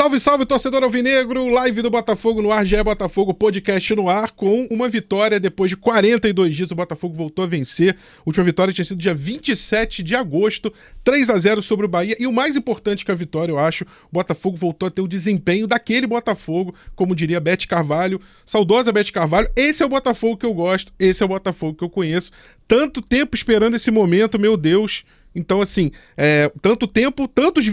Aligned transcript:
Salve, 0.00 0.18
salve, 0.18 0.46
torcedor 0.46 0.82
alvinegro! 0.82 1.50
Live 1.50 1.82
do 1.82 1.90
Botafogo 1.90 2.40
no 2.40 2.50
ar, 2.50 2.64
já 2.64 2.78
é 2.78 2.82
Botafogo 2.82 3.34
Podcast 3.34 3.94
no 3.94 4.08
ar, 4.08 4.30
com 4.30 4.66
uma 4.70 4.88
vitória 4.88 5.38
depois 5.38 5.68
de 5.68 5.76
42 5.76 6.56
dias. 6.56 6.70
O 6.70 6.74
Botafogo 6.74 7.14
voltou 7.14 7.44
a 7.44 7.46
vencer. 7.46 7.94
A 7.94 8.22
última 8.24 8.42
vitória 8.42 8.72
tinha 8.72 8.82
sido 8.82 8.96
dia 8.96 9.12
27 9.12 10.02
de 10.02 10.16
agosto, 10.16 10.72
3 11.04 11.28
a 11.28 11.36
0 11.36 11.60
sobre 11.60 11.84
o 11.84 11.88
Bahia. 11.88 12.16
E 12.18 12.26
o 12.26 12.32
mais 12.32 12.56
importante 12.56 13.04
que 13.04 13.12
a 13.12 13.14
vitória, 13.14 13.52
eu 13.52 13.58
acho, 13.58 13.84
o 13.84 14.10
Botafogo 14.10 14.56
voltou 14.56 14.86
a 14.86 14.90
ter 14.90 15.02
o 15.02 15.06
desempenho 15.06 15.66
daquele 15.66 16.06
Botafogo, 16.06 16.74
como 16.96 17.14
diria 17.14 17.38
Bete 17.38 17.68
Carvalho, 17.68 18.18
saudosa 18.46 18.90
Bete 18.90 19.12
Carvalho. 19.12 19.50
Esse 19.54 19.82
é 19.82 19.86
o 19.86 19.90
Botafogo 19.90 20.38
que 20.38 20.46
eu 20.46 20.54
gosto, 20.54 20.94
esse 20.98 21.22
é 21.22 21.26
o 21.26 21.28
Botafogo 21.28 21.76
que 21.76 21.84
eu 21.84 21.90
conheço. 21.90 22.32
Tanto 22.66 23.02
tempo 23.02 23.36
esperando 23.36 23.76
esse 23.76 23.90
momento, 23.90 24.38
meu 24.38 24.56
Deus. 24.56 25.04
Então, 25.34 25.60
assim, 25.60 25.90
é, 26.16 26.50
tanto 26.60 26.86
tempo, 26.86 27.28
tanto 27.28 27.60
os, 27.60 27.66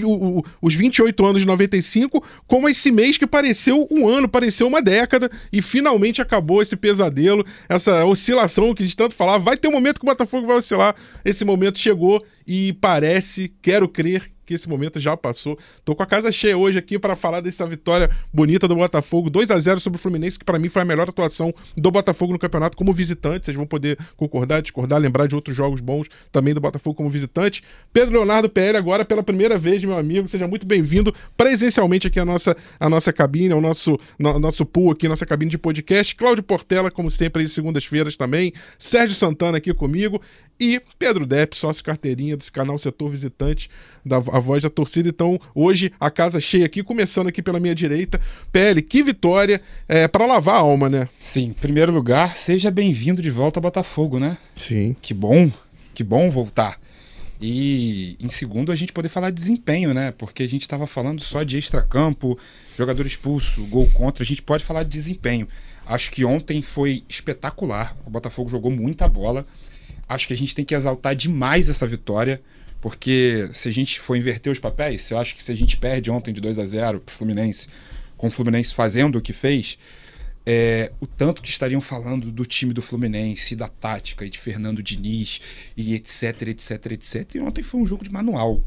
os 0.61 0.73
28 0.73 1.25
anos 1.25 1.41
de 1.41 1.47
95, 1.47 2.23
como 2.45 2.69
esse 2.69 2.91
mês 2.91 3.17
que 3.17 3.25
pareceu 3.25 3.87
um 3.91 4.07
ano, 4.07 4.29
pareceu 4.29 4.67
uma 4.67 4.81
década, 4.81 5.29
e 5.51 5.61
finalmente 5.61 6.21
acabou 6.21 6.61
esse 6.61 6.75
pesadelo, 6.75 7.45
essa 7.67 8.05
oscilação 8.05 8.73
que 8.73 8.83
gente 8.83 8.95
tanto 8.95 9.15
falava. 9.15 9.43
Vai 9.43 9.57
ter 9.57 9.67
um 9.67 9.71
momento 9.71 9.99
que 9.99 10.05
o 10.05 10.09
Botafogo 10.09 10.47
vai 10.47 10.57
oscilar. 10.57 10.95
Esse 11.25 11.43
momento 11.43 11.79
chegou 11.79 12.23
e 12.45 12.73
parece, 12.73 13.51
quero 13.61 13.89
crer, 13.89 14.29
que 14.47 14.53
esse 14.53 14.67
momento 14.67 14.99
já 14.99 15.15
passou. 15.17 15.59
Tô 15.83 15.93
com 15.93 16.01
a 16.01 16.05
casa 16.05 16.31
cheia 16.31 16.57
hoje 16.57 16.79
aqui 16.79 16.97
para 16.97 17.15
falar 17.15 17.41
dessa 17.41 17.67
vitória 17.67 18.09
bonita 18.33 18.65
do 18.67 18.75
Botafogo, 18.75 19.29
2 19.29 19.51
a 19.51 19.59
0 19.59 19.79
sobre 19.81 19.97
o 19.97 20.01
Fluminense, 20.01 20.39
que 20.39 20.45
para 20.45 20.57
mim 20.57 20.69
foi 20.69 20.81
a 20.81 20.85
melhor 20.85 21.09
atuação 21.09 21.53
do 21.75 21.91
Botafogo 21.91 22.31
no 22.31 22.39
campeonato 22.39 22.77
como 22.77 22.93
visitante. 22.93 23.45
Vocês 23.45 23.57
vão 23.57 23.67
poder 23.67 23.97
concordar, 24.15 24.61
discordar, 24.61 24.99
lembrar 24.99 25.27
de 25.27 25.35
outros 25.35 25.55
jogos 25.55 25.81
bons 25.81 26.07
também 26.31 26.53
do 26.53 26.61
Botafogo 26.61 26.95
como 26.95 27.09
visitante. 27.09 27.61
Pedro 27.91 28.15
Leonardo 28.15 28.49
PL 28.49 28.77
agora 28.77 29.03
pela 29.03 29.21
primeira 29.21 29.57
vez, 29.57 29.83
meu 29.83 29.97
amigo, 29.97 30.27
seja 30.29 30.47
muito 30.47 30.65
bem-vindo 30.65 31.13
presencialmente 31.35 32.07
aqui 32.07 32.19
à 32.19 32.25
nossa, 32.25 32.55
à 32.79 32.89
nossa 32.89 33.11
cabine, 33.11 33.51
ao 33.51 33.59
nosso, 33.59 33.99
no, 34.17 34.39
nosso 34.39 34.65
pool 34.65 34.91
aqui, 34.91 35.09
nossa 35.09 35.25
cabine 35.25 35.51
de 35.51 35.57
podcast. 35.57 36.15
Cláudio 36.15 36.43
Portela, 36.43 36.89
como 36.89 37.11
sempre, 37.11 37.41
aí 37.41 37.49
segundas-feiras 37.49 38.15
também. 38.15 38.53
Sérgio 38.79 39.15
Santana 39.15 39.57
aqui 39.57 39.73
comigo. 39.73 40.21
E 40.59 40.81
Pedro 40.97 41.25
Depp, 41.25 41.55
sócio 41.55 41.83
carteirinha 41.83 42.35
desse 42.35 42.51
canal 42.51 42.77
Setor 42.77 43.11
Visitante, 43.11 43.69
da 44.03 44.17
a 44.17 44.39
voz 44.39 44.63
da 44.63 44.69
torcida. 44.69 45.07
Então, 45.07 45.39
hoje, 45.53 45.91
a 45.99 46.09
casa 46.09 46.39
cheia 46.39 46.65
aqui, 46.65 46.81
começando 46.81 47.27
aqui 47.27 47.41
pela 47.43 47.59
minha 47.59 47.75
direita. 47.75 48.19
PL, 48.51 48.81
que 48.81 49.03
vitória 49.03 49.61
é, 49.87 50.07
para 50.07 50.25
lavar 50.25 50.55
a 50.55 50.59
alma, 50.59 50.89
né? 50.89 51.07
Sim, 51.19 51.45
em 51.45 51.53
primeiro 51.53 51.91
lugar, 51.91 52.35
seja 52.35 52.71
bem-vindo 52.71 53.21
de 53.21 53.29
volta 53.29 53.59
ao 53.59 53.61
Botafogo, 53.61 54.19
né? 54.19 54.37
Sim. 54.55 54.95
Que 54.99 55.13
bom, 55.13 55.51
que 55.93 56.03
bom 56.03 56.31
voltar. 56.31 56.79
E 57.39 58.17
em 58.19 58.29
segundo, 58.29 58.71
a 58.71 58.75
gente 58.75 58.91
poder 58.91 59.09
falar 59.09 59.29
de 59.29 59.35
desempenho, 59.35 59.93
né? 59.93 60.11
Porque 60.11 60.41
a 60.41 60.47
gente 60.47 60.63
estava 60.63 60.87
falando 60.87 61.21
só 61.21 61.43
de 61.43 61.57
extracampo, 61.57 62.37
jogador 62.75 63.05
expulso, 63.05 63.63
gol 63.65 63.87
contra. 63.93 64.23
A 64.23 64.25
gente 64.25 64.41
pode 64.41 64.63
falar 64.63 64.81
de 64.81 64.89
desempenho. 64.89 65.47
Acho 65.85 66.09
que 66.09 66.25
ontem 66.25 66.63
foi 66.63 67.03
espetacular. 67.07 67.95
O 68.05 68.09
Botafogo 68.09 68.49
jogou 68.49 68.71
muita 68.71 69.07
bola 69.07 69.45
acho 70.07 70.27
que 70.27 70.33
a 70.33 70.37
gente 70.37 70.55
tem 70.55 70.63
que 70.63 70.75
exaltar 70.75 71.15
demais 71.15 71.69
essa 71.69 71.85
vitória, 71.85 72.41
porque 72.79 73.49
se 73.53 73.67
a 73.67 73.71
gente 73.71 73.99
for 73.99 74.15
inverter 74.15 74.51
os 74.51 74.59
papéis, 74.59 75.09
eu 75.11 75.17
acho 75.17 75.35
que 75.35 75.43
se 75.43 75.51
a 75.51 75.55
gente 75.55 75.77
perde 75.77 76.09
ontem 76.09 76.33
de 76.33 76.39
2 76.39 76.59
a 76.59 76.65
0 76.65 76.99
pro 76.99 77.13
Fluminense, 77.13 77.67
com 78.15 78.27
o 78.27 78.31
Fluminense 78.31 78.73
fazendo 78.73 79.17
o 79.17 79.21
que 79.21 79.33
fez, 79.33 79.77
é, 80.45 80.93
o 81.01 81.05
tanto 81.05 81.41
que 81.41 81.49
estariam 81.49 81.81
falando 81.81 82.31
do 82.31 82.45
time 82.45 82.73
do 82.73 82.81
Fluminense, 82.81 83.55
da 83.55 83.67
tática 83.67 84.25
e 84.25 84.29
de 84.29 84.39
Fernando 84.39 84.81
Diniz 84.81 85.41
e 85.75 85.93
etc, 85.93 86.43
etc, 86.43 86.91
etc. 86.93 87.35
E 87.35 87.39
ontem 87.39 87.61
foi 87.61 87.81
um 87.81 87.85
jogo 87.85 88.03
de 88.03 88.11
manual. 88.11 88.63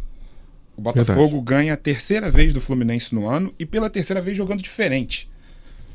O 0.76 0.82
Botafogo 0.82 1.36
Verdade. 1.36 1.44
ganha 1.44 1.74
a 1.74 1.76
terceira 1.76 2.30
vez 2.30 2.52
do 2.52 2.60
Fluminense 2.60 3.14
no 3.14 3.28
ano 3.28 3.54
e 3.58 3.64
pela 3.64 3.88
terceira 3.88 4.20
vez 4.20 4.36
jogando 4.36 4.62
diferente 4.62 5.30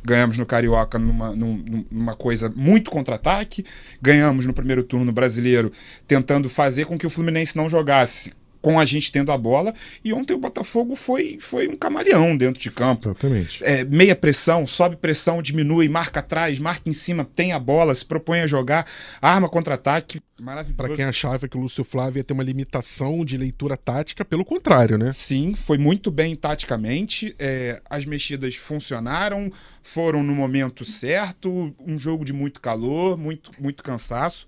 ganhamos 0.06 0.38
no 0.38 0.46
Carioca 0.46 1.00
numa, 1.00 1.36
numa 1.36 2.16
coisa 2.16 2.52
muito 2.56 2.92
contra-ataque, 2.92 3.66
ganhamos 4.02 4.46
no 4.46 4.54
primeiro 4.54 4.84
turno 4.84 5.12
brasileiro 5.12 5.72
tentando 6.08 6.50
fazer 6.50 6.86
com 6.86 6.98
que 6.98 7.08
o 7.08 7.10
Fluminense 7.10 7.58
não 7.58 7.70
jogasse 7.70 8.34
com 8.66 8.80
a 8.80 8.84
gente 8.84 9.12
tendo 9.12 9.32
a 9.32 9.38
bola. 9.38 9.76
E 10.04 10.12
ontem 10.12 10.34
o 10.34 10.40
Botafogo 10.40 10.96
foi, 10.96 11.38
foi 11.40 11.68
um 11.68 11.76
camaleão 11.76 12.36
dentro 12.36 12.60
de 12.60 12.72
campo. 12.72 13.10
Exatamente. 13.10 13.64
É, 13.64 13.84
meia 13.84 14.16
pressão, 14.16 14.66
sobe 14.66 14.96
pressão, 14.96 15.40
diminui, 15.40 15.88
marca 15.88 16.20
atrás, 16.20 16.58
marca 16.58 16.90
em 16.90 16.94
cima, 16.94 17.24
tem 17.24 17.54
a 17.54 17.60
bola, 17.60 17.94
se 17.94 18.04
propõe 18.04 18.42
a 18.42 18.48
jogar, 18.48 18.88
arma 19.22 19.48
contra-ataque. 19.48 20.20
Maravilhoso. 20.42 20.76
Para 20.76 20.96
quem 20.96 21.06
achava 21.06 21.48
que 21.48 21.56
o 21.56 21.62
Lúcio 21.62 21.84
Flávio 21.84 22.20
ia 22.20 22.24
ter 22.24 22.34
uma 22.34 22.44
limitação 22.44 23.24
de 23.24 23.38
leitura 23.38 23.78
tática, 23.78 24.26
pelo 24.26 24.44
contrário, 24.44 24.98
né? 24.98 25.12
Sim, 25.12 25.54
foi 25.54 25.78
muito 25.78 26.10
bem 26.10 26.36
taticamente. 26.36 27.36
É, 27.38 27.80
as 27.88 28.04
mexidas 28.04 28.56
funcionaram, 28.56 29.52
foram 29.84 30.24
no 30.24 30.34
momento 30.34 30.84
certo. 30.84 31.74
Um 31.80 32.00
jogo 32.00 32.26
de 32.26 32.34
muito 32.34 32.60
calor, 32.60 33.16
muito, 33.16 33.52
muito 33.60 33.84
cansaço. 33.84 34.48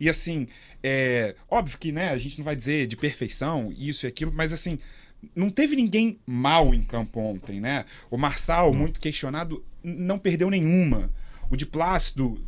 E 0.00 0.08
assim, 0.08 0.46
é, 0.82 1.34
óbvio 1.50 1.78
que 1.78 1.92
né, 1.92 2.10
a 2.10 2.18
gente 2.18 2.38
não 2.38 2.44
vai 2.44 2.56
dizer 2.56 2.86
de 2.86 2.96
perfeição, 2.96 3.72
isso 3.76 4.06
e 4.06 4.08
aquilo, 4.08 4.32
mas 4.32 4.52
assim, 4.52 4.78
não 5.34 5.50
teve 5.50 5.74
ninguém 5.76 6.18
mal 6.26 6.74
em 6.74 6.82
campo 6.82 7.20
ontem, 7.20 7.60
né? 7.60 7.84
O 8.10 8.16
Marçal, 8.16 8.72
muito 8.72 9.00
questionado, 9.00 9.64
não 9.82 10.18
perdeu 10.18 10.50
nenhuma. 10.50 11.10
O 11.50 11.56
de 11.56 11.66
Plácido, 11.66 12.40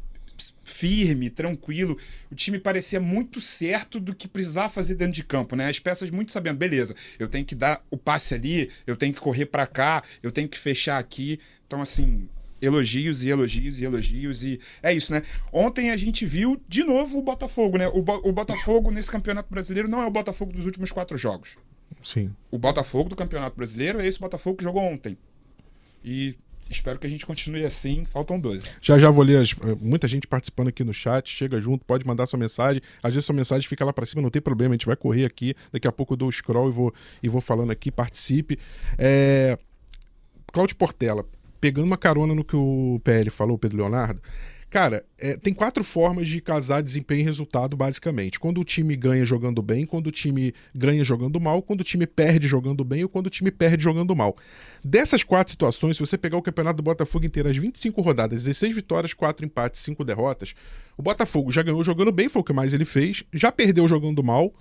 firme, 0.65 1.29
tranquilo. 1.29 1.99
O 2.31 2.35
time 2.35 2.59
parecia 2.59 3.01
muito 3.01 3.41
certo 3.41 4.01
do 4.01 4.15
que 4.15 4.29
precisava 4.29 4.69
fazer 4.69 4.95
dentro 4.95 5.15
de 5.15 5.25
campo, 5.25 5.57
né? 5.57 5.69
As 5.69 5.79
peças 5.79 6.11
muito 6.11 6.33
sabendo, 6.33 6.57
beleza, 6.57 6.95
eu 7.19 7.29
tenho 7.29 7.45
que 7.45 7.55
dar 7.55 7.85
o 7.91 7.97
passe 7.97 8.35
ali, 8.35 8.71
eu 8.87 8.97
tenho 8.97 9.13
que 9.13 9.21
correr 9.21 9.47
para 9.47 9.67
cá, 9.67 10.03
eu 10.23 10.31
tenho 10.31 10.49
que 10.49 10.59
fechar 10.59 10.99
aqui. 10.99 11.41
Então, 11.67 11.81
assim, 11.81 12.29
elogios 12.61 13.23
e 13.25 13.29
elogios 13.29 13.81
e 13.81 13.85
elogios 13.85 14.45
e 14.45 14.61
é 14.83 14.93
isso, 14.93 15.13
né? 15.13 15.23
Ontem 15.53 15.91
a 15.91 15.97
gente 15.97 16.27
viu 16.27 16.61
de 16.69 16.85
novo 16.85 17.19
o 17.19 17.23
Botafogo, 17.23 17.79
né? 17.79 17.89
O, 17.89 18.03
Bo 18.03 18.21
o 18.25 18.33
Botafogo 18.33 18.91
nesse 18.91 19.11
Campeonato 19.11 19.51
Brasileiro 19.51 19.89
não 19.89 20.03
é 20.03 20.07
o 20.07 20.11
Botafogo 20.11 20.53
dos 20.53 20.65
últimos 20.65 20.93
quatro 20.93 21.17
jogos. 21.17 21.57
Sim. 22.03 22.35
O 22.51 22.59
Botafogo 22.59 23.09
do 23.09 23.17
Campeonato 23.17 23.57
Brasileiro 23.57 24.01
é 24.01 24.07
esse 24.07 24.19
Botafogo 24.19 24.59
que 24.59 24.65
jogou 24.65 24.83
ontem. 24.83 25.17
E 26.05 26.37
espero 26.69 26.99
que 26.99 27.07
a 27.07 27.11
gente 27.11 27.27
continue 27.27 27.65
assim. 27.65 28.05
Faltam 28.05 28.39
12. 28.39 28.67
Já 28.81 28.99
já 28.99 29.11
vou 29.11 29.25
ler 29.25 29.39
as, 29.39 29.51
eh, 29.53 29.77
muita 29.81 30.07
gente 30.07 30.27
participando 30.27 30.69
aqui 30.69 30.85
no 30.85 30.95
chat. 30.95 31.29
Chega 31.29 31.61
junto, 31.61 31.85
pode 31.85 32.07
mandar 32.07 32.27
sua 32.27 32.39
mensagem. 32.39 32.81
Às 33.03 33.13
vezes 33.13 33.27
sua 33.27 33.35
mensagem 33.35 33.69
fica 33.69 33.85
lá 33.85 33.93
para 33.93 34.07
cima, 34.07 34.23
não 34.23 34.31
tem 34.31 34.41
problema. 34.41 34.73
A 34.73 34.77
gente 34.77 34.87
vai 34.87 34.97
correr 34.97 35.25
aqui. 35.25 35.55
Daqui 35.73 35.89
a 35.89 35.93
pouco 35.93 36.15
eu 36.15 36.17
dou 36.17 36.29
o 36.29 36.33
scroll 36.33 36.69
e 36.69 36.73
vou, 36.73 36.95
e 37.23 37.29
vou 37.29 37.41
falando 37.41 37.71
aqui. 37.71 37.91
Participe. 37.91 38.59
É... 38.97 39.59
Cláudio 40.53 40.75
Portela, 40.77 41.25
pegando 41.61 41.87
uma 41.87 41.99
carona 41.99 42.35
no 42.35 42.45
que 42.45 42.57
o 42.57 43.01
PL 43.05 43.31
falou, 43.31 43.59
Pedro 43.59 43.79
Leonardo, 43.79 44.21
Cara, 44.71 45.05
é, 45.19 45.37
tem 45.37 45.53
quatro 45.53 45.83
formas 45.83 46.29
de 46.29 46.41
casar 46.41 46.81
desempenho 46.81 47.23
e 47.23 47.25
resultado, 47.25 47.77
basicamente. 47.77 48.39
Quando 48.39 48.61
o 48.61 48.65
time 48.65 48.95
ganha 48.95 49.25
jogando 49.25 49.61
bem, 49.61 49.85
quando 49.85 50.07
o 50.07 50.13
time 50.13 50.55
ganha 50.73 51.03
jogando 51.03 51.41
mal, 51.41 51.61
quando 51.61 51.81
o 51.81 51.85
time 51.85 52.07
perde 52.07 52.47
jogando 52.47 52.85
bem 52.85 53.03
ou 53.03 53.09
quando 53.09 53.27
o 53.27 53.31
time 53.31 53.51
perde 53.51 53.83
jogando 53.83 54.15
mal. 54.15 54.37
Dessas 54.83 55.25
quatro 55.25 55.51
situações, 55.51 55.97
se 55.97 56.07
você 56.07 56.17
pegar 56.17 56.37
o 56.37 56.43
campeonato 56.43 56.77
do 56.77 56.85
Botafogo 56.85 57.27
inteiro, 57.27 57.49
as 57.49 57.57
25 57.57 58.01
rodadas, 58.01 58.45
16 58.45 58.73
vitórias, 58.73 59.13
4 59.13 59.45
empates, 59.45 59.81
5 59.81 60.05
derrotas, 60.05 60.55
o 60.97 61.03
Botafogo 61.03 61.51
já 61.51 61.65
ganhou 61.65 61.83
jogando 61.83 62.13
bem, 62.13 62.29
foi 62.29 62.41
o 62.41 62.45
que 62.45 62.53
mais 62.53 62.73
ele 62.73 62.85
fez, 62.85 63.25
já 63.33 63.51
perdeu 63.51 63.89
jogando 63.89 64.23
mal, 64.23 64.55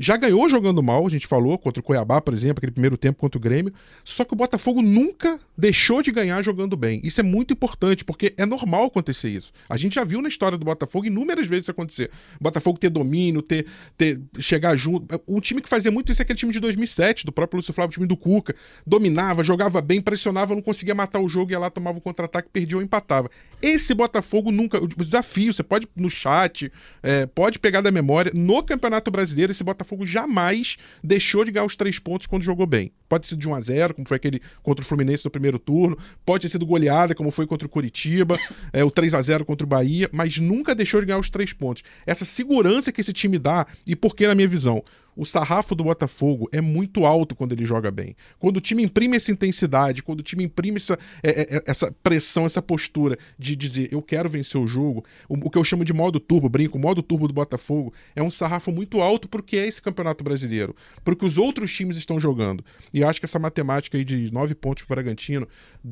já 0.00 0.16
ganhou 0.16 0.48
jogando 0.48 0.82
mal, 0.82 1.06
a 1.06 1.10
gente 1.10 1.26
falou, 1.26 1.58
contra 1.58 1.78
o 1.78 1.82
Cuiabá, 1.84 2.22
por 2.22 2.32
exemplo, 2.32 2.54
aquele 2.56 2.72
primeiro 2.72 2.96
tempo 2.96 3.18
contra 3.18 3.36
o 3.36 3.40
Grêmio. 3.40 3.70
Só 4.02 4.24
que 4.24 4.32
o 4.32 4.36
Botafogo 4.36 4.80
nunca 4.80 5.38
deixou 5.54 6.02
de 6.02 6.10
ganhar 6.10 6.42
jogando 6.42 6.74
bem. 6.74 7.02
Isso 7.04 7.20
é 7.20 7.22
muito 7.22 7.52
importante, 7.52 8.02
porque 8.02 8.32
é 8.38 8.46
normal 8.46 8.86
acontecer 8.86 9.28
isso. 9.28 9.52
A 9.68 9.76
gente 9.76 9.96
já 9.96 10.04
viu 10.04 10.22
na 10.22 10.28
história 10.30 10.56
do 10.56 10.64
Botafogo 10.64 11.04
inúmeras 11.04 11.46
vezes 11.46 11.64
isso 11.64 11.70
acontecer. 11.70 12.10
O 12.40 12.44
Botafogo 12.44 12.78
ter 12.78 12.88
domínio, 12.88 13.42
ter, 13.42 13.66
ter 13.98 14.18
chegar 14.38 14.74
junto. 14.74 15.22
Um 15.28 15.38
time 15.38 15.60
que 15.60 15.68
fazia 15.68 15.90
muito 15.90 16.10
isso 16.10 16.22
é 16.22 16.24
aquele 16.24 16.38
time 16.38 16.50
de 16.50 16.60
2007, 16.60 17.26
do 17.26 17.30
próprio 17.30 17.58
Lúcio 17.58 17.74
Flávio, 17.74 17.90
o 17.90 17.92
time 17.92 18.06
do 18.06 18.16
Cuca. 18.16 18.54
Dominava, 18.86 19.44
jogava 19.44 19.82
bem, 19.82 20.00
pressionava, 20.00 20.54
não 20.54 20.62
conseguia 20.62 20.94
matar 20.94 21.20
o 21.20 21.28
jogo, 21.28 21.50
ia 21.50 21.58
lá, 21.58 21.68
tomava 21.68 21.98
o 21.98 22.00
contra-ataque, 22.00 22.48
perdia 22.50 22.78
ou 22.78 22.82
empatava. 22.82 23.30
Esse 23.60 23.92
Botafogo 23.92 24.50
nunca. 24.50 24.82
O 24.82 24.88
desafio, 24.88 25.52
você 25.52 25.62
pode 25.62 25.86
no 25.94 26.08
chat, 26.08 26.72
é, 27.02 27.26
pode 27.26 27.58
pegar 27.58 27.82
da 27.82 27.90
memória. 27.90 28.32
No 28.34 28.62
Campeonato 28.62 29.10
Brasileiro, 29.10 29.52
esse 29.52 29.62
Botafogo 29.62 29.89
jamais 30.06 30.76
deixou 31.02 31.44
de 31.44 31.52
ganhar 31.52 31.64
os 31.64 31.76
três 31.76 31.98
pontos 31.98 32.26
quando 32.26 32.42
jogou 32.42 32.66
bem. 32.66 32.92
Pode 33.08 33.26
ser 33.26 33.36
de 33.36 33.48
1 33.48 33.54
a 33.54 33.60
0 33.60 33.94
como 33.94 34.06
foi 34.06 34.16
aquele 34.16 34.40
contra 34.62 34.84
o 34.84 34.86
Fluminense 34.86 35.24
no 35.24 35.30
primeiro 35.30 35.58
turno. 35.58 35.98
Pode 36.24 36.42
ter 36.42 36.48
sido 36.48 36.64
goleada, 36.64 37.14
como 37.14 37.30
foi 37.30 37.46
contra 37.46 37.66
o 37.66 37.70
Curitiba. 37.70 38.38
É, 38.72 38.84
o 38.84 38.90
3 38.90 39.14
a 39.14 39.22
0 39.22 39.44
contra 39.44 39.64
o 39.64 39.68
Bahia. 39.68 40.08
Mas 40.12 40.38
nunca 40.38 40.74
deixou 40.74 41.00
de 41.00 41.06
ganhar 41.06 41.18
os 41.18 41.28
três 41.28 41.52
pontos. 41.52 41.82
Essa 42.06 42.24
segurança 42.24 42.92
que 42.92 43.00
esse 43.00 43.12
time 43.12 43.38
dá, 43.38 43.66
e 43.84 43.96
por 43.96 44.14
que, 44.14 44.26
na 44.26 44.34
minha 44.34 44.46
visão? 44.46 44.84
O 45.20 45.26
sarrafo 45.26 45.74
do 45.74 45.84
Botafogo 45.84 46.48
é 46.50 46.62
muito 46.62 47.04
alto 47.04 47.36
quando 47.36 47.52
ele 47.52 47.66
joga 47.66 47.90
bem. 47.90 48.16
Quando 48.38 48.56
o 48.56 48.60
time 48.60 48.82
imprime 48.82 49.18
essa 49.18 49.30
intensidade, 49.30 50.02
quando 50.02 50.20
o 50.20 50.22
time 50.22 50.44
imprime 50.44 50.78
essa, 50.78 50.98
é, 51.22 51.42
é, 51.42 51.56
é 51.56 51.62
essa 51.66 51.92
pressão, 52.02 52.46
essa 52.46 52.62
postura 52.62 53.18
de 53.38 53.54
dizer 53.54 53.90
eu 53.92 54.00
quero 54.00 54.30
vencer 54.30 54.58
o 54.58 54.66
jogo, 54.66 55.04
o, 55.28 55.50
que 55.50 55.58
eu 55.58 55.62
chamo 55.62 55.84
de 55.84 55.92
modo 55.92 56.18
turbo, 56.18 56.48
brinco, 56.48 56.78
modo 56.78 57.02
turbo 57.02 57.28
do 57.28 57.34
Botafogo 57.34 57.92
é 58.16 58.22
um 58.22 58.30
sarrafo 58.30 58.72
muito 58.72 59.02
alto 59.02 59.28
porque 59.28 59.58
é 59.58 59.66
esse 59.66 59.82
campeonato 59.82 60.24
brasileiro, 60.24 60.74
porque 61.04 61.26
os 61.26 61.36
outros 61.36 61.70
times 61.70 61.98
estão 61.98 62.18
jogando. 62.18 62.64
E 62.90 63.04
acho 63.04 63.20
que 63.20 63.26
essa 63.26 63.38
matemática 63.38 63.98
aí 63.98 64.06
de 64.06 64.32
9 64.32 64.54
pontos 64.54 64.84
para 64.84 64.94
o 64.94 64.96
Bragantino, 64.96 65.46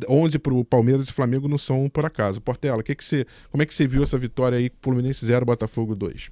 11 0.08 0.38
para 0.38 0.54
o 0.54 0.64
Palmeiras 0.64 1.06
e 1.10 1.12
Flamengo 1.12 1.48
não 1.48 1.58
são 1.58 1.86
por 1.90 2.06
acaso. 2.06 2.40
Portela, 2.40 2.82
que 2.82 2.94
que 2.94 3.04
você, 3.04 3.26
como 3.50 3.62
é 3.62 3.66
que 3.66 3.74
você 3.74 3.86
viu 3.86 4.02
essa 4.02 4.16
vitória 4.16 4.56
aí, 4.56 4.72
Fluminense 4.80 5.26
0, 5.26 5.44
Botafogo 5.44 5.94
2? 5.94 6.30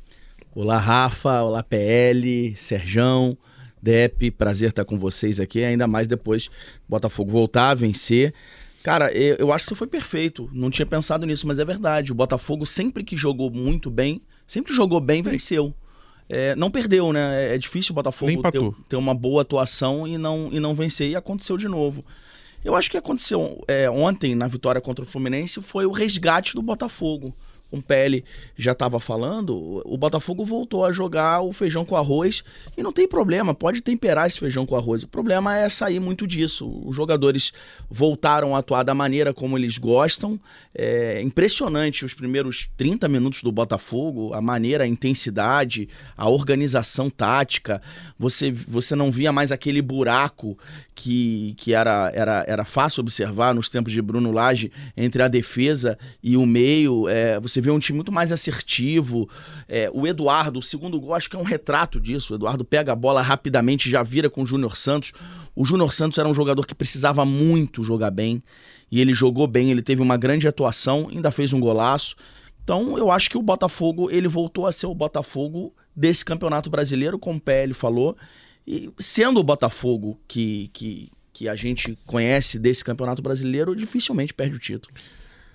Olá, 0.58 0.78
Rafa. 0.78 1.42
Olá, 1.42 1.62
PL, 1.62 2.56
Serjão, 2.56 3.36
Dep. 3.82 4.30
Prazer 4.30 4.70
estar 4.70 4.86
com 4.86 4.98
vocês 4.98 5.38
aqui. 5.38 5.62
Ainda 5.62 5.86
mais 5.86 6.08
depois 6.08 6.48
Botafogo 6.88 7.30
voltar 7.30 7.68
a 7.68 7.74
vencer. 7.74 8.32
Cara, 8.82 9.12
eu 9.12 9.52
acho 9.52 9.66
que 9.66 9.68
você 9.68 9.74
foi 9.74 9.86
perfeito. 9.86 10.48
Não 10.54 10.70
tinha 10.70 10.86
pensado 10.86 11.26
nisso, 11.26 11.46
mas 11.46 11.58
é 11.58 11.64
verdade. 11.64 12.10
O 12.10 12.14
Botafogo 12.14 12.64
sempre 12.64 13.04
que 13.04 13.18
jogou 13.18 13.50
muito 13.50 13.90
bem, 13.90 14.22
sempre 14.46 14.72
jogou 14.72 14.98
bem, 14.98 15.20
venceu. 15.20 15.74
É, 16.26 16.56
não 16.56 16.70
perdeu, 16.70 17.12
né? 17.12 17.54
É 17.54 17.58
difícil 17.58 17.92
o 17.92 17.94
Botafogo 17.94 18.40
ter, 18.50 18.60
ter, 18.88 18.96
uma 18.96 19.14
boa 19.14 19.42
atuação 19.42 20.08
e 20.08 20.16
não, 20.16 20.48
e 20.50 20.58
não 20.58 20.74
vencer. 20.74 21.10
E 21.10 21.16
aconteceu 21.16 21.58
de 21.58 21.68
novo. 21.68 22.02
Eu 22.64 22.74
acho 22.74 22.90
que 22.90 22.96
aconteceu 22.96 23.62
é, 23.68 23.90
ontem, 23.90 24.34
na 24.34 24.48
vitória 24.48 24.80
contra 24.80 25.04
o 25.04 25.06
Fluminense, 25.06 25.60
foi 25.60 25.84
o 25.84 25.92
resgate 25.92 26.54
do 26.54 26.62
Botafogo 26.62 27.34
com 27.70 27.80
pele 27.80 28.24
já 28.56 28.72
estava 28.72 29.00
falando, 29.00 29.82
o 29.84 29.96
Botafogo 29.96 30.44
voltou 30.44 30.84
a 30.84 30.92
jogar 30.92 31.40
o 31.40 31.52
feijão 31.52 31.84
com 31.84 31.96
arroz 31.96 32.42
e 32.76 32.82
não 32.82 32.92
tem 32.92 33.08
problema, 33.08 33.54
pode 33.54 33.80
temperar 33.80 34.26
esse 34.26 34.38
feijão 34.38 34.64
com 34.64 34.76
arroz. 34.76 35.02
O 35.02 35.08
problema 35.08 35.56
é 35.56 35.68
sair 35.68 36.00
muito 36.00 36.26
disso. 36.26 36.68
Os 36.84 36.94
jogadores 36.94 37.52
voltaram 37.90 38.54
a 38.54 38.58
atuar 38.58 38.82
da 38.82 38.94
maneira 38.94 39.34
como 39.34 39.58
eles 39.58 39.78
gostam. 39.78 40.38
É 40.74 41.20
impressionante 41.22 42.04
os 42.04 42.14
primeiros 42.14 42.68
30 42.76 43.08
minutos 43.08 43.42
do 43.42 43.52
Botafogo, 43.52 44.32
a 44.32 44.40
maneira, 44.40 44.84
a 44.84 44.86
intensidade, 44.86 45.88
a 46.16 46.28
organização 46.28 47.10
tática. 47.10 47.82
Você, 48.18 48.50
você 48.50 48.94
não 48.94 49.10
via 49.10 49.32
mais 49.32 49.52
aquele 49.52 49.82
buraco 49.82 50.56
que, 50.94 51.54
que 51.58 51.74
era, 51.74 52.10
era, 52.14 52.44
era 52.46 52.64
fácil 52.64 53.00
observar 53.00 53.54
nos 53.54 53.68
tempos 53.68 53.92
de 53.92 54.00
Bruno 54.00 54.32
Lage 54.32 54.72
entre 54.96 55.22
a 55.22 55.28
defesa 55.28 55.98
e 56.22 56.36
o 56.36 56.46
meio. 56.46 57.08
É, 57.08 57.38
você 57.38 57.60
vê 57.66 57.70
um 57.70 57.78
time 57.78 57.96
muito 57.96 58.12
mais 58.12 58.32
assertivo. 58.32 59.28
É, 59.68 59.90
o 59.92 60.06
Eduardo, 60.06 60.58
o 60.58 60.62
segundo 60.62 61.00
gol, 61.00 61.14
acho 61.14 61.28
que 61.28 61.36
é 61.36 61.38
um 61.38 61.44
retrato 61.44 62.00
disso. 62.00 62.32
O 62.32 62.36
Eduardo 62.36 62.64
pega 62.64 62.92
a 62.92 62.96
bola 62.96 63.20
rapidamente, 63.20 63.90
já 63.90 64.02
vira 64.02 64.30
com 64.30 64.42
o 64.42 64.46
Júnior 64.46 64.76
Santos. 64.76 65.12
O 65.54 65.64
Júnior 65.64 65.92
Santos 65.92 66.18
era 66.18 66.28
um 66.28 66.34
jogador 66.34 66.64
que 66.66 66.74
precisava 66.74 67.24
muito 67.24 67.82
jogar 67.82 68.10
bem. 68.10 68.42
E 68.90 69.00
ele 69.00 69.12
jogou 69.12 69.46
bem, 69.46 69.70
ele 69.70 69.82
teve 69.82 70.00
uma 70.00 70.16
grande 70.16 70.46
atuação, 70.46 71.08
ainda 71.10 71.30
fez 71.30 71.52
um 71.52 71.60
golaço. 71.60 72.14
Então, 72.62 72.96
eu 72.96 73.10
acho 73.10 73.28
que 73.28 73.38
o 73.38 73.42
Botafogo, 73.42 74.10
ele 74.10 74.28
voltou 74.28 74.66
a 74.66 74.72
ser 74.72 74.86
o 74.86 74.94
Botafogo 74.94 75.74
desse 75.94 76.24
Campeonato 76.24 76.70
Brasileiro, 76.70 77.18
como 77.18 77.38
o 77.38 77.40
PL 77.40 77.74
falou. 77.74 78.16
E 78.66 78.90
sendo 78.98 79.40
o 79.40 79.44
Botafogo 79.44 80.18
que, 80.26 80.68
que, 80.72 81.10
que 81.32 81.48
a 81.48 81.54
gente 81.54 81.96
conhece 82.06 82.58
desse 82.58 82.84
Campeonato 82.84 83.22
Brasileiro, 83.22 83.74
dificilmente 83.74 84.34
perde 84.34 84.56
o 84.56 84.58
título. 84.58 84.94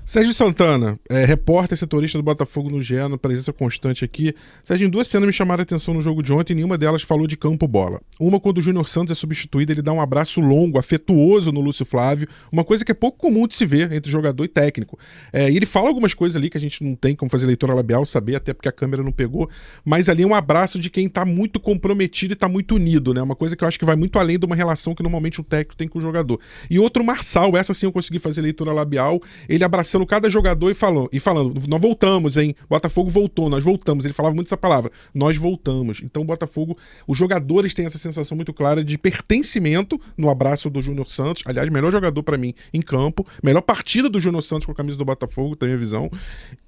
Sérgio 0.04 0.34
Santana, 0.34 1.00
é, 1.08 1.24
repórter 1.26 1.78
setorista 1.78 2.18
do 2.18 2.24
Botafogo 2.24 2.70
no 2.70 2.82
GE, 2.82 2.96
presença 3.22 3.54
constante 3.54 4.04
aqui. 4.04 4.34
Sérgio, 4.64 4.90
duas 4.90 5.08
cenas 5.08 5.28
me 5.28 5.32
chamaram 5.32 5.62
a 5.62 5.64
atenção 5.64 5.94
no 5.94 6.02
jogo 6.02 6.24
de 6.24 6.34
ontem 6.34 6.54
e 6.54 6.56
nenhuma 6.56 6.78
delas 6.78 7.04
falou 7.04 7.28
de 7.28 7.38
campo-bola. 7.38 8.02
Uma, 8.20 8.40
quando 8.40 8.58
o 8.58 8.62
Júnior 8.62 8.90
Santos 8.90 9.12
é 9.12 9.16
substituído, 9.16 9.72
ele 9.72 9.82
dá 9.82 9.94
um 9.94 10.02
abraço 10.02 10.42
longo, 10.42 10.80
afetuoso 10.80 11.52
no 11.52 11.62
Lúcio 11.62 11.86
Flávio, 11.86 12.28
uma 12.52 12.64
coisa 12.64 12.84
que 12.84 12.92
é 12.92 12.96
pouco 12.96 13.18
comum 13.20 13.48
de 13.48 13.56
se 13.56 13.66
ver 13.66 13.92
entre 13.94 14.12
jogador 14.12 14.44
e 14.44 14.48
técnico. 14.48 14.98
É, 15.32 15.50
e 15.50 15.56
ele 15.56 15.68
fala 15.68 15.88
algumas 15.88 16.14
coisas 16.14 16.36
ali 16.36 16.50
que 16.50 16.58
a 16.58 16.62
gente 16.62 16.84
não 16.84 16.96
tem 16.96 17.16
como 17.16 17.30
fazer 17.30 17.46
leitura 17.46 17.74
labial, 17.74 18.06
saber, 18.06 18.36
até 18.36 18.54
porque 18.54 18.68
a 18.68 18.72
câmera 18.72 19.04
não 19.04 19.12
pegou, 19.12 19.50
mas 19.86 20.10
ali 20.10 20.24
é 20.24 20.28
um 20.28 20.36
abraço 20.36 20.80
de 20.80 20.90
quem 20.90 21.06
está 21.06 21.24
muito 21.24 21.60
comprometido 21.60 22.34
e 22.34 22.36
está 22.36 22.50
muito 22.50 22.76
unido, 22.76 23.14
né? 23.14 23.22
Uma 23.22 23.36
coisa 23.36 23.56
que 23.56 23.64
eu 23.64 23.68
acho 23.68 23.78
que 23.78 23.86
vai 23.86 23.96
muito 23.96 24.18
além 24.18 24.38
de 24.38 24.46
uma 24.46 24.56
relação 24.56 24.96
que 24.96 25.04
normalmente 25.04 25.40
o 25.40 25.44
técnico 25.44 25.78
tem 25.78 25.88
com 25.88 26.00
o 26.00 26.02
jogador. 26.02 26.40
E 26.70 26.80
outro, 26.80 27.04
Marçal, 27.04 27.56
essa 27.56 27.74
sim 27.74 27.86
eu 27.86 27.92
consegui 27.92 28.20
fazer 28.20 28.42
leitura 28.42 28.74
labial, 28.74 29.22
ele 29.48 29.64
abraçando 29.64 29.91
abraçando 29.92 30.06
cada 30.06 30.30
jogador 30.30 30.70
e 30.70 30.76
e 31.12 31.20
falando, 31.20 31.54
nós 31.68 31.82
voltamos, 31.82 32.38
hein? 32.38 32.56
Botafogo 32.70 33.10
voltou, 33.10 33.50
nós 33.50 33.64
voltamos. 33.64 34.06
Ele 34.06 34.14
falava 34.14 34.34
muito 34.34 34.48
essa 34.48 34.58
palavra, 34.58 34.92
nós 35.14 35.38
voltamos. 35.38 36.02
Então 36.04 36.24
o 36.24 36.26
Botafogo, 36.26 36.78
os 37.08 37.18
jogadores 37.18 37.74
têm 37.74 37.86
essa 37.86 37.98
sensação 37.98 38.36
muito 38.36 38.54
clara 38.54 38.84
de 38.84 38.98
pertencimento 38.98 40.00
no 40.18 40.30
abraço 40.30 40.70
do 40.70 40.82
Júnior 40.82 41.08
Santos. 41.08 41.44
Aliás, 41.46 41.70
melhor 41.70 41.92
jogador 41.92 42.24
para 42.24 42.38
mim 42.38 42.54
em 42.74 42.82
campo, 42.82 43.26
melhor 43.44 43.62
partida 43.62 44.10
do 44.10 44.20
Júnior 44.20 44.42
Santos 44.42 44.66
com 44.66 44.72
a 44.72 44.76
camisa 44.76 44.98
do 44.98 45.06
Botafogo, 45.06 45.56
tem 45.56 45.74
a 45.74 45.78
visão. 45.78 46.10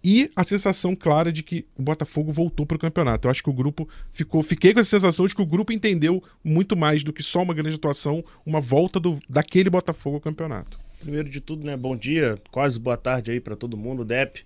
E 0.03 0.29
a 0.35 0.43
sensação 0.43 0.95
clara 0.95 1.31
de 1.31 1.41
que 1.41 1.65
o 1.77 1.81
Botafogo 1.81 2.31
voltou 2.31 2.65
para 2.65 2.75
o 2.75 2.79
campeonato. 2.79 3.27
Eu 3.27 3.31
acho 3.31 3.43
que 3.43 3.49
o 3.49 3.53
grupo 3.53 3.87
ficou, 4.11 4.43
fiquei 4.43 4.73
com 4.73 4.79
essa 4.79 4.89
sensação 4.89 5.25
de 5.25 5.35
que 5.35 5.41
o 5.41 5.45
grupo 5.45 5.71
entendeu 5.71 6.21
muito 6.43 6.75
mais 6.75 7.03
do 7.03 7.13
que 7.13 7.23
só 7.23 7.41
uma 7.41 7.53
grande 7.53 7.75
atuação, 7.75 8.23
uma 8.45 8.59
volta 8.59 8.99
do, 8.99 9.19
daquele 9.29 9.69
Botafogo 9.69 10.17
ao 10.17 10.21
campeonato. 10.21 10.82
Primeiro 11.03 11.29
de 11.29 11.41
tudo, 11.41 11.65
né? 11.65 11.75
Bom 11.75 11.97
dia, 11.97 12.37
quase 12.49 12.79
boa 12.79 12.95
tarde 12.95 13.29
aí 13.29 13.41
para 13.41 13.57
todo 13.57 13.75
mundo, 13.75 14.05
Dep, 14.05 14.39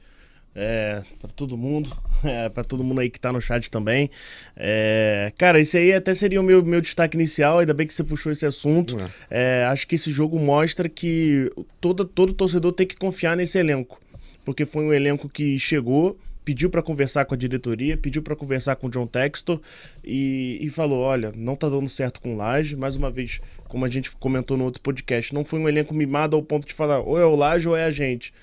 é, 0.55 1.03
para 1.19 1.29
todo 1.29 1.55
mundo, 1.55 1.95
é, 2.25 2.49
para 2.49 2.63
todo 2.63 2.83
mundo 2.83 2.99
aí 2.99 3.11
que 3.11 3.19
tá 3.19 3.31
no 3.31 3.39
chat 3.39 3.69
também. 3.69 4.09
É, 4.55 5.31
cara, 5.37 5.59
esse 5.59 5.77
aí 5.77 5.93
até 5.93 6.15
seria 6.15 6.41
o 6.41 6.43
meu, 6.43 6.65
meu 6.65 6.81
destaque 6.81 7.15
inicial, 7.15 7.59
ainda 7.59 7.75
bem 7.75 7.85
que 7.85 7.93
você 7.93 8.03
puxou 8.03 8.31
esse 8.31 8.43
assunto. 8.43 8.97
É. 9.29 9.67
acho 9.69 9.87
que 9.87 9.93
esse 9.93 10.09
jogo 10.11 10.39
mostra 10.39 10.89
que 10.89 11.51
todo, 11.79 12.03
todo 12.03 12.33
torcedor 12.33 12.71
tem 12.71 12.87
que 12.87 12.95
confiar 12.95 13.37
nesse 13.37 13.59
elenco, 13.59 14.01
porque 14.43 14.65
foi 14.65 14.83
um 14.83 14.91
elenco 14.91 15.29
que 15.29 15.59
chegou, 15.59 16.17
pediu 16.47 16.69
para 16.69 16.81
conversar 16.81 17.25
com 17.25 17.33
a 17.33 17.37
diretoria, 17.37 17.97
pediu 17.97 18.21
para 18.21 18.33
conversar 18.33 18.77
com 18.77 18.87
o 18.87 18.89
John 18.89 19.05
Textor 19.05 19.59
e, 20.01 20.57
e, 20.61 20.69
falou: 20.69 21.01
olha, 21.01 21.33
não 21.35 21.57
tá 21.57 21.67
dando 21.67 21.89
certo 21.89 22.21
com 22.21 22.35
o 22.35 22.37
Laje. 22.37 22.73
Mais 22.73 22.95
uma 22.95 23.11
vez, 23.11 23.41
como 23.67 23.83
a 23.83 23.89
gente 23.89 24.09
comentou 24.15 24.55
no 24.55 24.63
outro 24.63 24.81
podcast, 24.81 25.33
não 25.33 25.43
foi 25.43 25.59
um 25.59 25.67
elenco 25.67 25.93
mimado 25.93 26.37
ao 26.37 26.41
ponto 26.41 26.65
de 26.65 26.73
falar 26.73 26.99
ou 26.99 27.19
é 27.19 27.25
o 27.25 27.35
Laje 27.35 27.67
ou 27.67 27.75
é 27.75 27.83
a 27.83 27.91
gente. 27.91 28.33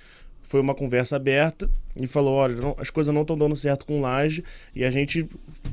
Foi 0.43 0.61
uma 0.61 0.75
conversa 0.75 1.17
aberta 1.17 1.71
e 1.99 2.07
falou: 2.07 2.35
olha, 2.35 2.57
não, 2.57 2.77
as 2.79 2.91
coisas 2.91 3.15
não 3.15 3.23
estão 3.23 3.39
dando 3.39 3.57
certo 3.57 3.87
com 3.87 3.97
o 3.97 4.03
Laje 4.03 4.45
e 4.75 4.85
a 4.85 4.91
gente 4.91 5.27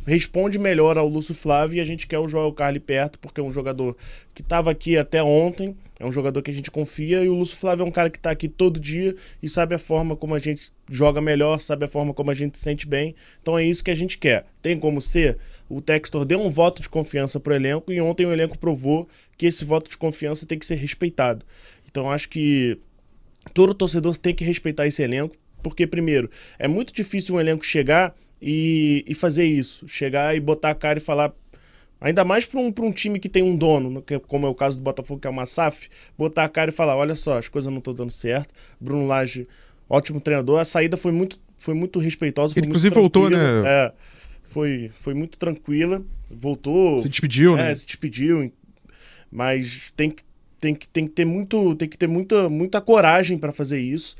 responde 0.07 0.57
melhor 0.57 0.97
ao 0.97 1.09
Lúcio 1.09 1.35
Flávio 1.35 1.79
e 1.79 1.81
a 1.81 1.85
gente 1.85 2.07
quer 2.07 2.19
o 2.19 2.29
Joel 2.29 2.53
Carli 2.53 2.79
perto, 2.79 3.19
porque 3.19 3.41
é 3.41 3.43
um 3.43 3.49
jogador 3.49 3.97
que 4.33 4.41
estava 4.41 4.71
aqui 4.71 4.97
até 4.97 5.21
ontem, 5.21 5.75
é 6.01 6.05
um 6.05 6.11
jogador 6.11 6.41
que 6.41 6.49
a 6.49 6.53
gente 6.53 6.71
confia 6.71 7.23
e 7.23 7.29
o 7.29 7.35
Lúcio 7.35 7.55
Flávio 7.55 7.83
é 7.83 7.85
um 7.85 7.91
cara 7.91 8.09
que 8.09 8.17
está 8.17 8.31
aqui 8.31 8.47
todo 8.47 8.79
dia 8.79 9.15
e 9.41 9.47
sabe 9.47 9.75
a 9.75 9.77
forma 9.77 10.15
como 10.15 10.33
a 10.33 10.39
gente 10.39 10.71
joga 10.89 11.21
melhor, 11.21 11.61
sabe 11.61 11.85
a 11.85 11.87
forma 11.87 12.11
como 12.11 12.31
a 12.31 12.33
gente 12.33 12.57
se 12.57 12.63
sente 12.63 12.87
bem. 12.87 13.13
Então 13.39 13.57
é 13.57 13.63
isso 13.63 13.83
que 13.83 13.91
a 13.91 13.95
gente 13.95 14.17
quer. 14.17 14.47
Tem 14.63 14.79
como 14.79 14.99
ser? 14.99 15.37
O 15.69 15.79
Textor 15.79 16.25
deu 16.25 16.41
um 16.41 16.49
voto 16.49 16.81
de 16.81 16.89
confiança 16.89 17.39
para 17.39 17.53
o 17.53 17.55
elenco 17.55 17.91
e 17.93 18.01
ontem 18.01 18.25
o 18.25 18.33
elenco 18.33 18.57
provou 18.57 19.07
que 19.37 19.45
esse 19.45 19.63
voto 19.63 19.91
de 19.91 19.97
confiança 19.97 20.43
tem 20.43 20.57
que 20.57 20.65
ser 20.65 20.75
respeitado. 20.75 21.45
Então 21.87 22.09
acho 22.09 22.29
que 22.29 22.79
todo 23.53 23.75
torcedor 23.75 24.17
tem 24.17 24.33
que 24.33 24.43
respeitar 24.43 24.87
esse 24.87 25.03
elenco, 25.03 25.35
porque, 25.61 25.85
primeiro, 25.85 26.31
é 26.57 26.67
muito 26.67 26.91
difícil 26.91 27.35
um 27.35 27.39
elenco 27.39 27.63
chegar 27.63 28.15
e, 28.41 29.05
e 29.07 29.13
fazer 29.13 29.45
isso. 29.45 29.87
Chegar 29.87 30.35
e 30.35 30.39
botar 30.39 30.71
a 30.71 30.75
cara 30.75 30.97
e 30.97 31.01
falar 31.01 31.31
Ainda 32.01 32.25
mais 32.25 32.45
para 32.45 32.59
um, 32.59 32.73
um 32.79 32.91
time 32.91 33.19
que 33.19 33.29
tem 33.29 33.43
um 33.43 33.55
dono, 33.55 34.03
como 34.27 34.47
é 34.47 34.49
o 34.49 34.55
caso 34.55 34.77
do 34.77 34.83
Botafogo, 34.83 35.21
que 35.21 35.27
é 35.27 35.29
uma 35.29 35.45
SAF, 35.45 35.87
botar 36.17 36.43
a 36.43 36.49
cara 36.49 36.71
e 36.71 36.73
falar: 36.73 36.95
olha 36.95 37.13
só, 37.13 37.37
as 37.37 37.47
coisas 37.47 37.71
não 37.71 37.77
estão 37.77 37.93
dando 37.93 38.11
certo. 38.11 38.51
Bruno 38.79 39.05
Lage, 39.05 39.47
ótimo 39.87 40.19
treinador. 40.19 40.59
A 40.59 40.65
saída 40.65 40.97
foi 40.97 41.11
muito, 41.11 41.39
foi 41.59 41.75
muito 41.75 41.99
respeitosa. 41.99 42.55
Foi 42.55 42.63
inclusive 42.63 42.95
voltou, 42.95 43.29
né? 43.29 43.37
É, 43.65 43.93
foi, 44.41 44.91
foi 44.95 45.13
muito 45.13 45.37
tranquila. 45.37 46.01
Voltou. 46.27 47.03
Se 47.03 47.09
despediu, 47.09 47.53
é, 47.53 47.65
né? 47.65 47.75
Se 47.75 47.85
despediu. 47.85 48.51
Mas 49.31 49.93
tem 49.95 50.09
que, 50.09 50.23
tem 50.59 50.73
que, 50.73 50.89
tem 50.89 51.05
que 51.05 51.13
ter, 51.13 51.25
muito, 51.25 51.75
tem 51.75 51.87
que 51.87 51.97
ter 51.97 52.07
muita, 52.07 52.49
muita 52.49 52.81
coragem 52.81 53.37
para 53.37 53.51
fazer 53.51 53.79
isso. 53.79 54.15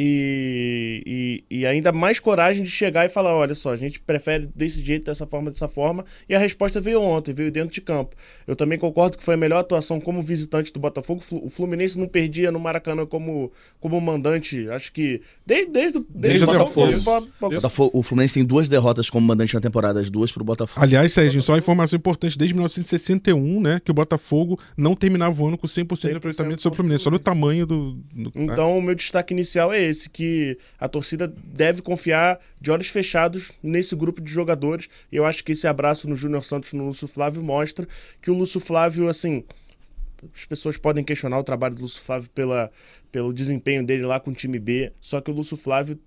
E, 0.00 1.02
e, 1.50 1.58
e, 1.58 1.66
ainda 1.66 1.90
mais 1.90 2.20
coragem 2.20 2.62
de 2.62 2.70
chegar 2.70 3.04
e 3.04 3.08
falar: 3.08 3.34
olha 3.34 3.52
só, 3.52 3.70
a 3.70 3.76
gente 3.76 3.98
prefere 3.98 4.48
desse 4.54 4.80
jeito, 4.80 5.06
dessa 5.06 5.26
forma, 5.26 5.50
dessa 5.50 5.66
forma. 5.66 6.04
E 6.28 6.36
a 6.36 6.38
resposta 6.38 6.80
veio 6.80 7.02
ontem, 7.02 7.34
veio 7.34 7.50
dentro 7.50 7.74
de 7.74 7.80
campo. 7.80 8.14
Eu 8.46 8.54
também 8.54 8.78
concordo 8.78 9.18
que 9.18 9.24
foi 9.24 9.34
a 9.34 9.36
melhor 9.36 9.58
atuação 9.58 10.00
como 10.00 10.22
visitante 10.22 10.72
do 10.72 10.78
Botafogo. 10.78 11.20
O 11.42 11.50
Fluminense 11.50 11.98
não 11.98 12.06
perdia 12.06 12.52
no 12.52 12.60
Maracanã 12.60 13.04
como, 13.06 13.50
como 13.80 14.00
mandante, 14.00 14.70
acho 14.70 14.92
que 14.92 15.20
desde, 15.44 15.72
desde, 15.72 15.98
desde, 15.98 16.12
desde 16.14 16.44
o 16.44 16.46
Botafogo. 16.46 17.30
Botafogo. 17.40 17.90
O 17.92 18.02
Fluminense 18.04 18.34
tem 18.34 18.44
duas 18.44 18.68
derrotas 18.68 19.10
como 19.10 19.26
mandante 19.26 19.52
na 19.52 19.60
temporada, 19.60 19.98
as 19.98 20.08
duas 20.08 20.30
pro 20.30 20.44
Botafogo. 20.44 20.80
Aliás, 20.80 21.12
Sérgio, 21.12 21.42
só 21.42 21.54
uma 21.54 21.58
informação 21.58 21.96
importante: 21.96 22.38
desde 22.38 22.54
1961, 22.54 23.60
né, 23.60 23.80
que 23.84 23.90
o 23.90 23.94
Botafogo 23.94 24.60
não 24.76 24.94
terminava 24.94 25.42
o 25.42 25.48
ano 25.48 25.58
com 25.58 25.66
100%, 25.66 25.96
100 25.96 26.10
de 26.12 26.16
aproveitamento 26.18 26.62
sobre 26.62 26.74
o 26.74 26.76
Fluminense. 26.76 27.08
Olha 27.08 27.16
o 27.16 27.18
tamanho 27.18 27.66
do. 27.66 27.94
do 28.14 28.30
então, 28.36 28.78
o 28.78 28.82
meu 28.82 28.94
destaque 28.94 29.34
inicial 29.34 29.72
é 29.72 29.87
esse, 29.88 30.08
que 30.08 30.58
a 30.78 30.88
torcida 30.88 31.26
deve 31.28 31.82
confiar 31.82 32.38
de 32.60 32.70
olhos 32.70 32.88
fechados 32.88 33.52
nesse 33.62 33.94
grupo 33.96 34.20
de 34.20 34.30
jogadores. 34.30 34.88
E 35.10 35.16
eu 35.16 35.24
acho 35.24 35.42
que 35.44 35.52
esse 35.52 35.66
abraço 35.66 36.08
no 36.08 36.14
Júnior 36.14 36.44
Santos 36.44 36.72
no 36.72 36.86
Lúcio 36.86 37.08
Flávio 37.08 37.42
mostra 37.42 37.86
que 38.20 38.30
o 38.30 38.34
Lúcio 38.34 38.60
Flávio, 38.60 39.08
assim, 39.08 39.44
as 40.34 40.44
pessoas 40.44 40.76
podem 40.76 41.04
questionar 41.04 41.38
o 41.38 41.44
trabalho 41.44 41.74
do 41.74 41.82
Lúcio 41.82 42.02
Flávio 42.02 42.28
pela, 42.30 42.70
pelo 43.10 43.32
desempenho 43.32 43.84
dele 43.84 44.04
lá 44.04 44.18
com 44.18 44.30
o 44.30 44.34
time 44.34 44.58
B, 44.58 44.92
só 45.00 45.20
que 45.20 45.30
o 45.30 45.34
Lúcio 45.34 45.56
Flávio, 45.56 45.98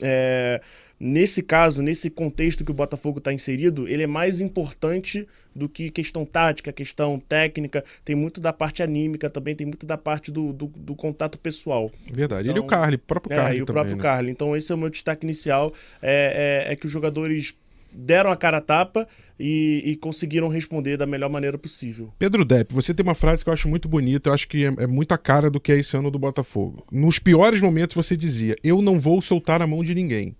é, 0.00 0.60
nesse 0.98 1.42
caso, 1.42 1.82
nesse 1.82 2.10
contexto 2.10 2.64
que 2.64 2.70
o 2.70 2.74
Botafogo 2.74 3.18
está 3.18 3.32
inserido, 3.32 3.86
ele 3.88 4.02
é 4.02 4.06
mais 4.06 4.40
importante 4.40 5.26
do 5.54 5.68
que 5.68 5.90
questão 5.90 6.24
tática, 6.24 6.72
questão 6.72 7.18
técnica, 7.18 7.84
tem 8.04 8.14
muito 8.14 8.40
da 8.40 8.52
parte 8.52 8.82
anímica 8.82 9.30
também, 9.30 9.54
tem 9.54 9.66
muito 9.66 9.86
da 9.86 9.96
parte 9.96 10.30
do, 10.30 10.52
do, 10.52 10.66
do 10.66 10.94
contato 10.94 11.38
pessoal. 11.38 11.90
Verdade. 12.10 12.48
Então, 12.48 12.56
ele 12.56 12.64
e 12.64 12.66
o 12.66 12.66
Carly, 12.66 12.96
o 12.96 12.98
próprio 12.98 13.36
Carly. 13.36 13.56
É, 13.56 13.58
e 13.58 13.62
o 13.62 13.66
também, 13.66 13.74
próprio 13.74 13.96
né? 13.96 14.02
Carly. 14.02 14.30
Então 14.30 14.56
esse 14.56 14.70
é 14.72 14.74
o 14.74 14.78
meu 14.78 14.90
destaque 14.90 15.24
inicial, 15.24 15.72
é, 16.02 16.64
é, 16.66 16.72
é 16.72 16.76
que 16.76 16.86
os 16.86 16.92
jogadores 16.92 17.54
deram 17.96 18.30
a 18.30 18.36
cara 18.36 18.58
a 18.58 18.60
tapa 18.60 19.08
e, 19.38 19.82
e, 19.84 19.96
conseguiram 19.96 20.48
responder 20.48 20.96
da 20.96 21.06
melhor 21.06 21.30
maneira 21.30 21.56
possível. 21.56 22.12
Pedro 22.18 22.44
Depp, 22.44 22.74
você 22.74 22.92
tem 22.92 23.04
uma 23.04 23.14
frase 23.14 23.42
que 23.42 23.48
eu 23.48 23.54
acho 23.54 23.68
muito 23.68 23.88
bonita, 23.88 24.28
eu 24.28 24.34
acho 24.34 24.46
que 24.48 24.64
é, 24.64 24.74
é 24.78 24.86
muito 24.86 25.12
a 25.12 25.18
cara 25.18 25.50
do 25.50 25.60
que 25.60 25.72
é 25.72 25.78
esse 25.78 25.96
ano 25.96 26.10
do 26.10 26.18
Botafogo. 26.18 26.86
Nos 26.92 27.18
piores 27.18 27.60
momentos 27.60 27.96
você 27.96 28.16
dizia: 28.16 28.54
Eu 28.62 28.82
não 28.82 29.00
vou 29.00 29.20
soltar 29.22 29.62
a 29.62 29.66
mão 29.66 29.82
de 29.82 29.94
ninguém. 29.94 30.34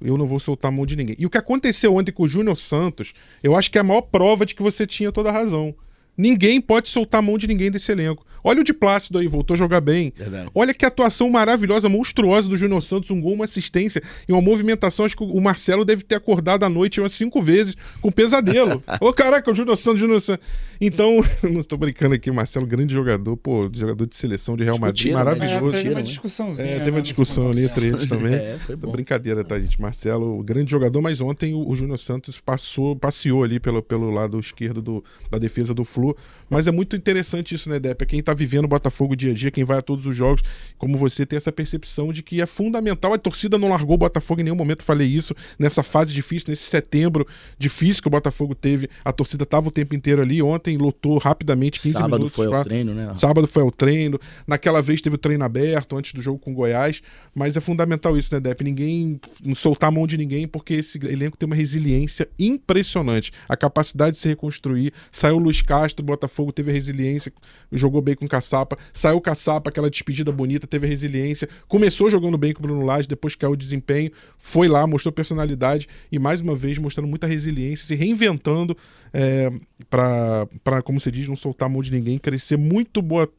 Eu 0.00 0.16
não 0.16 0.26
vou 0.26 0.38
soltar 0.38 0.70
a 0.70 0.74
mão 0.74 0.86
de 0.86 0.96
ninguém. 0.96 1.16
E 1.18 1.26
o 1.26 1.30
que 1.30 1.38
aconteceu 1.38 1.94
ontem 1.94 2.12
com 2.12 2.22
o 2.22 2.28
Júnior 2.28 2.56
Santos, 2.56 3.12
eu 3.42 3.56
acho 3.56 3.70
que 3.70 3.78
é 3.78 3.80
a 3.80 3.84
maior 3.84 4.02
prova 4.02 4.46
de 4.46 4.54
que 4.54 4.62
você 4.62 4.86
tinha 4.86 5.10
toda 5.10 5.30
a 5.30 5.32
razão. 5.32 5.74
Ninguém 6.18 6.60
pode 6.60 6.88
soltar 6.88 7.20
a 7.20 7.22
mão 7.22 7.38
de 7.38 7.46
ninguém 7.46 7.70
desse 7.70 7.92
elenco. 7.92 8.26
Olha 8.42 8.60
o 8.60 8.64
de 8.64 8.72
Plácido 8.72 9.18
aí, 9.18 9.26
voltou 9.26 9.54
a 9.54 9.58
jogar 9.58 9.80
bem. 9.80 10.12
Verdade. 10.16 10.50
Olha 10.54 10.72
que 10.72 10.84
atuação 10.84 11.28
maravilhosa, 11.30 11.88
monstruosa 11.88 12.48
do 12.48 12.56
Júnior 12.56 12.82
Santos, 12.82 13.10
um 13.10 13.20
gol, 13.20 13.34
uma 13.34 13.44
assistência 13.44 14.02
e 14.28 14.32
uma 14.32 14.40
movimentação. 14.40 15.04
Acho 15.04 15.16
que 15.16 15.22
o 15.22 15.40
Marcelo 15.40 15.84
deve 15.84 16.02
ter 16.02 16.14
acordado 16.14 16.64
à 16.64 16.68
noite 16.68 17.00
umas 17.00 17.12
cinco 17.12 17.42
vezes 17.42 17.76
com 18.00 18.10
pesadelo. 18.10 18.82
Ô, 19.00 19.12
caraca, 19.12 19.50
o 19.50 19.54
Júnior 19.54 19.76
Santos, 19.76 20.00
Júnior 20.00 20.20
Santos. 20.20 20.46
Então, 20.80 21.22
não 21.42 21.60
estou 21.60 21.76
brincando 21.76 22.14
aqui, 22.14 22.30
Marcelo, 22.30 22.66
grande 22.66 22.94
jogador, 22.94 23.36
pô, 23.36 23.68
jogador 23.72 24.06
de 24.06 24.14
seleção 24.14 24.56
de 24.56 24.64
Real 24.64 24.78
Madrid, 24.78 24.96
Discutiram, 24.96 25.18
né? 25.18 25.24
maravilhoso. 25.24 25.76
É, 25.76 25.82
teve 25.82 25.88
uma 25.90 26.00
né? 26.00 26.02
discussãozinha. 26.02 26.66
É, 26.66 26.70
né, 26.70 26.78
teve 26.78 26.90
uma 26.90 26.98
nesse 26.98 27.08
discussão 27.08 27.50
ali 27.50 27.64
entre 27.64 27.88
eles 27.88 28.06
também. 28.08 28.34
É, 28.34 28.58
foi 28.64 28.76
bom. 28.76 28.92
Brincadeira, 28.92 29.44
tá, 29.44 29.58
gente? 29.58 29.80
Marcelo, 29.80 30.42
grande 30.42 30.70
jogador, 30.70 31.00
mas 31.00 31.20
ontem 31.20 31.52
o, 31.54 31.68
o 31.68 31.74
Júnior 31.74 31.98
Santos 31.98 32.38
passou, 32.38 32.94
passeou 32.94 33.42
ali 33.42 33.58
pelo, 33.58 33.82
pelo 33.82 34.10
lado 34.10 34.38
esquerdo 34.38 34.80
do, 34.80 35.04
da 35.30 35.38
defesa 35.38 35.74
do 35.74 35.84
Flu. 35.84 36.07
Mas 36.50 36.66
é 36.66 36.70
muito 36.70 36.96
interessante 36.96 37.54
isso, 37.54 37.68
né, 37.68 37.78
Depp? 37.78 38.02
É 38.02 38.06
quem 38.06 38.22
tá 38.22 38.32
vivendo 38.32 38.64
o 38.64 38.68
Botafogo 38.68 39.14
dia 39.14 39.32
a 39.32 39.34
dia, 39.34 39.50
quem 39.50 39.64
vai 39.64 39.78
a 39.78 39.82
todos 39.82 40.06
os 40.06 40.16
jogos, 40.16 40.42
como 40.78 40.96
você 40.96 41.26
tem 41.26 41.36
essa 41.36 41.52
percepção 41.52 42.12
de 42.12 42.22
que 42.22 42.40
é 42.40 42.46
fundamental. 42.46 43.12
A 43.12 43.18
torcida 43.18 43.58
não 43.58 43.68
largou 43.68 43.94
o 43.94 43.98
Botafogo 43.98 44.40
em 44.40 44.44
nenhum 44.44 44.56
momento, 44.56 44.82
falei 44.82 45.06
isso, 45.06 45.34
nessa 45.58 45.82
fase 45.82 46.14
difícil, 46.14 46.46
nesse 46.50 46.64
setembro 46.64 47.26
difícil 47.58 48.02
que 48.02 48.08
o 48.08 48.10
Botafogo 48.10 48.54
teve. 48.54 48.88
A 49.04 49.12
torcida 49.12 49.44
tava 49.44 49.68
o 49.68 49.70
tempo 49.70 49.94
inteiro 49.94 50.22
ali. 50.22 50.40
Ontem 50.42 50.76
lotou 50.78 51.18
rapidamente 51.18 51.78
15 51.80 51.92
Sábado 51.94 52.12
minutos. 52.18 52.36
foi 52.36 52.46
ao 52.46 52.52
pra- 52.52 52.64
treino, 52.64 52.94
né? 52.94 53.14
Sábado 53.18 53.46
foi 53.46 53.62
ao 53.62 53.70
treino. 53.70 54.18
Naquela 54.46 54.80
vez 54.80 55.00
teve 55.00 55.16
o 55.16 55.18
treino 55.18 55.44
aberto 55.44 55.96
antes 55.96 56.12
do 56.14 56.22
jogo 56.22 56.38
com 56.38 56.52
o 56.52 56.54
Goiás. 56.54 57.02
Mas 57.34 57.56
é 57.56 57.60
fundamental 57.60 58.16
isso, 58.16 58.34
né, 58.34 58.40
Depp? 58.40 58.64
Ninguém 58.64 59.20
não 59.44 59.54
soltar 59.54 59.88
a 59.88 59.90
mão 59.92 60.06
de 60.06 60.16
ninguém, 60.16 60.48
porque 60.48 60.74
esse 60.74 60.98
elenco 61.06 61.36
tem 61.36 61.46
uma 61.46 61.54
resiliência 61.54 62.26
impressionante. 62.38 63.32
A 63.48 63.56
capacidade 63.56 64.16
de 64.16 64.22
se 64.22 64.28
reconstruir. 64.28 64.92
Saiu 65.12 65.36
o 65.36 65.38
Luiz 65.38 65.62
Castro, 65.62 65.97
o 66.00 66.04
Botafogo 66.04 66.52
teve 66.52 66.70
a 66.70 66.74
resiliência, 66.74 67.32
jogou 67.72 68.00
bem 68.00 68.14
com 68.14 68.24
o 68.24 68.28
Caçapa. 68.28 68.78
Saiu 68.92 69.16
o 69.16 69.20
Caçapa, 69.20 69.70
aquela 69.70 69.90
despedida 69.90 70.32
bonita, 70.32 70.66
teve 70.66 70.86
a 70.86 70.88
resiliência. 70.88 71.48
Começou 71.66 72.10
jogando 72.10 72.38
bem 72.38 72.52
com 72.52 72.60
o 72.60 72.62
Bruno 72.62 72.84
Lage, 72.84 73.08
depois 73.08 73.34
caiu 73.34 73.52
o 73.52 73.56
desempenho. 73.56 74.10
Foi 74.38 74.68
lá, 74.68 74.86
mostrou 74.86 75.12
personalidade 75.12 75.88
e 76.10 76.18
mais 76.18 76.40
uma 76.40 76.56
vez 76.56 76.78
mostrando 76.78 77.08
muita 77.08 77.26
resiliência, 77.26 77.86
se 77.86 77.94
reinventando 77.94 78.76
é, 79.12 79.50
para, 79.90 80.82
como 80.84 81.00
você 81.00 81.10
diz, 81.10 81.28
não 81.28 81.36
soltar 81.36 81.66
a 81.66 81.72
mão 81.72 81.82
de 81.82 81.90
ninguém, 81.90 82.18
crescer 82.18 82.56
muito 82.56 83.00
boa. 83.02 83.30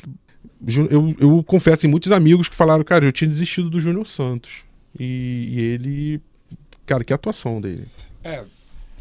Eu, 0.89 1.15
eu 1.19 1.43
confesso 1.43 1.85
em 1.85 1.89
muitos 1.89 2.11
amigos 2.11 2.49
que 2.49 2.55
falaram, 2.55 2.83
cara, 2.83 3.05
eu 3.05 3.11
tinha 3.11 3.27
desistido 3.27 3.69
do 3.69 3.79
Júnior 3.79 4.07
Santos. 4.07 4.63
E, 4.97 5.49
e 5.51 5.59
ele. 5.59 6.21
Cara, 6.85 7.03
que 7.03 7.13
atuação 7.13 7.61
dele. 7.61 7.85
É, 8.23 8.43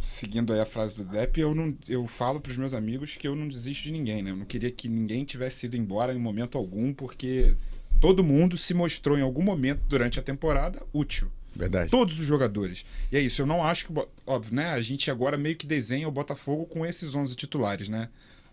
seguindo 0.00 0.52
aí 0.52 0.60
a 0.60 0.66
frase 0.66 1.04
do 1.04 1.10
Depp, 1.10 1.40
eu, 1.40 1.54
não, 1.54 1.76
eu 1.88 2.06
falo 2.06 2.40
pros 2.40 2.56
meus 2.56 2.74
amigos 2.74 3.16
que 3.16 3.26
eu 3.26 3.34
não 3.34 3.48
desisto 3.48 3.84
de 3.84 3.92
ninguém, 3.92 4.22
né? 4.22 4.30
Eu 4.30 4.36
não 4.36 4.44
queria 4.44 4.70
que 4.70 4.88
ninguém 4.88 5.24
tivesse 5.24 5.66
ido 5.66 5.76
embora 5.76 6.12
em 6.12 6.18
momento 6.18 6.58
algum, 6.58 6.92
porque 6.92 7.54
todo 8.00 8.24
mundo 8.24 8.56
se 8.56 8.74
mostrou 8.74 9.18
em 9.18 9.22
algum 9.22 9.42
momento 9.42 9.80
durante 9.88 10.18
a 10.18 10.22
temporada 10.22 10.82
útil. 10.92 11.30
Verdade. 11.54 11.90
Todos 11.90 12.18
os 12.18 12.24
jogadores. 12.24 12.84
E 13.10 13.16
é 13.16 13.20
isso, 13.20 13.42
eu 13.42 13.46
não 13.46 13.64
acho 13.64 13.86
que. 13.86 13.92
Óbvio, 14.26 14.54
né? 14.54 14.70
A 14.70 14.80
gente 14.80 15.10
agora 15.10 15.36
meio 15.36 15.56
que 15.56 15.66
desenha 15.66 16.06
o 16.06 16.12
Botafogo 16.12 16.66
com 16.66 16.86
esses 16.86 17.14
11 17.14 17.34
titulares, 17.34 17.88
né? 17.88 18.08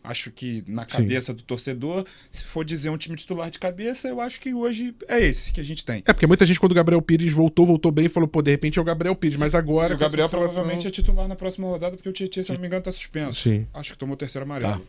Acho 0.08 0.32
que 0.32 0.64
na 0.68 0.86
cabeça 0.86 1.34
do 1.34 1.44
torcedor, 1.44 2.06
se 2.32 2.44
for 2.44 2.64
dizer 2.64 2.90
um 2.90 2.98
time 2.98 3.16
titular 3.16 3.50
de 3.50 3.60
cabeça, 3.60 4.08
eu 4.08 4.22
acho 4.22 4.40
que 4.40 4.54
hoje 4.54 4.96
é 5.08 5.20
esse 5.20 5.52
que 5.54 5.60
a 5.60 5.64
gente 5.64 5.84
tem. 5.84 6.04
É, 6.06 6.14
porque 6.14 6.28
muita 6.28 6.46
gente, 6.46 6.60
quando 6.60 6.72
o 6.72 6.76
Gabriel 6.76 7.02
Pires 7.02 7.32
voltou, 7.34 7.66
voltou 7.66 7.92
bem, 7.92 8.08
falou, 8.08 8.28
pô, 8.28 8.42
de 8.42 8.52
repente 8.52 8.78
é 8.80 8.82
o 8.82 8.86
Gabriel 8.86 9.16
Pires, 9.16 9.38
mas 9.38 9.56
agora. 9.56 9.94
E 9.94 9.96
o 9.96 10.00
Gabriel 10.00 10.28
situação- 10.28 10.48
provavelmente 10.48 10.88
é 10.88 10.92
titular 10.92 11.28
na 11.28 11.36
próxima 11.36 11.68
rodada, 11.68 11.96
porque 11.96 12.10
o 12.10 12.14
Tietchan, 12.14 12.44
se 12.44 12.52
não 12.54 12.60
me 12.60 12.68
engano, 12.68 12.84
tá 12.84 12.92
suspenso. 12.92 13.42
Sim. 13.42 13.68
Acho 13.74 13.94
que 13.94 13.98
tomou 13.98 14.14
o 14.14 14.18
terceiro 14.18 14.46
amarelo. 14.46 14.80
Tá. 14.80 14.82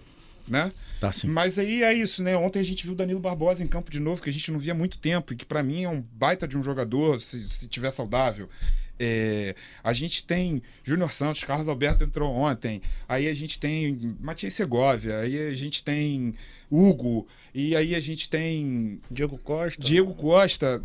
Né? 0.49 0.71
Tá 1.01 1.11
sim. 1.11 1.27
Mas 1.27 1.59
aí 1.59 1.83
é 1.83 1.93
isso, 1.93 2.23
né? 2.23 2.37
Ontem 2.37 2.61
a 2.61 2.63
gente 2.63 2.85
viu 2.85 2.93
o 2.93 2.97
Danilo 2.97 3.19
Barbosa 3.19 3.65
em 3.65 3.67
campo 3.67 3.91
de 3.91 3.99
novo, 3.99 4.23
que 4.23 4.31
a 4.31 4.33
gente 4.33 4.53
não 4.53 4.61
via 4.61 4.71
há 4.73 4.77
muito 4.77 4.97
tempo, 4.97 5.33
e 5.33 5.37
que 5.37 5.45
pra 5.45 5.61
mim 5.61 5.83
é 5.83 5.89
um 5.89 6.01
baita 6.13 6.47
de 6.47 6.57
um 6.57 6.63
jogador, 6.63 7.21
se, 7.21 7.49
se 7.49 7.67
tiver 7.67 7.91
saudável. 7.91 8.49
É, 8.99 9.55
a 9.85 9.93
gente 9.93 10.25
tem 10.25 10.62
Júnior 10.83 11.12
Santos, 11.12 11.45
Carlos 11.45 11.69
Alberto 11.69 12.03
entrou 12.03 12.35
ontem, 12.35 12.81
aí 13.09 13.29
a 13.29 13.35
gente 13.35 13.59
tem 13.59 14.17
Matias 14.21 14.55
Segovia, 14.55 15.19
aí 15.19 15.49
a 15.49 15.55
gente 15.55 15.85
tem 15.85 16.35
Hugo, 16.71 17.26
e 17.55 17.76
aí 17.76 17.95
a 17.95 18.00
gente 18.00 18.29
tem 18.29 19.00
Diego 19.11 19.38
Costa. 19.38 19.83
Diego 19.83 20.15
Costa, 20.15 20.83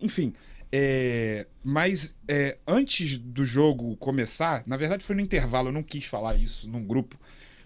enfim. 0.00 0.32
é, 0.72 1.46
mas 1.62 2.16
é, 2.26 2.56
antes 2.66 3.18
do 3.18 3.44
jogo 3.44 3.96
começar, 3.96 4.62
na 4.66 4.76
verdade 4.76 5.04
foi 5.04 5.14
no 5.14 5.20
intervalo, 5.20 5.68
eu 5.68 5.72
não 5.72 5.82
quis 5.82 6.06
falar 6.06 6.36
isso 6.36 6.68
num 6.68 6.84
grupo, 6.84 7.18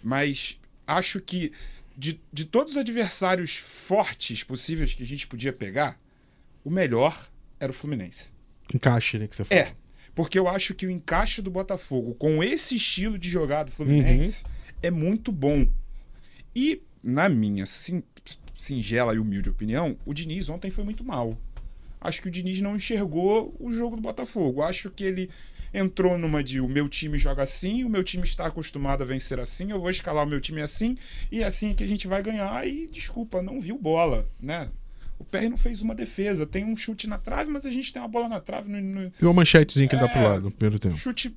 mas 0.03 0.59
acho 0.87 1.21
que 1.21 1.53
de, 1.97 2.21
de 2.33 2.45
todos 2.45 2.73
os 2.73 2.79
adversários 2.79 3.57
fortes 3.57 4.43
possíveis 4.43 4.95
que 4.95 5.03
a 5.03 5.07
gente 5.07 5.27
podia 5.27 5.53
pegar, 5.53 5.99
o 6.65 6.71
melhor 6.71 7.29
era 7.61 7.71
o 7.71 7.75
Fluminense. 7.75 8.33
Encaixe, 8.73 9.19
né, 9.19 9.27
que 9.29 9.37
você 9.37 9.45
falou. 9.45 9.63
É, 9.63 9.77
porque 10.15 10.39
eu 10.39 10.49
acho 10.49 10.75
que 10.75 10.87
o 10.87 10.91
encaixe 10.91 11.43
do 11.43 11.51
Botafogo 11.51 12.15
com 12.15 12.43
esse 12.43 12.77
estilo 12.77 13.19
de 13.19 13.29
jogar 13.29 13.65
do 13.65 13.73
Fluminense 13.73 14.45
é 14.83 14.91
muito 14.91 15.33
bom. 15.33 15.67
E, 16.55 16.83
na 17.03 17.29
minha 17.29 17.67
sin- 17.67 18.03
singela 18.57 19.15
e 19.15 19.19
humilde 19.19 19.51
opinião, 19.51 19.97
o 20.07 20.15
Diniz 20.15 20.49
ontem 20.49 20.71
foi 20.71 20.85
muito 20.85 21.05
mal. 21.05 21.37
Acho 22.01 22.21
que 22.23 22.29
o 22.29 22.31
Diniz 22.31 22.61
não 22.61 22.77
enxergou 22.77 23.55
o 23.59 23.71
jogo 23.71 23.97
do 23.97 24.03
Botafogo. 24.03 24.63
Acho 24.63 24.91
que 24.91 25.05
ele 25.05 25.31
entrou 25.73 26.17
numa 26.17 26.45
de 26.45 26.61
o 26.61 26.69
meu 26.69 26.89
time 26.89 27.19
joga 27.19 27.43
assim, 27.43 27.83
o 27.83 27.89
meu 27.89 28.05
time 28.05 28.23
está 28.23 28.47
acostumado 28.47 29.03
a 29.03 29.07
vencer 29.07 29.41
assim, 29.41 29.73
eu 29.73 29.81
vou 29.81 29.91
escalar 29.91 30.25
o 30.25 30.29
meu 30.29 30.41
time 30.41 30.61
assim, 30.63 30.97
e 31.33 31.43
é 31.43 31.47
assim 31.47 31.75
que 31.75 31.83
a 31.83 31.87
gente 31.89 32.07
vai 32.07 32.23
ganhar. 32.23 32.65
E 32.69 32.87
desculpa, 32.87 33.43
não 33.43 33.61
viu 33.61 33.77
bola, 33.77 34.25
né? 34.41 34.71
O 35.19 35.25
PR 35.25 35.49
não 35.49 35.57
fez 35.57 35.81
uma 35.81 35.95
defesa. 35.95 36.45
Tem 36.47 36.65
um 36.65 36.77
chute 36.77 37.07
na 37.09 37.19
trave, 37.19 37.51
mas 37.51 37.65
a 37.65 37.71
gente 37.71 37.93
tem 37.93 38.03
uma 38.03 38.09
bola 38.09 38.29
na 38.29 38.41
trave 38.41 38.69
no- 38.71 38.81
no, 38.81 39.13
E 39.21 39.25
uma 39.25 39.33
manchetezinha 39.33 39.87
que 39.89 39.95
ele 39.95 40.03
dá 40.03 40.09
É. 40.09 40.13
pro 40.13 40.23
lado 40.23 40.43
no 40.43 40.51
primeiro 40.51 40.79
tempo. 40.79 40.97
chute 40.97 41.35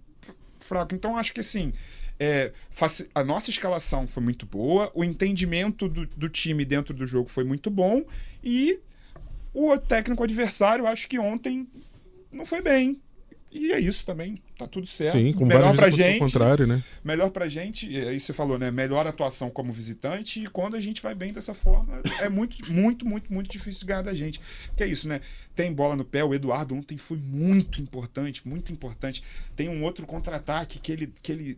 fraco. 0.60 0.94
Então 0.96 1.16
acho 1.16 1.34
que 1.34 1.40
assim, 1.40 1.72
é, 2.20 2.52
a 3.16 3.24
nossa 3.24 3.50
escalação 3.50 4.08
foi 4.08 4.22
muito 4.24 4.46
boa, 4.46 4.92
o 4.96 5.04
entendimento 5.04 5.88
do, 5.88 6.06
do 6.08 6.28
time 6.28 6.66
dentro 6.66 6.94
do 6.94 7.06
jogo 7.06 7.30
foi 7.30 7.44
muito 7.44 7.70
bom 7.70 8.04
e 8.44 8.80
o 9.54 9.78
técnico 9.78 10.24
adversário 10.24 10.86
acho 10.88 11.08
que 11.08 11.18
ontem 11.20 11.68
não 12.32 12.46
foi 12.46 12.62
bem. 12.62 13.00
E 13.50 13.72
é 13.72 13.80
isso 13.80 14.06
também, 14.06 14.36
tá 14.58 14.68
tudo 14.68 14.86
certo. 14.86 15.18
Sim, 15.18 15.32
com 15.32 15.46
melhor 15.46 15.74
pra 15.76 15.90
gente, 15.90 16.20
contrário, 16.20 16.68
né? 16.68 16.84
melhor 17.04 17.30
pra 17.30 17.48
gente, 17.48 17.86
isso 17.90 18.10
que 18.12 18.20
você 18.20 18.34
falou, 18.34 18.60
né? 18.60 18.70
Melhor 18.70 19.08
atuação 19.08 19.50
como 19.50 19.72
visitante 19.72 20.44
e 20.44 20.48
quando 20.48 20.76
a 20.76 20.82
gente 20.82 21.02
vai 21.02 21.16
bem 21.16 21.32
dessa 21.32 21.54
forma, 21.54 22.02
é 22.20 22.28
muito, 22.28 22.58
muito, 22.72 23.08
muito, 23.08 23.32
muito 23.32 23.50
difícil 23.50 23.82
de 23.82 23.86
ganhar 23.86 24.02
da 24.02 24.14
gente. 24.14 24.42
Que 24.76 24.84
é 24.84 24.88
isso, 24.88 25.08
né? 25.08 25.22
Tem 25.56 25.72
bola 25.74 25.96
no 25.96 26.04
pé, 26.04 26.24
o 26.24 26.34
Eduardo 26.34 26.76
ontem 26.76 26.98
foi 26.98 27.18
muito 27.18 27.82
importante, 27.82 28.46
muito 28.46 28.72
importante. 28.74 29.24
Tem 29.56 29.70
um 29.70 29.82
outro 29.84 30.06
contra-ataque 30.06 30.80
que 30.80 30.92
ele, 30.92 31.14
que 31.22 31.32
ele 31.32 31.58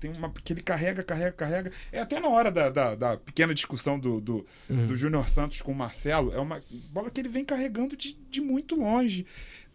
tem 0.00 0.10
uma 0.10 0.30
que 0.30 0.52
ele 0.52 0.60
carrega, 0.60 1.04
carrega, 1.04 1.32
carrega. 1.32 1.72
É 1.92 2.00
até 2.00 2.18
na 2.18 2.28
hora 2.28 2.50
da, 2.50 2.68
da, 2.68 2.94
da 2.96 3.16
pequena 3.16 3.54
discussão 3.54 3.98
do, 3.98 4.20
do, 4.20 4.46
do 4.68 4.96
Júnior 4.96 5.28
Santos 5.28 5.62
com 5.62 5.70
o 5.70 5.74
Marcelo, 5.74 6.32
é 6.32 6.40
uma 6.40 6.60
bola 6.90 7.10
que 7.10 7.20
ele 7.20 7.28
vem 7.28 7.44
carregando 7.44 7.96
de, 7.96 8.18
de 8.28 8.40
muito 8.40 8.74
longe. 8.74 9.24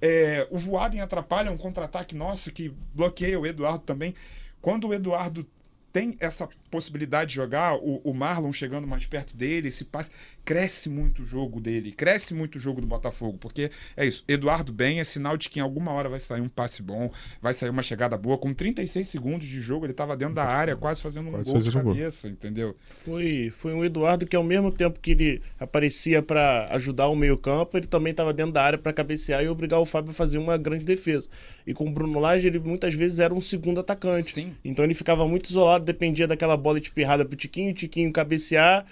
É, 0.05 0.45
o 0.51 0.57
Voaden 0.57 0.99
atrapalha 0.99 1.49
um 1.49 1.55
contra-ataque 1.55 2.13
nosso 2.13 2.51
que 2.51 2.75
bloqueia 2.93 3.39
o 3.39 3.47
Eduardo 3.47 3.85
também. 3.85 4.13
Quando 4.61 4.89
o 4.89 4.93
Eduardo 4.93 5.47
tem 5.93 6.17
essa 6.19 6.49
possibilidade 6.73 7.29
de 7.29 7.35
jogar, 7.35 7.75
o, 7.75 8.01
o, 8.03 8.15
Marlon 8.15 8.51
chegando 8.51 8.87
mais 8.87 9.05
perto 9.05 9.37
dele, 9.37 9.67
esse 9.67 9.85
passe, 9.85 10.09
cresce 10.43 10.89
muito 10.89 11.21
o 11.21 11.25
jogo 11.25 11.61
dele, 11.61 11.91
cresce 11.91 12.33
muito 12.33 12.55
o 12.55 12.59
jogo 12.59 12.81
do 12.81 12.87
Botafogo, 12.87 13.37
porque 13.37 13.69
é 13.95 14.03
isso, 14.07 14.23
Eduardo 14.27 14.73
bem 14.73 14.99
é 14.99 15.03
sinal 15.03 15.37
de 15.37 15.49
que 15.49 15.59
em 15.59 15.61
alguma 15.61 15.91
hora 15.91 16.09
vai 16.09 16.19
sair 16.19 16.41
um 16.41 16.49
passe 16.49 16.81
bom, 16.81 17.11
vai 17.39 17.53
sair 17.53 17.69
uma 17.69 17.83
chegada 17.83 18.17
boa, 18.17 18.39
com 18.39 18.51
36 18.51 19.07
segundos 19.07 19.45
de 19.45 19.61
jogo 19.61 19.85
ele 19.85 19.93
estava 19.93 20.17
dentro 20.17 20.33
da 20.33 20.45
área, 20.45 20.75
quase 20.75 20.99
fazendo 20.99 21.27
um 21.27 21.33
quase 21.33 21.51
gol 21.51 21.61
de 21.61 21.71
cabeça, 21.71 22.27
gol. 22.27 22.33
entendeu? 22.33 22.75
Foi, 23.05 23.53
foi 23.55 23.71
um 23.71 23.85
Eduardo 23.85 24.25
que 24.25 24.35
ao 24.35 24.43
mesmo 24.43 24.71
tempo 24.71 24.99
que 24.99 25.11
ele 25.11 25.41
aparecia 25.59 26.23
para 26.23 26.69
ajudar 26.71 27.07
o 27.09 27.15
meio 27.15 27.37
campo, 27.37 27.77
ele 27.77 27.85
também 27.85 28.09
estava 28.09 28.33
dentro 28.33 28.53
da 28.53 28.63
área 28.63 28.79
para 28.79 28.91
cabecear 28.91 29.43
e 29.43 29.47
obrigar 29.47 29.79
o 29.79 29.85
Fábio 29.85 30.09
a 30.09 30.13
fazer 30.13 30.39
uma 30.39 30.57
grande 30.57 30.85
defesa. 30.85 31.29
E 31.67 31.73
com 31.73 31.85
o 31.85 31.91
Bruno 31.91 32.19
Lage, 32.19 32.47
ele 32.47 32.57
muitas 32.57 32.95
vezes 32.95 33.19
era 33.19 33.31
um 33.31 33.41
segundo 33.41 33.79
atacante. 33.79 34.33
Sim. 34.33 34.55
Então 34.65 34.83
ele 34.83 34.95
ficava 34.95 35.27
muito 35.27 35.51
isolado, 35.51 35.85
dependia 35.85 36.27
daquela 36.27 36.57
bola 36.63 36.79
espirrada 36.79 37.25
pro 37.25 37.35
Tiquinho, 37.35 37.73
Tiquinho 37.73 38.11
cabecear, 38.11 38.85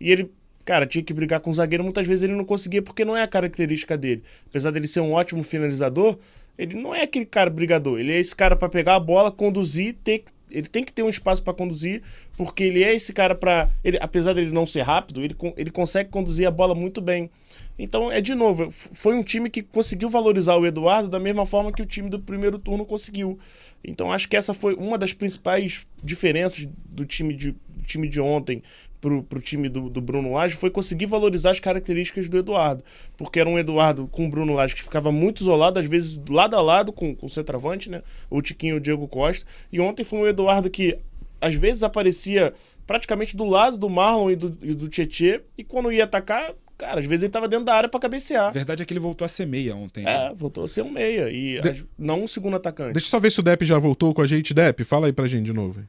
e 0.00 0.10
ele, 0.10 0.30
cara, 0.64 0.86
tinha 0.86 1.02
que 1.02 1.12
brigar 1.12 1.40
com 1.40 1.50
o 1.50 1.54
zagueiro, 1.54 1.84
muitas 1.84 2.06
vezes 2.06 2.24
ele 2.24 2.34
não 2.34 2.44
conseguia 2.44 2.82
porque 2.82 3.04
não 3.04 3.16
é 3.16 3.22
a 3.22 3.28
característica 3.28 3.96
dele. 3.96 4.22
Apesar 4.48 4.70
dele 4.70 4.86
ser 4.86 5.00
um 5.00 5.12
ótimo 5.12 5.42
finalizador, 5.42 6.18
ele 6.58 6.74
não 6.74 6.94
é 6.94 7.02
aquele 7.02 7.26
cara 7.26 7.50
brigador, 7.50 8.00
ele 8.00 8.12
é 8.12 8.18
esse 8.18 8.34
cara 8.34 8.56
para 8.56 8.68
pegar 8.68 8.96
a 8.96 9.00
bola, 9.00 9.30
conduzir, 9.30 9.94
ter 10.02 10.24
ele 10.50 10.66
tem 10.66 10.82
que 10.82 10.92
ter 10.92 11.02
um 11.02 11.08
espaço 11.08 11.42
para 11.42 11.52
conduzir, 11.52 12.02
porque 12.36 12.62
ele 12.64 12.82
é 12.82 12.94
esse 12.94 13.12
cara 13.12 13.34
para, 13.34 13.68
apesar 14.00 14.32
dele 14.32 14.50
não 14.50 14.66
ser 14.66 14.82
rápido, 14.82 15.22
ele, 15.22 15.36
ele 15.56 15.70
consegue 15.70 16.08
conduzir 16.10 16.46
a 16.46 16.50
bola 16.50 16.74
muito 16.74 17.00
bem. 17.00 17.30
Então, 17.78 18.10
é 18.10 18.20
de 18.20 18.34
novo, 18.34 18.70
foi 18.70 19.14
um 19.14 19.22
time 19.22 19.48
que 19.48 19.62
conseguiu 19.62 20.10
valorizar 20.10 20.56
o 20.56 20.66
Eduardo 20.66 21.08
da 21.08 21.20
mesma 21.20 21.46
forma 21.46 21.72
que 21.72 21.80
o 21.80 21.86
time 21.86 22.10
do 22.10 22.18
primeiro 22.18 22.58
turno 22.58 22.84
conseguiu. 22.84 23.38
Então, 23.84 24.10
acho 24.10 24.28
que 24.28 24.36
essa 24.36 24.52
foi 24.52 24.74
uma 24.74 24.98
das 24.98 25.12
principais 25.12 25.86
diferenças 26.02 26.68
do 26.88 27.04
time 27.04 27.32
de, 27.34 27.52
do 27.52 27.84
time 27.84 28.08
de 28.08 28.20
ontem 28.20 28.62
pro, 29.00 29.22
pro 29.22 29.40
time 29.40 29.68
do, 29.68 29.88
do 29.88 30.00
Bruno 30.00 30.32
Lage 30.32 30.56
foi 30.56 30.70
conseguir 30.70 31.06
valorizar 31.06 31.50
as 31.50 31.60
características 31.60 32.28
do 32.28 32.38
Eduardo. 32.38 32.82
Porque 33.16 33.38
era 33.38 33.48
um 33.48 33.58
Eduardo 33.58 34.08
com 34.08 34.26
o 34.26 34.28
Bruno 34.30 34.54
Lage 34.54 34.74
que 34.74 34.82
ficava 34.82 35.12
muito 35.12 35.40
isolado, 35.40 35.78
às 35.78 35.86
vezes 35.86 36.20
lado 36.28 36.56
a 36.56 36.60
lado 36.60 36.92
com, 36.92 37.14
com 37.14 37.26
o 37.26 37.30
centroavante, 37.30 37.88
né? 37.88 38.02
O 38.28 38.42
Tiquinho 38.42 38.74
e 38.74 38.78
o 38.78 38.80
Diego 38.80 39.06
Costa. 39.06 39.46
E 39.72 39.80
ontem 39.80 40.02
foi 40.02 40.18
um 40.18 40.26
Eduardo 40.26 40.68
que 40.68 40.98
às 41.40 41.54
vezes 41.54 41.82
aparecia 41.84 42.52
praticamente 42.86 43.36
do 43.36 43.44
lado 43.44 43.76
do 43.76 43.88
Marlon 43.88 44.30
e 44.30 44.36
do, 44.36 44.58
e 44.62 44.74
do 44.74 44.88
Tietê, 44.88 45.42
e 45.56 45.62
quando 45.62 45.92
ia 45.92 46.04
atacar, 46.04 46.54
Cara, 46.78 47.00
às 47.00 47.06
vezes 47.06 47.24
ele 47.24 47.32
tava 47.32 47.48
dentro 47.48 47.64
da 47.66 47.74
área 47.74 47.88
para 47.88 47.98
cabecear. 47.98 48.46
A 48.46 48.50
verdade 48.52 48.82
é 48.82 48.86
que 48.86 48.92
ele 48.92 49.00
voltou 49.00 49.24
a 49.24 49.28
ser 49.28 49.46
meia 49.46 49.74
ontem. 49.74 50.04
Né? 50.04 50.26
É, 50.26 50.32
voltou 50.32 50.64
a 50.64 50.68
ser 50.68 50.82
um 50.82 50.90
meia. 50.90 51.28
E 51.28 51.60
de... 51.60 51.84
não 51.98 52.22
um 52.22 52.26
segundo 52.28 52.54
atacante. 52.54 52.92
Deixa 52.92 53.08
eu 53.08 53.10
só 53.10 53.18
ver 53.18 53.32
se 53.32 53.40
o 53.40 53.42
Depp 53.42 53.64
já 53.64 53.78
voltou 53.80 54.14
com 54.14 54.22
a 54.22 54.26
gente. 54.28 54.54
Depp, 54.54 54.84
fala 54.84 55.06
aí 55.08 55.12
pra 55.12 55.26
gente 55.26 55.46
de 55.46 55.52
novo. 55.52 55.82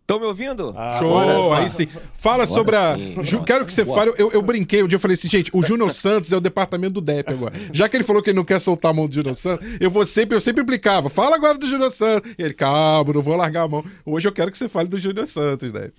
Estão 0.00 0.18
me 0.18 0.26
ouvindo? 0.26 0.74
Ah, 0.76 0.98
Show! 0.98 1.16
Agora, 1.16 1.62
aí 1.62 1.70
sim. 1.70 1.86
Fala 2.14 2.42
agora 2.42 2.58
sobre 2.58 2.74
a. 2.74 2.96
Sim, 2.96 3.44
Quero 3.46 3.64
que 3.64 3.72
você 3.72 3.84
boa. 3.84 3.96
fale. 3.96 4.12
Eu, 4.18 4.32
eu 4.32 4.42
brinquei 4.42 4.82
um 4.82 4.88
dia, 4.88 4.96
eu 4.96 5.00
falei 5.00 5.14
assim, 5.14 5.28
gente, 5.28 5.52
o 5.54 5.62
Júnior 5.62 5.92
Santos 5.92 6.32
é 6.32 6.36
o 6.36 6.40
departamento 6.40 6.94
do 6.94 7.00
DEP 7.00 7.30
agora. 7.30 7.54
Já 7.72 7.88
que 7.88 7.96
ele 7.96 8.02
falou 8.02 8.20
que 8.20 8.30
ele 8.30 8.36
não 8.36 8.44
quer 8.44 8.60
soltar 8.60 8.90
a 8.90 8.94
mão 8.94 9.06
do 9.06 9.14
Júnior 9.14 9.36
Santos, 9.36 9.64
eu 9.78 9.88
vou 9.88 10.04
sempre, 10.04 10.36
eu 10.36 10.40
sempre 10.40 10.64
implicava. 10.64 11.08
Fala 11.08 11.36
agora 11.36 11.56
do 11.56 11.68
Júnior 11.68 11.92
Santos. 11.92 12.34
E 12.36 12.42
ele, 12.42 12.54
calma, 12.54 13.12
não 13.12 13.22
vou 13.22 13.36
largar 13.36 13.62
a 13.62 13.68
mão. 13.68 13.84
Hoje 14.04 14.26
eu 14.26 14.32
quero 14.32 14.50
que 14.50 14.58
você 14.58 14.68
fale 14.68 14.88
do 14.88 14.98
Júnior 14.98 15.28
Santos, 15.28 15.70
DEP. 15.70 15.92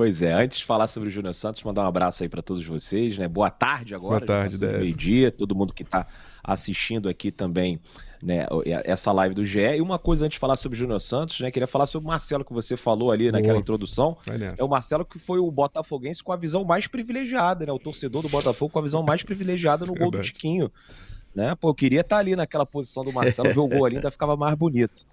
Pois 0.00 0.22
é, 0.22 0.32
antes 0.32 0.60
de 0.60 0.64
falar 0.64 0.88
sobre 0.88 1.10
o 1.10 1.12
Júnior 1.12 1.34
Santos, 1.34 1.62
mandar 1.62 1.84
um 1.84 1.86
abraço 1.86 2.22
aí 2.22 2.28
para 2.30 2.40
todos 2.40 2.64
vocês, 2.64 3.18
né? 3.18 3.28
Boa 3.28 3.50
tarde 3.50 3.94
agora. 3.94 4.24
Boa 4.24 4.38
tarde, 4.38 4.56
Meio-dia, 4.58 5.30
todo 5.30 5.54
mundo 5.54 5.74
que 5.74 5.82
está 5.82 6.06
assistindo 6.42 7.06
aqui 7.06 7.30
também, 7.30 7.78
né, 8.22 8.46
essa 8.86 9.12
live 9.12 9.34
do 9.34 9.44
GE. 9.44 9.60
E 9.60 9.80
uma 9.82 9.98
coisa 9.98 10.24
antes 10.24 10.36
de 10.36 10.40
falar 10.40 10.56
sobre 10.56 10.74
o 10.74 10.78
Júnior 10.78 11.02
Santos, 11.02 11.38
né? 11.40 11.50
Queria 11.50 11.66
falar 11.66 11.84
sobre 11.84 12.06
o 12.06 12.08
Marcelo 12.08 12.46
que 12.46 12.52
você 12.54 12.78
falou 12.78 13.12
ali 13.12 13.30
Boa. 13.30 13.38
naquela 13.38 13.58
introdução. 13.58 14.16
É 14.56 14.64
o 14.64 14.68
Marcelo 14.70 15.04
que 15.04 15.18
foi 15.18 15.38
o 15.38 15.50
botafoguense 15.50 16.24
com 16.24 16.32
a 16.32 16.36
visão 16.38 16.64
mais 16.64 16.86
privilegiada, 16.86 17.66
né? 17.66 17.72
O 17.72 17.78
torcedor 17.78 18.22
do 18.22 18.30
Botafogo 18.30 18.72
com 18.72 18.78
a 18.78 18.82
visão 18.82 19.02
mais 19.02 19.22
privilegiada 19.22 19.84
no 19.84 19.92
gol 20.00 20.10
do 20.10 20.22
Tiquinho. 20.22 20.72
Né? 21.34 21.54
Pô, 21.56 21.68
eu 21.68 21.74
queria 21.74 22.00
estar 22.00 22.16
tá 22.16 22.20
ali 22.20 22.34
naquela 22.34 22.64
posição 22.64 23.04
do 23.04 23.12
Marcelo, 23.12 23.52
ver 23.52 23.60
o 23.60 23.68
gol 23.68 23.84
ali 23.84 23.96
ainda 23.96 24.10
ficava 24.10 24.34
mais 24.34 24.54
bonito. 24.54 25.04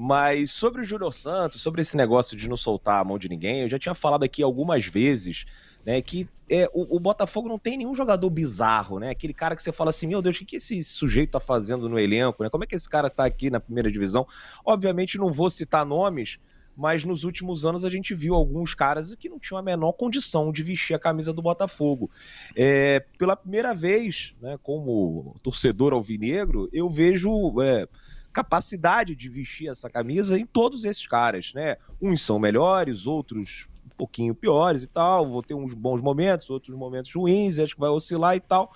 Mas 0.00 0.52
sobre 0.52 0.82
o 0.82 0.84
Júnior 0.84 1.12
Santos, 1.12 1.60
sobre 1.60 1.82
esse 1.82 1.96
negócio 1.96 2.36
de 2.36 2.48
não 2.48 2.56
soltar 2.56 3.00
a 3.00 3.04
mão 3.04 3.18
de 3.18 3.28
ninguém, 3.28 3.62
eu 3.62 3.68
já 3.68 3.80
tinha 3.80 3.96
falado 3.96 4.22
aqui 4.22 4.44
algumas 4.44 4.86
vezes, 4.86 5.44
né, 5.84 6.00
que 6.00 6.28
é, 6.48 6.70
o, 6.72 6.96
o, 6.96 7.00
Botafogo 7.00 7.48
não 7.48 7.58
tem 7.58 7.76
nenhum 7.76 7.96
jogador 7.96 8.30
bizarro, 8.30 9.00
né? 9.00 9.10
Aquele 9.10 9.34
cara 9.34 9.56
que 9.56 9.62
você 9.62 9.72
fala 9.72 9.90
assim, 9.90 10.06
meu 10.06 10.22
Deus, 10.22 10.36
o 10.36 10.38
que, 10.38 10.44
que 10.44 10.56
esse 10.56 10.84
sujeito 10.84 11.32
tá 11.32 11.40
fazendo 11.40 11.88
no 11.88 11.98
elenco, 11.98 12.44
né? 12.44 12.48
Como 12.48 12.62
é 12.62 12.66
que 12.68 12.76
esse 12.76 12.88
cara 12.88 13.10
tá 13.10 13.24
aqui 13.24 13.50
na 13.50 13.58
primeira 13.58 13.90
divisão? 13.90 14.24
Obviamente 14.64 15.18
não 15.18 15.32
vou 15.32 15.50
citar 15.50 15.84
nomes, 15.84 16.38
mas 16.76 17.04
nos 17.04 17.24
últimos 17.24 17.64
anos 17.64 17.84
a 17.84 17.90
gente 17.90 18.14
viu 18.14 18.36
alguns 18.36 18.74
caras 18.74 19.12
que 19.16 19.28
não 19.28 19.40
tinham 19.40 19.58
a 19.58 19.62
menor 19.62 19.94
condição 19.94 20.52
de 20.52 20.62
vestir 20.62 20.94
a 20.94 20.98
camisa 20.98 21.32
do 21.32 21.42
Botafogo. 21.42 22.08
É, 22.54 23.04
pela 23.18 23.34
primeira 23.34 23.74
vez, 23.74 24.32
né, 24.40 24.56
como 24.62 25.34
torcedor 25.42 25.92
alvinegro, 25.92 26.68
eu 26.72 26.88
vejo 26.88 27.60
é, 27.60 27.88
capacidade 28.32 29.14
de 29.14 29.28
vestir 29.28 29.68
essa 29.68 29.88
camisa 29.88 30.38
em 30.38 30.46
todos 30.46 30.84
esses 30.84 31.06
caras, 31.06 31.52
né? 31.54 31.76
Uns 32.00 32.22
são 32.22 32.38
melhores, 32.38 33.06
outros 33.06 33.68
um 33.86 33.96
pouquinho 33.96 34.34
piores 34.34 34.82
e 34.82 34.86
tal, 34.86 35.28
vou 35.28 35.42
ter 35.42 35.54
uns 35.54 35.74
bons 35.74 36.00
momentos, 36.00 36.50
outros 36.50 36.76
momentos 36.76 37.12
ruins, 37.12 37.58
acho 37.58 37.74
que 37.74 37.80
vai 37.80 37.90
oscilar 37.90 38.36
e 38.36 38.40
tal, 38.40 38.72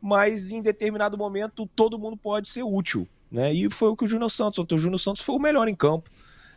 mas 0.00 0.52
em 0.52 0.62
determinado 0.62 1.18
momento 1.18 1.68
todo 1.74 1.98
mundo 1.98 2.16
pode 2.16 2.48
ser 2.48 2.62
útil, 2.62 3.08
né? 3.30 3.52
E 3.52 3.70
foi 3.70 3.88
o 3.88 3.96
que 3.96 4.04
o 4.04 4.08
Júnior 4.08 4.30
Santos, 4.30 4.58
o 4.58 4.78
Júnior 4.78 5.00
Santos 5.00 5.22
foi 5.22 5.34
o 5.34 5.40
melhor 5.40 5.68
em 5.68 5.74
campo. 5.74 6.10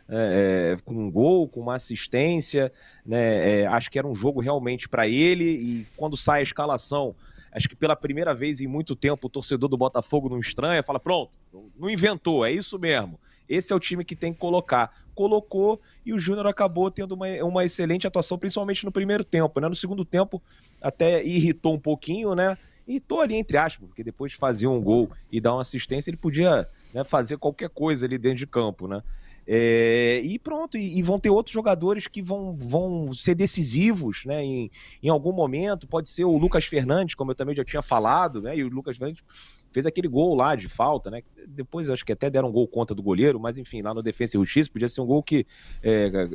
É, 0.06 0.76
é, 0.76 0.82
com 0.84 0.94
um 0.94 1.10
gol, 1.10 1.48
com 1.48 1.60
uma 1.60 1.76
assistência, 1.76 2.70
né? 3.06 3.62
É, 3.62 3.66
acho 3.66 3.90
que 3.90 3.98
era 3.98 4.06
um 4.06 4.14
jogo 4.14 4.38
realmente 4.38 4.86
para 4.86 5.08
ele. 5.08 5.44
E 5.44 5.86
quando 5.96 6.14
sai 6.14 6.40
a 6.40 6.42
escalação, 6.42 7.14
acho 7.54 7.68
que 7.68 7.76
pela 7.76 7.94
primeira 7.94 8.34
vez 8.34 8.60
em 8.60 8.66
muito 8.66 8.96
tempo 8.96 9.28
o 9.28 9.30
torcedor 9.30 9.68
do 9.68 9.76
Botafogo 9.76 10.28
não 10.28 10.38
estranha, 10.38 10.82
fala: 10.82 10.98
pronto, 10.98 11.32
não 11.78 11.88
inventou, 11.88 12.44
é 12.44 12.52
isso 12.52 12.78
mesmo. 12.78 13.18
Esse 13.48 13.72
é 13.72 13.76
o 13.76 13.80
time 13.80 14.04
que 14.04 14.16
tem 14.16 14.32
que 14.32 14.38
colocar. 14.38 14.90
Colocou 15.14 15.80
e 16.04 16.12
o 16.12 16.18
Júnior 16.18 16.46
acabou 16.46 16.90
tendo 16.90 17.12
uma, 17.12 17.26
uma 17.44 17.64
excelente 17.64 18.06
atuação, 18.06 18.38
principalmente 18.38 18.84
no 18.84 18.90
primeiro 18.90 19.22
tempo. 19.22 19.60
Né? 19.60 19.68
No 19.68 19.74
segundo 19.74 20.04
tempo, 20.04 20.42
até 20.80 21.22
irritou 21.22 21.74
um 21.74 21.78
pouquinho, 21.78 22.34
né? 22.34 22.56
Irritou 22.88 23.20
ali, 23.20 23.34
entre 23.34 23.56
aspas, 23.56 23.86
porque 23.86 24.02
depois 24.02 24.32
de 24.32 24.38
fazer 24.38 24.66
um 24.66 24.80
gol 24.80 25.10
e 25.30 25.40
dar 25.40 25.54
uma 25.54 25.62
assistência, 25.62 26.10
ele 26.10 26.16
podia 26.16 26.68
né, 26.92 27.04
fazer 27.04 27.38
qualquer 27.38 27.70
coisa 27.70 28.06
ali 28.06 28.18
dentro 28.18 28.38
de 28.38 28.46
campo, 28.46 28.88
né? 28.88 29.02
É, 29.46 30.20
e 30.24 30.38
pronto, 30.38 30.78
e, 30.78 30.98
e, 30.98 31.02
vão 31.02 31.20
ter 31.20 31.30
outros 31.30 31.52
jogadores 31.52 32.06
que 32.06 32.22
vão, 32.22 32.56
vão 32.56 33.12
ser 33.12 33.34
decisivos 33.34 34.24
né, 34.24 34.42
em, 34.42 34.70
em 35.02 35.08
algum 35.08 35.32
momento. 35.32 35.86
Pode 35.86 36.08
ser 36.08 36.24
o 36.24 36.36
Lucas 36.38 36.64
Fernandes, 36.64 37.14
como 37.14 37.30
eu 37.30 37.34
também 37.34 37.54
já 37.54 37.64
tinha 37.64 37.82
falado, 37.82 38.40
né? 38.40 38.56
E 38.56 38.64
o 38.64 38.68
Lucas 38.68 38.96
Fernandes 38.96 39.22
fez 39.70 39.86
aquele 39.86 40.08
gol 40.08 40.34
lá 40.34 40.54
de 40.54 40.68
falta, 40.68 41.10
né? 41.10 41.22
Depois 41.46 41.90
acho 41.90 42.04
que 42.06 42.12
até 42.12 42.30
deram 42.30 42.48
um 42.48 42.52
gol 42.52 42.66
contra 42.66 42.94
do 42.94 43.02
goleiro, 43.02 43.38
mas 43.40 43.58
enfim, 43.58 43.82
lá 43.82 43.92
no 43.92 44.02
Defensa 44.02 44.36
e 44.36 44.40
Justiça 44.40 44.70
podia 44.70 44.88
ser 44.88 45.00
um 45.00 45.06
gol 45.06 45.22
que 45.22 45.44
é, 45.82 46.28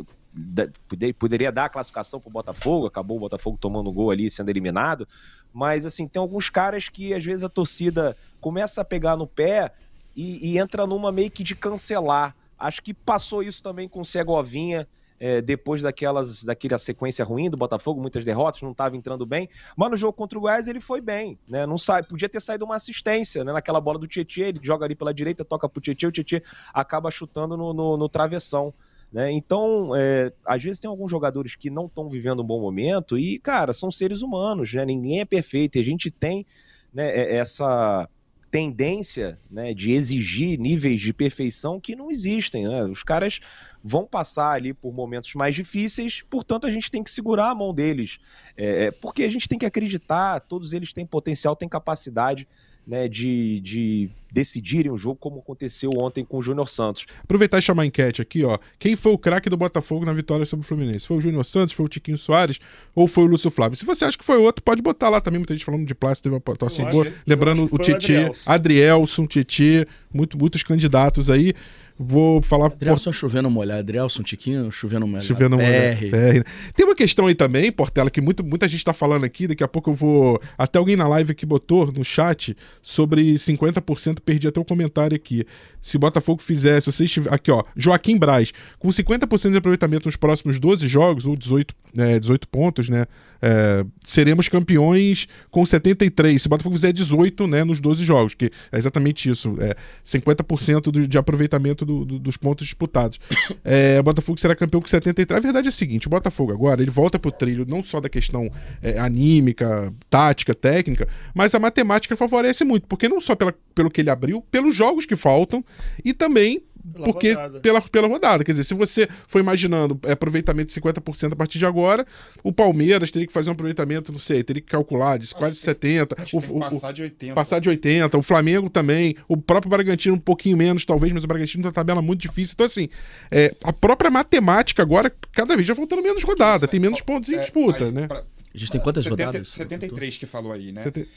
poderia 1.17 1.51
dar 1.51 1.65
a 1.65 1.69
classificação 1.69 2.19
para 2.19 2.29
o 2.29 2.33
Botafogo, 2.33 2.85
acabou 2.85 3.17
o 3.17 3.19
Botafogo 3.21 3.57
tomando 3.57 3.89
um 3.89 3.93
gol 3.93 4.11
ali 4.11 4.29
sendo 4.29 4.49
eliminado. 4.49 5.07
Mas 5.53 5.85
assim, 5.85 6.07
tem 6.07 6.19
alguns 6.19 6.49
caras 6.49 6.89
que 6.89 7.13
às 7.13 7.23
vezes 7.23 7.43
a 7.43 7.49
torcida 7.49 8.15
começa 8.39 8.81
a 8.81 8.85
pegar 8.85 9.15
no 9.15 9.25
pé 9.25 9.71
e, 10.15 10.51
e 10.51 10.57
entra 10.57 10.85
numa 10.85 11.11
meio 11.11 11.31
que 11.31 11.43
de 11.43 11.55
cancelar. 11.55 12.35
Acho 12.59 12.81
que 12.81 12.93
passou 12.93 13.41
isso 13.41 13.63
também 13.63 13.87
com 13.87 14.01
o 14.01 14.05
Segovinha, 14.05 14.87
é, 15.19 15.41
depois 15.41 15.81
daquelas, 15.81 16.43
daquela 16.43 16.77
sequência 16.77 17.25
ruim 17.25 17.49
do 17.49 17.57
Botafogo, 17.57 17.99
muitas 18.01 18.23
derrotas, 18.23 18.61
não 18.61 18.71
estava 18.71 18.95
entrando 18.95 19.25
bem. 19.25 19.49
Mas 19.75 19.91
no 19.91 19.97
jogo 19.97 20.13
contra 20.13 20.37
o 20.37 20.41
Goiás 20.41 20.67
ele 20.67 20.79
foi 20.79 21.01
bem, 21.01 21.37
né? 21.47 21.65
Não 21.65 21.77
sai, 21.77 22.03
podia 22.03 22.29
ter 22.29 22.39
saído 22.39 22.65
uma 22.65 22.75
assistência, 22.75 23.43
né? 23.43 23.51
Naquela 23.51 23.81
bola 23.81 23.99
do 23.99 24.07
Tietchan, 24.07 24.47
ele 24.47 24.59
joga 24.61 24.85
ali 24.85 24.95
pela 24.95 25.13
direita, 25.13 25.43
toca 25.43 25.67
pro 25.67 25.81
Tietchan, 25.81 26.07
o 26.07 26.11
Tietchan 26.11 26.41
acaba 26.73 27.11
chutando 27.11 27.57
no, 27.57 27.73
no, 27.73 27.97
no 27.97 28.09
travessão. 28.09 28.73
Né? 29.11 29.31
Então, 29.31 29.95
é, 29.95 30.31
às 30.45 30.63
vezes 30.63 30.79
tem 30.79 30.87
alguns 30.87 31.09
jogadores 31.09 31.55
que 31.55 31.69
não 31.69 31.87
estão 31.87 32.07
vivendo 32.09 32.41
um 32.41 32.45
bom 32.45 32.61
momento 32.61 33.17
e, 33.17 33.39
cara, 33.39 33.73
são 33.73 33.89
seres 33.89 34.21
humanos, 34.21 34.73
né? 34.73 34.85
Ninguém 34.85 35.19
é 35.19 35.25
perfeito 35.25 35.77
e 35.77 35.81
a 35.81 35.83
gente 35.83 36.11
tem 36.11 36.45
né, 36.93 37.09
é, 37.09 37.35
essa 37.37 38.07
tendência 38.49 39.39
né, 39.49 39.73
de 39.73 39.91
exigir 39.91 40.59
níveis 40.59 40.99
de 41.01 41.13
perfeição 41.13 41.79
que 41.79 41.95
não 41.95 42.09
existem. 42.09 42.67
Né? 42.67 42.83
Os 42.83 43.03
caras 43.03 43.39
vão 43.83 44.05
passar 44.05 44.51
ali 44.51 44.73
por 44.73 44.93
momentos 44.93 45.33
mais 45.35 45.55
difíceis, 45.55 46.23
portanto 46.29 46.67
a 46.67 46.71
gente 46.71 46.91
tem 46.91 47.03
que 47.03 47.11
segurar 47.11 47.49
a 47.49 47.55
mão 47.55 47.73
deles, 47.73 48.19
é, 48.57 48.85
é 48.85 48.91
porque 48.91 49.23
a 49.23 49.29
gente 49.29 49.47
tem 49.47 49.57
que 49.57 49.65
acreditar, 49.65 50.41
todos 50.41 50.73
eles 50.73 50.93
têm 50.93 51.05
potencial, 51.05 51.55
têm 51.55 51.69
capacidade 51.69 52.47
né, 52.89 53.07
de, 53.07 53.59
de 53.59 54.09
decidirem 54.31 54.91
o 54.91 54.97
jogo, 54.97 55.15
como 55.15 55.39
aconteceu 55.39 55.91
ontem 55.95 56.25
com 56.25 56.39
o 56.39 56.41
Júnior 56.41 56.67
Santos. 56.67 57.05
Aproveitar 57.23 57.59
e 57.59 57.61
chamar 57.61 57.83
a 57.83 57.85
enquete 57.85 58.19
aqui, 58.19 58.43
ó. 58.43 58.57
Quem 58.79 58.95
foi 58.95 59.11
o 59.11 59.17
craque 59.17 59.47
do 59.47 59.55
Botafogo 59.55 60.05
na 60.05 60.11
vitória 60.11 60.43
sobre 60.43 60.65
o 60.65 60.67
Fluminense? 60.67 61.05
Foi 61.05 61.17
o 61.17 61.21
Júnior 61.21 61.45
Santos, 61.45 61.75
foi 61.75 61.85
o 61.85 61.89
Tiquinho 61.89 62.17
Soares 62.17 62.59
ou 62.95 63.07
foi 63.07 63.25
o 63.25 63.27
Lúcio 63.27 63.51
Flávio? 63.51 63.77
Se 63.77 63.85
você 63.85 64.05
acha 64.05 64.17
que 64.17 64.25
foi 64.25 64.37
outro, 64.37 64.63
pode 64.63 64.81
botar 64.81 65.07
lá 65.09 65.21
também. 65.21 65.37
Muita 65.37 65.53
gente 65.53 65.63
falando 65.63 65.85
de 65.85 65.93
plástico, 65.93 66.23
teve 66.23 66.35
uma 66.35 66.53
atuação 66.53 66.89
boa. 66.89 67.05
Lembrando 67.27 67.69
o 67.71 67.77
Tietê, 67.77 68.31
Adrielson, 68.43 69.27
Tietê, 69.27 69.87
muito, 70.11 70.35
muitos 70.35 70.63
candidatos 70.63 71.29
aí. 71.29 71.53
Vou 72.01 72.41
falar. 72.41 72.67
Adrielson 72.67 73.11
por... 73.11 73.17
chovendo 73.17 73.51
molhado. 73.51 73.81
Adrielson, 73.81 74.23
Tiquinho 74.23 74.71
chovendo 74.71 75.05
molhado. 75.05 75.25
Chovendo 75.25 75.57
molhado. 75.57 76.05
Né? 76.05 76.43
Tem 76.73 76.85
uma 76.85 76.95
questão 76.95 77.27
aí 77.27 77.35
também, 77.35 77.69
Portela, 77.73 78.09
que 78.09 78.21
muito, 78.21 78.41
muita 78.41 78.69
gente 78.69 78.85
tá 78.85 78.93
falando 78.93 79.25
aqui. 79.25 79.47
Daqui 79.47 79.65
a 79.65 79.67
pouco 79.67 79.89
eu 79.89 79.93
vou. 79.93 80.41
Até 80.57 80.79
alguém 80.79 80.95
na 80.95 81.05
live 81.09 81.33
aqui 81.33 81.45
botou 81.45 81.91
no 81.91 82.05
chat 82.05 82.55
sobre 82.81 83.33
50%. 83.33 84.19
Perdi 84.21 84.47
até 84.47 84.57
o 84.59 84.63
um 84.63 84.65
comentário 84.65 85.13
aqui. 85.13 85.45
Se 85.81 85.97
Botafogo 85.97 86.41
fizesse, 86.41 86.85
vocês 86.85 87.09
Aqui, 87.29 87.51
ó. 87.51 87.63
Joaquim 87.75 88.17
Braz. 88.17 88.53
Com 88.77 88.87
50% 88.87 89.51
de 89.51 89.57
aproveitamento 89.57 90.07
nos 90.07 90.15
próximos 90.15 90.57
12 90.57 90.87
jogos, 90.87 91.25
ou 91.25 91.35
18, 91.35 91.75
é, 91.97 92.17
18 92.17 92.47
pontos, 92.47 92.87
né? 92.87 93.05
É, 93.41 93.85
seremos 94.05 94.47
campeões 94.47 95.27
com 95.49 95.65
73. 95.65 96.41
Se 96.41 96.47
o 96.47 96.49
Botafogo 96.49 96.75
fizer 96.75 96.91
18 96.91 97.47
né, 97.47 97.63
nos 97.63 97.79
12 97.79 98.03
jogos, 98.03 98.33
que 98.33 98.51
é 98.71 98.77
exatamente 98.77 99.29
isso. 99.29 99.55
É 99.59 99.75
50% 100.05 100.81
do, 100.91 101.07
de 101.07 101.17
aproveitamento 101.17 101.85
do, 101.85 102.05
do, 102.05 102.19
dos 102.19 102.37
pontos 102.37 102.65
disputados. 102.65 103.19
É, 103.63 103.99
o 103.99 104.03
Botafogo 104.03 104.39
será 104.39 104.55
campeão 104.55 104.81
com 104.81 104.87
73. 104.87 105.37
A 105.37 105.41
verdade 105.41 105.67
é 105.67 105.69
a 105.69 105.71
seguinte: 105.71 106.07
o 106.07 106.09
Botafogo 106.09 106.51
agora 106.51 106.81
ele 106.81 106.91
volta 106.91 107.19
pro 107.19 107.31
trilho 107.31 107.65
não 107.67 107.83
só 107.83 107.99
da 107.99 108.09
questão 108.09 108.49
é, 108.81 108.97
anímica, 108.99 109.93
tática, 110.09 110.53
técnica, 110.53 111.07
mas 111.33 111.53
a 111.53 111.59
matemática 111.59 112.15
favorece 112.15 112.63
muito, 112.63 112.87
porque 112.87 113.07
não 113.07 113.19
só 113.19 113.35
pela, 113.35 113.53
pelo 113.73 113.89
que 113.89 114.01
ele 114.01 114.09
abriu, 114.09 114.41
pelos 114.49 114.75
jogos 114.75 115.05
que 115.05 115.15
faltam 115.15 115.63
e 116.03 116.13
também 116.13 116.63
pela 116.93 117.05
porque 117.05 117.33
rodada. 117.33 117.59
Pela, 117.59 117.81
pela 117.81 118.07
rodada. 118.07 118.43
Quer 118.43 118.51
dizer, 118.51 118.63
se 118.63 118.73
você 118.73 119.07
for 119.27 119.39
imaginando 119.39 119.99
é, 120.03 120.13
aproveitamento 120.13 120.73
de 120.73 120.79
50% 120.79 121.33
a 121.33 121.35
partir 121.35 121.59
de 121.59 121.65
agora, 121.65 122.05
o 122.43 122.51
Palmeiras 122.51 123.11
teria 123.11 123.27
que 123.27 123.33
fazer 123.33 123.49
um 123.49 123.53
aproveitamento, 123.53 124.11
não 124.11 124.19
sei, 124.19 124.43
teria 124.43 124.61
que 124.61 124.67
calcular 124.67 125.17
de 125.17 125.33
quase 125.33 125.59
que, 125.59 125.67
70%. 125.67 126.33
o, 126.33 126.57
o, 126.57 126.59
passar 126.59 126.91
de 126.91 127.03
80%. 127.03 127.33
Passar 127.33 127.59
de 127.59 127.69
80%. 127.69 128.17
O 128.17 128.23
Flamengo 128.23 128.69
também. 128.69 129.15
O 129.27 129.37
próprio 129.37 129.69
Bragantino 129.69 130.15
um 130.15 130.19
pouquinho 130.19 130.57
menos, 130.57 130.85
talvez, 130.85 131.13
mas 131.13 131.23
o 131.23 131.27
Bragantino 131.27 131.63
tem 131.63 131.67
uma 131.67 131.73
tabela 131.73 132.01
muito 132.01 132.21
difícil. 132.21 132.53
Então, 132.53 132.65
assim, 132.65 132.89
é, 133.31 133.55
a 133.63 133.73
própria 133.73 134.09
matemática 134.09 134.81
agora, 134.81 135.11
cada 135.31 135.55
vez 135.55 135.67
já 135.67 135.75
faltando 135.75 136.01
menos 136.01 136.23
rodada, 136.23 136.67
tem 136.67 136.79
menos 136.79 137.01
pontos 137.01 137.29
em 137.29 137.35
é, 137.35 137.39
disputa, 137.39 137.85
aí, 137.85 137.91
né? 137.91 138.07
Pra, 138.07 138.23
a 138.53 138.57
gente 138.57 138.71
tem 138.71 138.81
quantas 138.81 139.03
70, 139.03 139.25
rodadas? 139.25 139.47
73 139.49 140.17
que 140.17 140.25
falou 140.25 140.51
aí, 140.51 140.71
né? 140.71 140.83
Sete... 140.83 141.07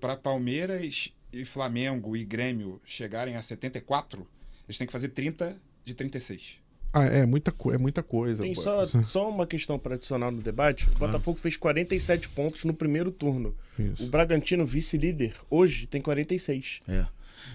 Pra 0.00 0.16
Palmeiras 0.16 1.12
e 1.32 1.44
Flamengo 1.44 2.16
e 2.16 2.24
Grêmio 2.24 2.80
chegarem 2.84 3.36
a 3.36 3.42
74, 3.42 4.26
eles 4.70 4.78
têm 4.78 4.86
que 4.86 4.92
fazer 4.92 5.08
30 5.08 5.56
de 5.84 5.94
36. 5.94 6.58
Ah, 6.92 7.04
é 7.04 7.26
muita, 7.26 7.52
é 7.72 7.78
muita 7.78 8.02
coisa. 8.04 8.42
Tem 8.42 8.54
só, 8.54 8.86
só 9.02 9.28
uma 9.28 9.44
questão 9.44 9.78
para 9.78 9.96
adicionar 9.96 10.30
no 10.30 10.40
debate. 10.40 10.88
O 10.94 10.98
Botafogo 10.98 11.38
ah. 11.38 11.42
fez 11.42 11.56
47 11.56 12.28
pontos 12.28 12.64
no 12.64 12.72
primeiro 12.72 13.10
turno. 13.10 13.54
Isso. 13.76 14.04
O 14.04 14.06
Bragantino, 14.06 14.64
vice-líder, 14.64 15.34
hoje 15.50 15.88
tem 15.88 16.00
46. 16.00 16.82
É. 16.88 17.04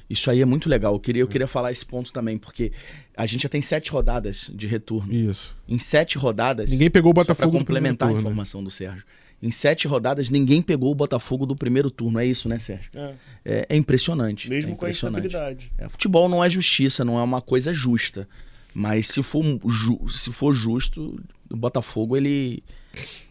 Isso 0.10 0.30
aí 0.30 0.42
é 0.42 0.46
muito 0.46 0.68
legal. 0.68 0.94
Eu 0.94 1.00
queria, 1.00 1.22
eu 1.22 1.28
queria 1.28 1.48
falar 1.48 1.72
esse 1.72 1.86
ponto 1.86 2.12
também, 2.12 2.38
porque 2.38 2.72
a 3.16 3.26
gente 3.26 3.44
já 3.44 3.50
tem 3.50 3.62
sete 3.62 3.92
rodadas 3.92 4.52
de 4.54 4.68
retorno. 4.68 5.14
Isso. 5.14 5.56
Em 5.68 5.80
sete 5.80 6.18
rodadas. 6.18 6.70
Ninguém 6.70 6.90
pegou 6.90 7.12
o 7.12 7.14
Botafogo. 7.14 7.52
Para 7.52 7.60
complementar 7.60 8.10
a 8.10 8.12
informação 8.12 8.64
do 8.64 8.72
Sérgio. 8.72 9.06
Em 9.42 9.52
sete 9.52 9.88
rodadas, 9.88 10.30
ninguém 10.30 10.62
pegou 10.62 10.92
o 10.92 10.96
Botafogo 10.96 11.46
do 11.46 11.56
primeiro 11.56 11.92
turno. 11.92 12.20
É 12.20 12.26
isso, 12.26 12.48
né, 12.50 12.58
Sérgio? 12.58 12.90
É, 12.96 13.14
é, 13.44 13.66
é 13.70 13.76
impressionante. 13.76 14.50
Mesmo 14.50 14.72
é 14.72 14.74
impressionante. 14.74 15.22
com 15.22 15.26
a 15.26 15.30
estabilidade. 15.30 15.72
É, 15.78 15.90
futebol 15.90 16.28
não 16.28 16.44
é 16.44 16.50
justiça, 16.50 17.06
não 17.06 17.20
é 17.20 17.24
uma 17.24 17.42
coisa 17.42 17.74
justa. 17.74 18.28
Mas 18.74 19.08
se 19.08 19.24
for, 19.24 19.44
ju 19.66 20.00
se 20.10 20.32
for 20.32 20.54
justo, 20.54 21.18
o 21.50 21.56
Botafogo 21.56 22.18
ele 22.18 22.64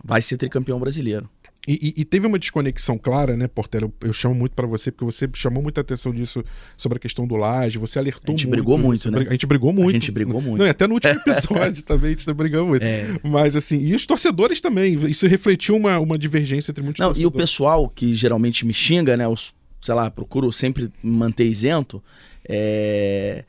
vai 0.02 0.22
ser 0.22 0.36
tricampeão 0.36 0.78
brasileiro. 0.78 1.28
E, 1.66 1.94
e, 1.96 2.04
teve 2.04 2.26
uma 2.26 2.38
desconexão 2.38 2.98
clara, 2.98 3.36
né, 3.36 3.48
Portela? 3.48 3.86
Eu, 3.86 4.08
eu 4.08 4.12
chamo 4.12 4.34
muito 4.34 4.52
para 4.54 4.66
você, 4.66 4.90
porque 4.90 5.04
você 5.04 5.28
chamou 5.34 5.62
muita 5.62 5.80
atenção 5.80 6.12
disso 6.12 6.44
sobre 6.76 6.96
a 6.96 7.00
questão 7.00 7.26
do 7.26 7.36
laje, 7.36 7.78
você 7.78 7.98
alertou 7.98 8.32
muito. 8.32 8.34
A 8.34 8.36
gente 8.36 8.46
muito, 8.46 8.56
brigou 8.56 8.78
muito, 8.78 9.10
né? 9.10 9.26
A 9.26 9.32
gente 9.32 9.46
brigou 9.46 9.72
muito. 9.72 9.88
A 9.88 9.92
gente 9.92 10.12
brigou 10.12 10.42
muito. 10.42 10.62
Não, 10.62 10.70
até 10.70 10.86
no 10.86 10.94
último 10.94 11.14
episódio 11.26 11.82
também 11.82 12.08
a 12.08 12.10
gente 12.10 12.32
brigou 12.34 12.66
muito. 12.66 12.82
É. 12.82 13.06
Mas 13.22 13.56
assim, 13.56 13.78
e 13.78 13.94
os 13.94 14.04
torcedores 14.04 14.60
também, 14.60 14.94
isso 15.08 15.26
refletiu 15.26 15.74
uma, 15.76 15.98
uma 15.98 16.18
divergência 16.18 16.70
entre 16.70 16.84
muitos 16.84 17.00
Não, 17.00 17.08
torcedores. 17.08 17.24
E 17.24 17.26
o 17.26 17.30
pessoal 17.30 17.88
que 17.88 18.14
geralmente 18.14 18.66
me 18.66 18.74
xinga, 18.74 19.16
né, 19.16 19.26
os, 19.26 19.54
sei 19.80 19.94
lá, 19.94 20.10
procuro 20.10 20.52
sempre 20.52 20.90
manter 21.02 21.46
isento, 21.46 22.02
é 22.46 23.44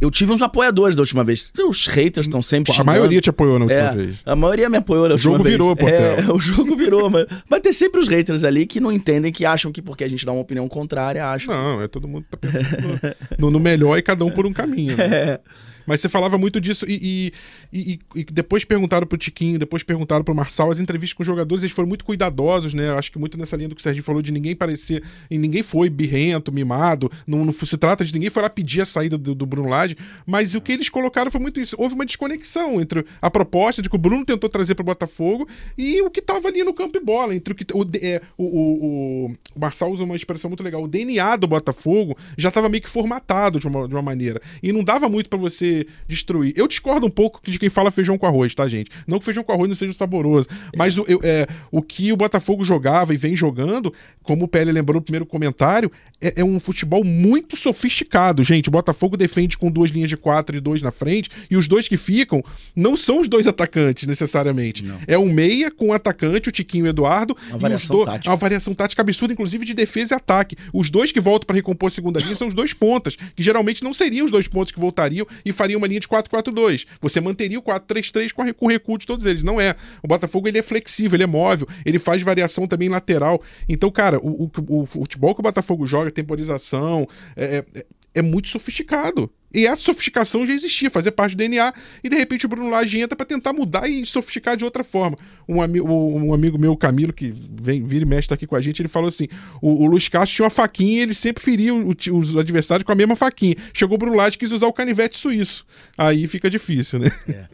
eu, 0.00 0.10
tive 0.10 0.32
uns 0.32 0.42
apoiadores 0.42 0.96
da 0.96 1.02
última 1.02 1.24
vez. 1.24 1.52
Os 1.68 1.86
haters 1.86 2.26
estão 2.26 2.40
sempre 2.40 2.72
A 2.76 2.84
maioria 2.84 3.20
te 3.20 3.30
apoiou 3.30 3.58
na 3.58 3.64
última 3.64 3.80
é, 3.80 3.94
vez. 3.94 4.16
A 4.24 4.36
maioria 4.36 4.68
me 4.68 4.76
apoiou 4.76 5.08
na 5.08 5.14
última 5.14 5.38
vez. 5.38 5.54
O 5.54 5.58
jogo 5.58 5.74
virou, 5.74 5.76
pô. 5.76 5.88
É, 5.88 6.24
o 6.32 6.38
jogo 6.38 6.76
virou, 6.76 7.10
mas 7.10 7.26
vai 7.48 7.60
ter 7.60 7.72
sempre 7.72 8.00
os 8.00 8.08
haters 8.08 8.44
ali 8.44 8.66
que 8.66 8.80
não 8.80 8.92
entendem, 8.92 9.32
que 9.32 9.44
acham 9.44 9.72
que 9.72 9.82
porque 9.82 10.04
a 10.04 10.08
gente 10.08 10.24
dá 10.24 10.32
uma 10.32 10.42
opinião 10.42 10.68
contrária, 10.68 11.26
acham. 11.26 11.54
Não, 11.54 11.82
é 11.82 11.88
todo 11.88 12.06
mundo 12.06 12.24
tá 12.30 12.36
pensando 12.36 13.00
no, 13.38 13.50
no, 13.50 13.60
melhor 13.60 13.98
e 13.98 14.02
cada 14.02 14.24
um 14.24 14.30
por 14.30 14.46
um 14.46 14.52
caminho. 14.52 14.96
Né? 14.96 15.04
É. 15.14 15.40
Mas 15.86 16.00
você 16.00 16.08
falava 16.08 16.38
muito 16.38 16.60
disso 16.60 16.84
e, 16.88 17.32
e, 17.72 17.98
e, 18.14 18.20
e 18.20 18.24
depois 18.24 18.64
perguntaram 18.64 19.06
pro 19.06 19.18
Tiquinho, 19.18 19.58
depois 19.58 19.82
perguntaram 19.82 20.24
pro 20.24 20.34
Marçal, 20.34 20.70
as 20.70 20.80
entrevistas 20.80 21.14
com 21.14 21.22
os 21.22 21.26
jogadores, 21.26 21.62
eles 21.62 21.74
foram 21.74 21.88
muito 21.88 22.04
cuidadosos, 22.04 22.74
né? 22.74 22.90
Acho 22.92 23.12
que 23.12 23.18
muito 23.18 23.38
nessa 23.38 23.56
linha 23.56 23.68
do 23.68 23.74
que 23.74 23.80
o 23.80 23.82
Serginho 23.82 24.04
falou, 24.04 24.22
de 24.22 24.32
ninguém 24.32 24.54
parecer. 24.54 25.02
E 25.30 25.38
ninguém 25.38 25.62
foi 25.62 25.90
birrento, 25.90 26.52
mimado. 26.52 27.10
Não, 27.26 27.44
não 27.44 27.52
se 27.52 27.76
trata 27.76 28.04
de 28.04 28.12
ninguém 28.12 28.30
foi 28.30 28.42
lá 28.42 28.50
pedir 28.50 28.80
a 28.82 28.86
saída 28.86 29.18
do, 29.18 29.34
do 29.34 29.46
Bruno 29.46 29.68
Lage. 29.68 29.96
Mas 30.26 30.54
o 30.54 30.60
que 30.60 30.72
eles 30.72 30.88
colocaram 30.88 31.30
foi 31.30 31.40
muito 31.40 31.60
isso. 31.60 31.76
Houve 31.78 31.94
uma 31.94 32.04
desconexão 32.04 32.80
entre 32.80 33.04
a 33.20 33.30
proposta 33.30 33.82
de 33.82 33.88
que 33.88 33.96
o 33.96 33.98
Bruno 33.98 34.24
tentou 34.24 34.48
trazer 34.48 34.74
pro 34.74 34.84
Botafogo 34.84 35.48
e 35.76 36.00
o 36.02 36.10
que 36.10 36.20
tava 36.22 36.48
ali 36.48 36.62
no 36.62 36.74
campo 36.74 36.98
e 36.98 37.00
bola. 37.00 37.34
Entre 37.34 37.52
o 37.52 37.56
que. 37.56 37.64
O, 37.72 37.84
é, 38.00 38.20
o, 38.36 38.44
o, 38.44 39.26
o, 39.26 39.58
Marçal 39.58 39.90
usa 39.90 40.04
uma 40.04 40.16
expressão 40.16 40.48
muito 40.50 40.62
legal. 40.62 40.82
O 40.82 40.88
DNA 40.88 41.36
do 41.36 41.46
Botafogo 41.46 42.16
já 42.36 42.50
tava 42.50 42.68
meio 42.68 42.82
que 42.82 42.88
formatado 42.88 43.58
de 43.58 43.66
uma, 43.66 43.88
de 43.88 43.94
uma 43.94 44.02
maneira. 44.02 44.40
E 44.62 44.72
não 44.72 44.84
dava 44.84 45.08
muito 45.08 45.28
para 45.28 45.38
você 45.38 45.73
destruir. 46.06 46.52
Eu 46.56 46.68
discordo 46.68 47.06
um 47.06 47.10
pouco 47.10 47.40
de 47.42 47.58
quem 47.58 47.68
fala 47.68 47.90
feijão 47.90 48.16
com 48.16 48.26
arroz, 48.26 48.54
tá, 48.54 48.68
gente? 48.68 48.90
Não 49.06 49.18
que 49.18 49.24
feijão 49.24 49.42
com 49.42 49.52
arroz 49.52 49.68
não 49.68 49.76
seja 49.76 49.92
saboroso, 49.92 50.46
mas 50.76 50.96
o, 50.96 51.04
eu, 51.08 51.20
é, 51.22 51.46
o 51.70 51.82
que 51.82 52.12
o 52.12 52.16
Botafogo 52.16 52.64
jogava 52.64 53.14
e 53.14 53.16
vem 53.16 53.34
jogando, 53.34 53.92
como 54.22 54.44
o 54.44 54.48
PL 54.48 54.70
lembrou 54.72 54.96
no 54.96 55.02
primeiro 55.02 55.26
comentário, 55.26 55.90
é, 56.20 56.40
é, 56.40 56.44
um 56.44 56.58
futebol 56.60 57.04
muito 57.04 57.56
sofisticado, 57.56 58.42
gente. 58.42 58.68
O 58.68 58.72
Botafogo 58.72 59.16
defende 59.16 59.58
com 59.58 59.70
duas 59.70 59.90
linhas 59.90 60.08
de 60.08 60.16
quatro 60.16 60.56
e 60.56 60.60
dois 60.60 60.80
na 60.80 60.90
frente, 60.90 61.30
e 61.50 61.56
os 61.56 61.68
dois 61.68 61.88
que 61.88 61.96
ficam 61.96 62.42
não 62.74 62.96
são 62.96 63.20
os 63.20 63.28
dois 63.28 63.46
atacantes, 63.46 64.06
necessariamente. 64.06 64.82
Não. 64.82 64.98
É 65.06 65.18
um 65.18 65.32
meia 65.32 65.70
com 65.70 65.86
o 65.86 65.88
um 65.88 65.92
atacante, 65.92 66.48
o 66.48 66.52
Tiquinho 66.52 66.86
e 66.86 66.88
o 66.88 66.90
Eduardo. 66.90 67.36
Uma 67.48 67.58
variação 67.58 67.96
do... 67.96 68.04
tática. 68.06 68.30
Uma 68.30 68.36
variação 68.36 68.74
tática 68.74 69.02
absurda, 69.02 69.32
inclusive 69.32 69.64
de 69.64 69.74
defesa 69.74 70.14
e 70.14 70.16
ataque. 70.16 70.56
Os 70.72 70.90
dois 70.90 71.12
que 71.12 71.20
voltam 71.20 71.46
para 71.46 71.56
recompor 71.56 71.88
a 71.88 71.90
segunda 71.90 72.20
linha 72.20 72.34
são 72.34 72.48
os 72.48 72.54
dois 72.54 72.72
pontas, 72.72 73.16
que 73.16 73.42
geralmente 73.42 73.82
não 73.82 73.92
seriam 73.92 74.24
os 74.24 74.30
dois 74.30 74.48
pontos 74.48 74.72
que 74.72 74.80
voltariam 74.80 75.26
e 75.44 75.52
fariam 75.52 75.63
uma 75.72 75.86
linha 75.86 76.00
de 76.00 76.08
4-4-2. 76.08 76.86
Você 77.00 77.20
manteria 77.20 77.58
o 77.58 77.62
4-3-3 77.62 78.32
com, 78.32 78.66
o 78.66 78.68
recuo 78.68 78.98
de 78.98 79.06
todos 79.06 79.24
eles. 79.24 79.42
Não 79.42 79.60
é. 79.60 79.74
O 80.02 80.08
Botafogo 80.08 80.48
ele 80.48 80.58
é 80.58 80.62
flexível, 80.62 81.16
ele 81.16 81.24
é 81.24 81.26
móvel, 81.26 81.66
ele 81.84 81.98
faz 81.98 82.22
variação 82.22 82.66
também 82.66 82.88
lateral. 82.88 83.42
Então, 83.68 83.90
cara, 83.90 84.18
o, 84.18 84.44
o, 84.44 84.82
o 84.82 84.86
futebol 84.86 85.34
que 85.34 85.40
o 85.40 85.42
Botafogo 85.42 85.86
joga, 85.86 86.10
temporização, 86.10 87.08
é, 87.36 87.64
é, 87.74 87.86
é 88.14 88.22
muito 88.22 88.48
sofisticado. 88.48 89.30
E 89.54 89.66
essa 89.66 89.82
sofisticação 89.82 90.46
já 90.46 90.52
existia, 90.52 90.90
fazia 90.90 91.12
parte 91.12 91.34
do 91.34 91.38
DNA, 91.38 91.72
e 92.02 92.08
de 92.08 92.16
repente 92.16 92.44
o 92.44 92.48
Bruno 92.48 92.68
Lage 92.68 92.98
entra 92.98 93.16
para 93.16 93.24
tentar 93.24 93.52
mudar 93.52 93.88
e 93.88 94.04
sofisticar 94.04 94.56
de 94.56 94.64
outra 94.64 94.82
forma. 94.82 95.16
Um, 95.48 95.62
ami 95.62 95.80
um 95.80 96.34
amigo 96.34 96.58
meu, 96.58 96.76
Camilo, 96.76 97.12
que 97.12 97.32
vem, 97.62 97.84
vira 97.84 98.04
e 98.04 98.08
mexe 98.08 98.28
tá 98.28 98.34
aqui 98.34 98.46
com 98.46 98.56
a 98.56 98.60
gente, 98.60 98.80
ele 98.82 98.88
falou 98.88 99.08
assim: 99.08 99.28
o, 99.62 99.84
o 99.84 99.86
Luiz 99.86 100.08
Castro 100.08 100.34
tinha 100.34 100.44
uma 100.44 100.50
faquinha 100.50 100.98
e 100.98 101.02
ele 101.02 101.14
sempre 101.14 101.42
feria 101.42 101.74
o, 101.74 101.90
o, 101.90 102.18
os 102.18 102.36
adversários 102.36 102.84
com 102.84 102.92
a 102.92 102.96
mesma 102.96 103.14
faquinha. 103.14 103.54
Chegou 103.72 103.94
o 103.94 103.98
Bruno 103.98 104.16
Lage 104.16 104.36
e 104.36 104.38
quis 104.38 104.50
usar 104.50 104.66
o 104.66 104.72
canivete 104.72 105.16
suíço. 105.16 105.64
Aí 105.96 106.26
fica 106.26 106.50
difícil, 106.50 106.98
né? 106.98 107.10
É. 107.28 107.46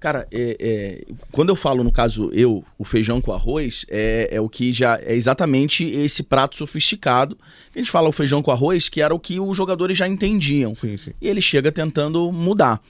Cara, 0.00 0.28
é, 0.30 0.56
é, 0.60 1.04
quando 1.32 1.48
eu 1.48 1.56
falo, 1.56 1.82
no 1.82 1.90
caso, 1.90 2.30
eu, 2.32 2.64
o 2.78 2.84
feijão 2.84 3.20
com 3.20 3.32
arroz, 3.32 3.84
é, 3.90 4.28
é, 4.30 4.40
o 4.40 4.48
que 4.48 4.70
já 4.70 4.96
é 5.02 5.14
exatamente 5.14 5.84
esse 5.84 6.22
prato 6.22 6.56
sofisticado. 6.56 7.36
A 7.74 7.78
gente 7.78 7.90
fala 7.90 8.08
o 8.08 8.12
feijão 8.12 8.40
com 8.40 8.52
arroz, 8.52 8.88
que 8.88 9.02
era 9.02 9.12
o 9.12 9.18
que 9.18 9.40
os 9.40 9.56
jogadores 9.56 9.98
já 9.98 10.06
entendiam. 10.06 10.74
Sim, 10.74 10.96
sim. 10.96 11.10
E 11.20 11.26
ele 11.26 11.40
chega 11.40 11.72
tentando 11.72 12.30
mudar. 12.30 12.80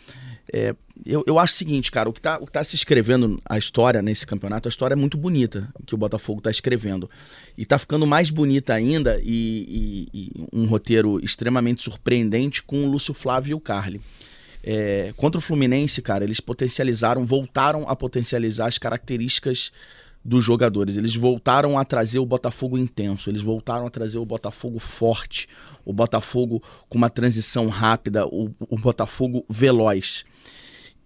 É, 0.53 0.75
eu, 1.05 1.25
eu 1.27 1.39
acho 1.39 1.55
o 1.55 1.57
seguinte, 1.57 1.91
cara, 1.91 2.09
o 2.09 2.13
que, 2.13 2.19
está 2.19 2.39
tá 2.39 2.63
se 2.63 2.75
escrevendo 2.75 3.41
a 3.49 3.57
história 3.57 4.03
nesse 4.03 4.27
campeonato, 4.27 4.69
a 4.69 4.71
história 4.71 4.95
é 4.95 4.97
muito 4.97 5.17
bonita 5.17 5.69
que 5.87 5.95
o 5.95 5.99
Botafogo 5.99 6.41
está 6.41 6.51
escrevendo. 6.51 7.09
E 7.57 7.63
está 7.63 7.79
ficando 7.79 8.07
mais 8.07 8.29
bonita 8.31 8.75
ainda 8.75 9.19
e, 9.23 10.09
e, 10.13 10.19
e, 10.21 10.49
um 10.53 10.67
roteiro 10.67 11.23
extremamente 11.25 11.83
surpreendente 11.83 12.63
com 12.63 12.85
o 12.85 12.91
Lúcio 12.91 13.15
Flávio 13.15 13.53
e 13.53 13.55
o 13.55 13.61
Carli. 13.61 14.01
É, 14.63 15.13
contra 15.17 15.39
o 15.39 15.43
Fluminense, 15.43 16.03
cara, 16.03 16.25
eles 16.25 16.41
potencializaram, 16.41 17.25
voltaram 17.25 17.89
a 17.89 17.95
potencializar 17.95 18.67
as 18.67 18.79
características 18.79 19.71
dos 20.25 20.45
jogadores. 20.45 20.97
Eles 20.97 21.15
voltaram 21.15 21.79
a 21.79 21.85
trazer 21.85 22.19
o 22.19 22.27
Botafogo 22.27 22.77
intenso, 22.77 23.31
eles 23.31 23.43
voltaram 23.43 23.87
a 23.87 23.91
trazer 23.91 24.19
o 24.19 24.27
Botafogo 24.27 24.79
forte, 24.79 25.49
o 25.85 25.93
Botafogo 25.93 26.63
com 26.89 26.99
uma 26.99 27.11
transição 27.11 27.69
rápida, 27.69 28.27
o, 28.27 28.51
o 28.61 28.79
Botafogo 28.79 29.45
veloz. 29.49 30.25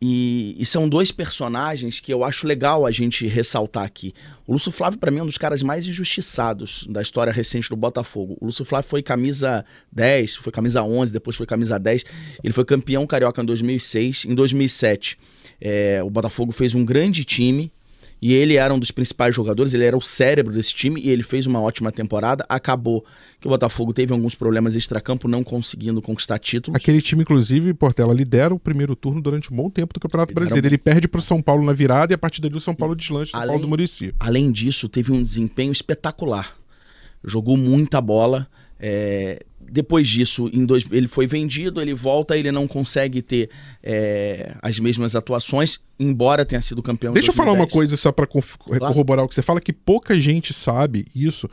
E, 0.05 0.57
e, 0.59 0.67
são 0.67 0.88
dois 0.88 1.12
personagens 1.12 2.01
que 2.01 2.12
eu 2.12 2.25
acho 2.25 2.45
legal 2.45 2.85
a 2.85 2.91
gente 2.91 3.25
ressaltar 3.29 3.85
aqui. 3.85 4.12
O 4.45 4.53
Lúcio 4.53 4.73
Flávio, 4.73 4.99
para 4.99 5.12
mim, 5.12 5.21
é 5.21 5.23
um 5.23 5.27
dos 5.27 5.38
caras 5.38 5.62
mais 5.62 5.87
injustiçados 5.87 6.85
da 6.91 7.01
história 7.01 7.33
recente 7.33 7.69
do 7.69 7.77
Botafogo. 7.77 8.37
O 8.41 8.47
Lúcio 8.47 8.65
Flávio 8.65 8.91
foi 8.91 9.01
camisa 9.01 9.65
10, 9.93 10.35
foi 10.35 10.53
camisa 10.53 10.83
11, 10.83 11.12
depois 11.12 11.37
foi 11.37 11.47
camisa 11.47 11.79
10. 11.79 12.05
Ele 12.43 12.53
foi 12.53 12.65
campeão 12.65 13.07
carioca 13.07 13.41
em 13.41 13.45
2006. 13.45 14.25
Em 14.25 14.35
2007, 14.35 15.17
é, 15.61 16.03
o 16.03 16.11
Botafogo 16.11 16.51
fez 16.51 16.75
um 16.75 16.85
grande 16.85 17.25
time, 17.25 17.71
e 18.22 18.32
ele 18.32 18.54
era 18.54 18.72
um 18.72 18.78
dos 18.78 18.92
principais 18.92 19.35
jogadores, 19.35 19.74
ele 19.74 19.82
era 19.82 19.96
o 19.96 20.00
cérebro 20.00 20.54
desse 20.54 20.72
time 20.72 21.00
e 21.00 21.11
ele 21.11 21.24
fez 21.24 21.44
uma 21.44 21.61
ótima 21.61 21.90
temporada. 21.90 22.46
Acabou 22.48 23.04
que 23.40 23.48
o 23.48 23.50
Botafogo 23.50 23.92
teve 23.92 24.12
alguns 24.12 24.37
problemas 24.37 24.76
extracampo, 24.76 25.26
não 25.26 25.42
conseguindo 25.42 26.00
conquistar 26.00 26.38
títulos. 26.38 26.76
Aquele 26.76 27.02
time, 27.02 27.22
inclusive, 27.22 27.74
Portela 27.74 28.14
lidera 28.14 28.54
o 28.54 28.61
primeiro 28.61 28.94
turno 28.94 29.20
durante 29.20 29.52
um 29.52 29.56
bom 29.56 29.68
tempo 29.68 29.92
do 29.92 29.98
Campeonato 29.98 30.32
Brasileiro. 30.32 30.68
Ele 30.68 30.78
perde 30.78 31.08
para 31.08 31.18
o 31.18 31.22
São 31.22 31.42
Paulo 31.42 31.64
na 31.64 31.72
virada 31.72 32.12
e 32.12 32.14
a 32.14 32.18
partir 32.18 32.40
dali 32.40 32.54
o 32.54 32.61
São 32.61 32.76
Paulo 32.76 32.94
deslancha 32.94 33.32
São 33.32 33.44
Paulo 33.44 33.61
do 33.61 33.66
Murici. 33.66 34.14
Além 34.20 34.52
disso, 34.52 34.88
teve 34.88 35.11
um 35.11 35.20
desempenho 35.20 35.72
espetacular. 35.72 36.56
Jogou 37.24 37.56
muita 37.56 38.00
bola. 38.00 38.46
É, 38.78 39.44
depois 39.72 40.06
disso, 40.06 40.50
em 40.52 40.66
dois, 40.66 40.85
ele 40.90 41.08
foi 41.08 41.26
vendido, 41.26 41.80
ele 41.80 41.94
volta, 41.94 42.37
ele 42.37 42.52
não 42.52 42.68
consegue 42.68 43.22
ter 43.22 43.48
é, 43.82 44.54
as 44.61 44.78
mesmas 44.78 45.16
atuações, 45.16 45.80
embora 45.98 46.44
tenha 46.44 46.61
sido 46.61 46.82
campeão. 46.82 47.14
Deixa 47.14 47.30
eu 47.30 47.35
falar 47.35 47.52
uma 47.52 47.66
coisa 47.66 47.96
só 47.96 48.12
para 48.12 48.26
corroborar 48.26 49.24
o 49.24 49.28
que 49.28 49.35
você 49.35 49.40
fala, 49.40 49.62
que 49.62 49.72
pouca 49.72 50.20
gente 50.20 50.52
sabe 50.52 51.06
isso. 51.14 51.48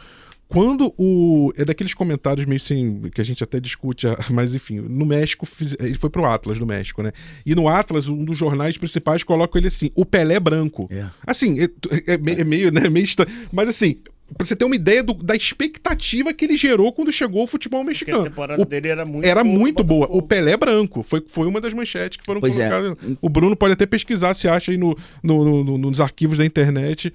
Quando 0.50 0.92
o. 0.98 1.54
É 1.56 1.64
daqueles 1.64 1.94
comentários 1.94 2.46
meio 2.48 2.60
sem. 2.60 3.02
que 3.14 3.22
a 3.22 3.24
gente 3.24 3.44
até 3.44 3.60
discute, 3.60 4.08
mas 4.32 4.56
enfim, 4.56 4.80
no 4.80 5.06
México, 5.06 5.48
ele 5.80 5.94
foi 5.94 6.10
pro 6.10 6.26
Atlas 6.26 6.58
do 6.58 6.66
México, 6.66 7.04
né? 7.04 7.12
E 7.46 7.54
no 7.54 7.70
Atlas, 7.70 8.10
um 8.10 8.26
dos 8.26 8.36
jornais 8.36 8.76
principais 8.76 9.24
coloca 9.24 9.60
ele 9.60 9.68
assim: 9.68 9.92
o 9.94 10.04
Pelé 10.04 10.40
branco. 10.40 10.90
É. 10.92 11.06
Assim, 11.26 11.60
é, 11.60 11.66
é, 12.08 12.42
é 12.42 12.44
meio, 12.44 12.72
né? 12.72 12.90
Meio. 12.90 13.06
Mas 13.52 13.70
assim, 13.70 13.98
Pra 14.38 14.46
você 14.46 14.56
ter 14.56 14.66
uma 14.66 14.76
ideia 14.76 15.04
do, 15.04 15.14
da 15.14 15.36
expectativa 15.36 16.34
que 16.34 16.46
ele 16.46 16.56
gerou 16.56 16.94
quando 16.94 17.12
chegou 17.12 17.42
ao 17.42 17.48
futebol 17.48 17.84
mexicano. 17.84 18.20
Porque 18.20 18.28
a 18.28 18.32
temporada 18.32 18.62
o, 18.62 18.66
dele 18.66 18.88
era 18.88 19.06
muito 19.06 19.26
Era 19.26 19.44
boa 19.44 19.58
muito 19.58 19.84
boa. 19.84 20.08
O 20.10 20.22
Pelé 20.22 20.56
branco 20.56 21.04
foi, 21.04 21.24
foi 21.28 21.48
uma 21.48 21.60
das 21.60 21.74
manchetes 21.74 22.18
que 22.18 22.26
foram 22.26 22.40
pois 22.40 22.58
é. 22.58 22.70
colocadas. 22.70 23.12
É. 23.12 23.18
O 23.22 23.30
Bruno 23.30 23.56
pode 23.56 23.74
até 23.74 23.86
pesquisar 23.86 24.34
se 24.34 24.48
acha 24.48 24.72
aí 24.72 24.78
no, 24.78 24.98
no, 25.24 25.64
no, 25.64 25.78
nos 25.78 26.00
arquivos 26.00 26.38
da 26.38 26.46
internet. 26.46 27.14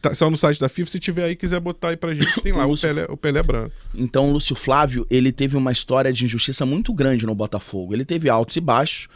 Tá, 0.00 0.14
só 0.14 0.28
no 0.30 0.36
site 0.36 0.58
da 0.58 0.68
FIFA, 0.68 0.90
se 0.90 0.98
tiver 0.98 1.24
aí 1.24 1.36
quiser 1.36 1.60
botar 1.60 1.90
aí 1.90 1.96
pra 1.96 2.14
gente, 2.14 2.40
tem 2.40 2.52
lá 2.52 2.64
o, 2.66 2.70
Lúcio... 2.70 2.90
o, 2.90 2.94
Pelé, 2.94 3.06
o 3.10 3.16
Pelé 3.16 3.42
branco. 3.42 3.72
Então, 3.94 4.28
o 4.28 4.32
Lúcio 4.32 4.56
Flávio, 4.56 5.06
ele 5.10 5.30
teve 5.30 5.56
uma 5.56 5.70
história 5.70 6.12
de 6.12 6.24
injustiça 6.24 6.66
muito 6.66 6.92
grande 6.92 7.26
no 7.26 7.34
Botafogo. 7.34 7.94
Ele 7.94 8.04
teve 8.04 8.28
altos 8.28 8.56
e 8.56 8.60
baixos. 8.60 9.08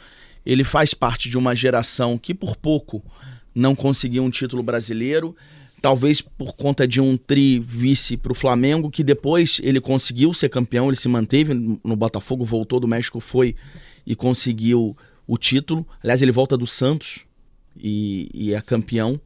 Ele 0.44 0.62
faz 0.64 0.94
parte 0.94 1.28
de 1.28 1.36
uma 1.36 1.54
geração 1.54 2.16
que 2.16 2.34
por 2.34 2.56
pouco 2.56 3.02
não 3.54 3.74
conseguiu 3.74 4.22
um 4.22 4.30
título 4.30 4.62
brasileiro 4.62 5.34
talvez 5.80 6.20
por 6.20 6.54
conta 6.54 6.86
de 6.86 7.00
um 7.00 7.16
tri 7.16 7.58
vice 7.58 8.16
para 8.16 8.32
o 8.32 8.34
Flamengo, 8.34 8.90
que 8.90 9.04
depois 9.04 9.60
ele 9.62 9.80
conseguiu 9.80 10.32
ser 10.32 10.48
campeão, 10.48 10.88
ele 10.88 10.96
se 10.96 11.08
manteve 11.08 11.54
no 11.54 11.96
Botafogo, 11.96 12.44
voltou 12.44 12.80
do 12.80 12.88
México, 12.88 13.20
foi 13.20 13.54
e 14.06 14.14
conseguiu 14.14 14.96
o 15.26 15.36
título. 15.36 15.86
Aliás, 16.02 16.22
ele 16.22 16.32
volta 16.32 16.56
do 16.56 16.66
Santos 16.66 17.24
e, 17.76 18.28
e 18.32 18.54
é 18.54 18.60
campeão. 18.60 19.20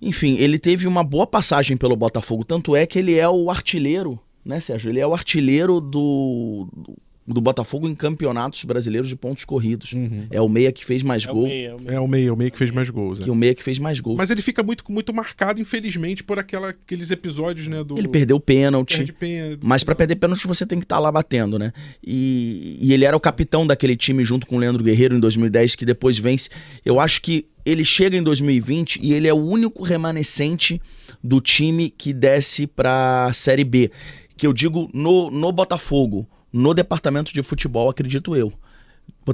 Enfim, 0.00 0.36
ele 0.38 0.58
teve 0.58 0.86
uma 0.86 1.02
boa 1.02 1.26
passagem 1.26 1.76
pelo 1.76 1.96
Botafogo, 1.96 2.44
tanto 2.44 2.76
é 2.76 2.86
que 2.86 2.98
ele 2.98 3.18
é 3.18 3.28
o 3.28 3.50
artilheiro, 3.50 4.18
né, 4.44 4.60
Sérgio? 4.60 4.90
Ele 4.90 5.00
é 5.00 5.06
o 5.06 5.12
artilheiro 5.12 5.80
do, 5.80 6.68
do 6.72 6.96
Botafogo 7.26 7.88
em 7.88 7.94
campeonatos 7.94 8.62
brasileiros 8.64 9.08
de 9.08 9.16
pontos 9.16 9.44
corridos. 9.44 9.92
Uhum. 9.92 10.26
É 10.30 10.40
o 10.40 10.48
meia 10.48 10.70
que 10.70 10.84
fez 10.84 11.02
mais 11.02 11.24
é 11.24 11.32
gol. 11.32 11.44
O 11.44 11.48
meia, 11.48 11.68
é, 11.68 11.74
o 11.74 11.80
meia. 11.80 11.96
é 11.96 12.00
o 12.00 12.08
meia, 12.08 12.34
o 12.34 12.36
meia 12.36 12.50
que 12.50 12.58
fez 12.58 12.70
mais 12.70 12.88
gols. 12.88 13.18
Que 13.18 13.28
é. 13.28 13.32
o 13.32 13.34
meia 13.34 13.54
que 13.54 13.62
fez 13.62 13.78
mais 13.78 14.00
gols. 14.00 14.16
Mas 14.16 14.30
ele 14.30 14.42
fica 14.42 14.62
muito, 14.62 14.84
muito 14.90 15.12
marcado, 15.12 15.60
infelizmente, 15.60 16.22
por 16.22 16.38
aquela, 16.38 16.70
aqueles 16.70 17.10
episódios, 17.10 17.66
né? 17.66 17.82
Do... 17.82 17.98
Ele 17.98 18.08
perdeu 18.08 18.36
o 18.36 18.40
pênalti. 18.40 18.98
Perde 18.98 19.12
pênalti. 19.12 19.60
Mas 19.62 19.82
para 19.82 19.94
perder 19.94 20.16
pênalti 20.16 20.46
você 20.46 20.64
tem 20.64 20.78
que 20.78 20.84
estar 20.84 20.96
tá 20.96 21.00
lá 21.00 21.10
batendo, 21.10 21.58
né? 21.58 21.72
E, 22.04 22.78
e 22.80 22.92
ele 22.92 23.04
era 23.04 23.16
o 23.16 23.20
capitão 23.20 23.66
daquele 23.66 23.96
time 23.96 24.22
junto 24.22 24.46
com 24.46 24.56
o 24.56 24.58
Leandro 24.58 24.84
Guerreiro 24.84 25.16
em 25.16 25.20
2010, 25.20 25.74
que 25.74 25.84
depois 25.84 26.18
vence. 26.18 26.48
Eu 26.84 27.00
acho 27.00 27.20
que 27.20 27.46
ele 27.64 27.84
chega 27.84 28.16
em 28.16 28.22
2020 28.22 29.00
e 29.02 29.12
ele 29.12 29.26
é 29.26 29.34
o 29.34 29.36
único 29.36 29.82
remanescente 29.82 30.80
do 31.22 31.40
time 31.40 31.90
que 31.90 32.12
desce 32.12 32.68
para 32.68 33.32
Série 33.34 33.64
B. 33.64 33.90
Que 34.36 34.46
eu 34.46 34.52
digo 34.52 34.88
no, 34.94 35.30
no 35.30 35.50
Botafogo 35.50 36.28
no 36.52 36.72
departamento 36.72 37.32
de 37.32 37.42
futebol, 37.42 37.88
acredito 37.88 38.36
eu. 38.36 38.52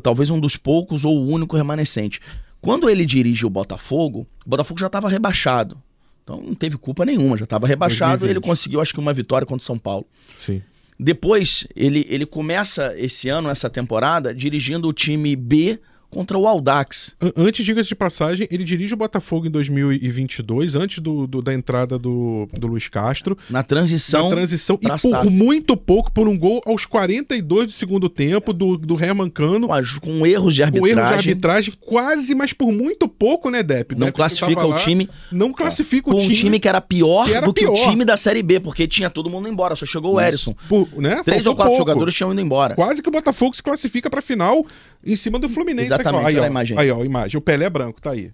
Talvez 0.03 0.31
um 0.31 0.41
dos 0.41 0.57
poucos 0.57 1.05
ou 1.05 1.17
o 1.17 1.29
único 1.29 1.57
remanescente. 1.57 2.21
Quando 2.61 2.89
ele 2.89 3.05
dirige 3.05 3.45
o 3.45 3.51
Botafogo, 3.51 4.27
o 4.47 4.49
Botafogo 4.49 4.79
já 4.79 4.87
estava 4.87 5.09
rebaixado. 5.09 5.81
Então 6.23 6.41
não 6.41 6.55
teve 6.55 6.79
culpa 6.79 7.05
nenhuma, 7.05 7.37
já 7.37 7.45
estava 7.45 7.67
rebaixado 7.67 8.27
e 8.27 8.31
ele 8.31 8.41
conseguiu, 8.41 8.81
acho 8.81 8.95
que, 8.95 9.01
uma 9.01 9.13
vitória 9.13 9.47
contra 9.47 9.63
o 9.63 9.67
São 9.67 9.79
Paulo. 9.79 10.07
Sim. 10.39 10.63
Depois, 10.99 11.67
ele, 11.75 12.07
ele 12.09 12.25
começa 12.25 12.97
esse 12.97 13.29
ano, 13.29 13.49
essa 13.49 13.69
temporada, 13.69 14.33
dirigindo 14.33 14.89
o 14.89 14.93
time 14.93 15.35
B 15.35 15.81
contra 16.13 16.39
o 16.39 16.47
Aldax. 16.47 17.17
Antes, 17.37 17.65
diga-se 17.65 17.89
de 17.89 17.95
passagem, 17.95 18.47
ele 18.51 18.63
dirige 18.63 18.93
o 18.93 18.97
Botafogo 18.97 19.47
em 19.47 19.51
2022, 19.51 20.75
antes 20.77 20.99
do, 20.99 21.27
do 21.27 21.41
da 21.41 21.55
entrada 21.55 21.99
do, 21.99 22.47
do 22.53 22.67
Luiz 22.67 22.87
Castro. 22.87 23.37
Na 23.49 23.63
transição. 23.63 24.25
Na 24.25 24.37
transição. 24.37 24.79
E 24.81 24.89
por 25.01 25.31
muito 25.31 25.77
pouco, 25.77 26.13
por 26.13 26.29
um 26.29 26.39
gol 26.39 26.63
aos 26.67 26.85
42 26.85 27.67
do 27.67 27.73
segundo 27.73 28.09
tempo, 28.09 28.53
do, 28.53 28.77
do 28.77 29.03
Herman 29.03 29.31
Cano. 29.31 29.69
Com, 29.69 30.01
com 30.01 30.27
erros 30.27 30.55
de 30.55 30.63
arbitragem. 30.63 30.95
Com 30.95 31.01
erros 31.01 31.09
de 31.09 31.31
arbitragem, 31.31 31.75
quase, 31.81 32.35
mas 32.35 32.53
por 32.53 32.71
muito 32.71 33.09
pouco, 33.09 33.51
né, 33.51 33.63
Depp? 33.63 33.95
Não 33.95 34.07
Depp 34.07 34.17
classifica 34.17 34.67
o 34.67 34.75
time. 34.77 35.09
Não 35.31 35.53
classifica 35.53 36.11
o 36.11 36.15
time. 36.15 36.27
Com 36.27 36.33
um 36.33 36.35
time 36.35 36.61
que 36.61 36.69
era 36.69 36.81
pior 36.81 37.25
que 37.25 37.35
era 37.35 37.47
do 37.47 37.55
pior. 37.55 37.73
que 37.73 37.81
o 37.81 37.91
time 37.91 38.05
da 38.05 38.17
Série 38.17 38.43
B, 38.43 38.61
porque 38.61 38.87
tinha 38.87 39.09
todo 39.09 39.31
mundo 39.31 39.49
embora, 39.49 39.75
só 39.75 39.87
chegou 39.87 40.15
o 40.15 40.21
Erisson. 40.21 40.55
Por, 40.69 40.89
né? 40.97 41.23
Três 41.25 41.45
Faltou 41.45 41.53
ou 41.53 41.57
quatro 41.57 41.73
pouco. 41.73 41.89
jogadores 41.89 42.15
tinham 42.15 42.33
ido 42.33 42.41
embora. 42.41 42.75
Quase 42.75 43.03
que 43.03 43.09
o 43.09 43.13
Botafogo 43.13 43.57
se 43.57 43.63
classifica 43.63 44.11
pra 44.11 44.21
final 44.21 44.65
em 45.05 45.17
cima 45.17 45.39
do 45.39 45.49
Fluminense. 45.49 45.87
Exatamente, 45.87 46.27
aí, 46.27 46.39
ó, 46.39 46.45
a 46.45 46.47
imagem. 46.47 46.79
Aí, 46.79 46.91
ó, 46.91 47.03
a 47.03 47.05
imagem. 47.05 47.39
O 47.39 47.41
Pelé 47.41 47.67
é 47.67 47.71
branco, 47.71 48.01
tá 48.01 48.13
aí. 48.13 48.33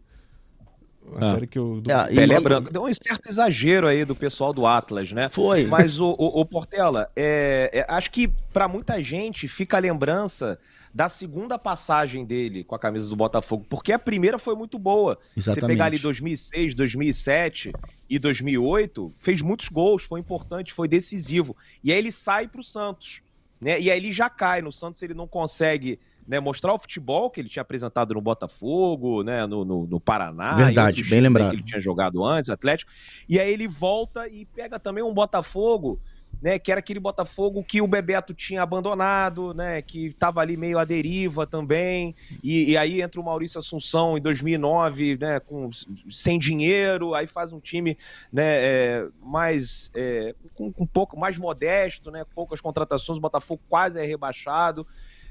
Ah. 1.17 1.39
Que 1.47 1.59
eu, 1.59 1.81
do... 1.81 1.91
é, 1.91 2.07
Pelé 2.09 2.37
e... 2.37 2.41
branco. 2.41 2.73
Deu 2.73 2.85
um 2.85 2.95
certo 2.95 3.29
exagero 3.29 3.87
aí 3.87 4.05
do 4.05 4.15
pessoal 4.15 4.53
do 4.53 4.67
Atlas, 4.67 5.11
né? 5.13 5.29
Foi. 5.31 5.67
Mas, 5.67 5.99
o, 6.01 6.11
o, 6.19 6.41
o 6.41 6.45
Portela, 6.45 7.11
é, 7.17 7.71
é, 7.73 7.87
acho 7.89 8.11
que 8.11 8.29
para 8.53 8.69
muita 8.69 9.03
gente 9.03 9.49
fica 9.49 9.77
a 9.77 9.81
lembrança 9.81 10.59
da 10.93 11.09
segunda 11.09 11.59
passagem 11.59 12.25
dele 12.25 12.65
com 12.65 12.75
a 12.75 12.79
camisa 12.79 13.09
do 13.09 13.17
Botafogo, 13.17 13.65
porque 13.69 13.93
a 13.93 13.99
primeira 13.99 14.39
foi 14.39 14.55
muito 14.55 14.79
boa. 14.79 15.19
Exatamente. 15.37 15.61
Você 15.61 15.67
pegar 15.67 15.85
ali 15.87 15.99
2006, 15.99 16.75
2007 16.75 17.73
e 18.09 18.19
2008, 18.19 19.15
fez 19.19 19.43
muitos 19.43 19.69
gols, 19.69 20.03
foi 20.03 20.21
importante, 20.21 20.73
foi 20.73 20.89
decisivo. 20.89 21.57
E 21.85 21.93
aí 21.93 21.99
ele 21.99 22.11
sai 22.11 22.49
para 22.49 22.61
o 22.61 22.65
Santos, 22.65 23.23
né? 23.61 23.81
E 23.81 23.91
aí 23.91 23.99
ele 23.99 24.13
já 24.13 24.29
cai. 24.31 24.63
No 24.63 24.73
Santos 24.73 25.03
ele 25.03 25.15
não 25.15 25.29
consegue 25.29 25.99
né, 26.29 26.39
mostrar 26.39 26.75
o 26.75 26.79
futebol 26.79 27.31
que 27.31 27.41
ele 27.41 27.49
tinha 27.49 27.63
apresentado 27.63 28.13
no 28.13 28.21
Botafogo, 28.21 29.23
né, 29.23 29.47
no, 29.47 29.65
no, 29.65 29.87
no 29.87 29.99
Paraná. 29.99 30.55
Verdade, 30.55 31.03
bem 31.05 31.23
lembrado. 31.23 31.51
Que 31.51 31.57
ele 31.57 31.63
tinha 31.63 31.81
jogado 31.81 32.23
antes, 32.23 32.51
Atlético. 32.51 32.93
E 33.27 33.41
aí 33.41 33.51
ele 33.51 33.67
volta 33.67 34.29
e 34.29 34.45
pega 34.45 34.79
também 34.79 35.03
um 35.03 35.15
Botafogo, 35.15 35.99
né, 36.43 36.59
que 36.59 36.71
era 36.71 36.81
aquele 36.81 37.01
Botafogo 37.01 37.65
que 37.65 37.81
o 37.81 37.87
Bebeto 37.87 38.35
tinha 38.35 38.61
abandonado, 38.61 39.55
né, 39.55 39.81
que 39.81 40.09
estava 40.09 40.43
ali 40.43 40.55
meio 40.55 40.79
à 40.79 40.85
deriva 40.85 41.47
também. 41.47 42.15
E, 42.45 42.73
e, 42.73 42.77
aí 42.77 43.01
entra 43.01 43.19
o 43.19 43.25
Maurício 43.25 43.59
Assunção 43.59 44.19
em 44.19 44.21
2009, 44.21 45.17
né, 45.19 45.41
com, 45.41 45.71
sem 46.11 46.39
dinheiro, 46.39 47.15
aí 47.15 47.27
faz 47.27 47.55
um 47.55 47.59
time 47.59 47.97
né, 48.31 48.45
é, 48.45 49.09
mais 49.23 49.91
é, 49.95 50.35
com, 50.55 50.73
um 50.79 50.87
pouco 50.87 51.19
mais 51.19 51.39
modesto, 51.39 52.11
né, 52.11 52.23
poucas 52.35 52.61
contratações, 52.61 53.17
o 53.17 53.23
Botafogo 53.23 53.63
quase 53.67 53.99
é 53.99 54.05
rebaixado. 54.05 54.87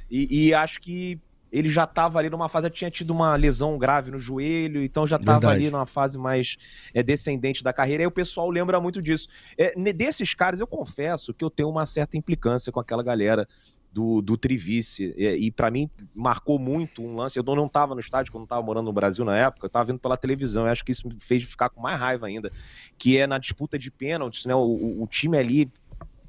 E, 0.10 0.48
e 0.48 0.54
acho 0.54 0.80
que 0.80 1.20
ele 1.52 1.70
já 1.70 1.86
estava 1.86 2.20
ali 2.20 2.30
numa 2.30 2.50
fase, 2.50 2.70
tinha 2.70 2.92
tido 2.92 3.12
uma 3.12 3.36
lesão 3.36 3.78
grave 3.78 4.12
no 4.12 4.20
joelho, 4.20 4.84
então 4.84 5.08
já 5.08 5.16
estava 5.16 5.50
ali 5.50 5.72
numa 5.72 5.86
fase 5.86 6.18
mais 6.18 6.58
é, 6.94 7.02
descendente 7.02 7.64
da 7.64 7.72
carreira. 7.72 8.04
E 8.04 8.08
o 8.08 8.12
pessoal 8.12 8.50
lembra 8.50 8.80
muito 8.80 9.02
disso. 9.02 9.28
É, 9.58 9.74
desses 9.94 10.34
caras, 10.34 10.60
eu 10.60 10.68
confesso 10.68 11.34
que 11.34 11.44
eu 11.44 11.50
tenho 11.50 11.70
uma 11.70 11.86
certa 11.86 12.18
implicância 12.18 12.72
com 12.72 12.80
aquela 12.80 13.02
galera 13.02 13.48
do, 13.92 14.22
do 14.22 14.38
Trivice. 14.38 15.14
E, 15.18 15.48
e 15.48 15.52
para 15.52 15.72
mim 15.72 15.90
marcou 16.14 16.60
muito 16.60 17.02
um 17.02 17.16
lance. 17.16 17.40
Eu 17.40 17.44
não 17.44 17.66
estava 17.66 17.94
no 17.94 18.02
estádio 18.02 18.32
quando 18.32 18.44
estava 18.44 18.62
morando 18.62 18.86
no 18.86 18.94
Brasil 18.94 19.24
na 19.24 19.38
época, 19.38 19.66
eu 19.66 19.68
estava 19.68 19.86
vendo 19.86 20.00
pela 20.00 20.18
televisão. 20.18 20.66
Eu 20.66 20.72
acho 20.72 20.84
que 20.84 20.92
isso 20.92 21.08
me 21.08 21.14
fez 21.20 21.44
ficar 21.44 21.70
com 21.70 21.82
mais 21.82 22.00
raiva 22.00 22.28
ainda. 22.28 22.52
Que 22.98 23.18
é 23.18 23.26
na 23.26 23.38
disputa 23.38 23.80
de 23.80 23.90
pênaltis, 23.90 24.46
né? 24.46 24.54
O, 24.54 25.02
o 25.02 25.08
time 25.08 25.38
ali 25.38 25.72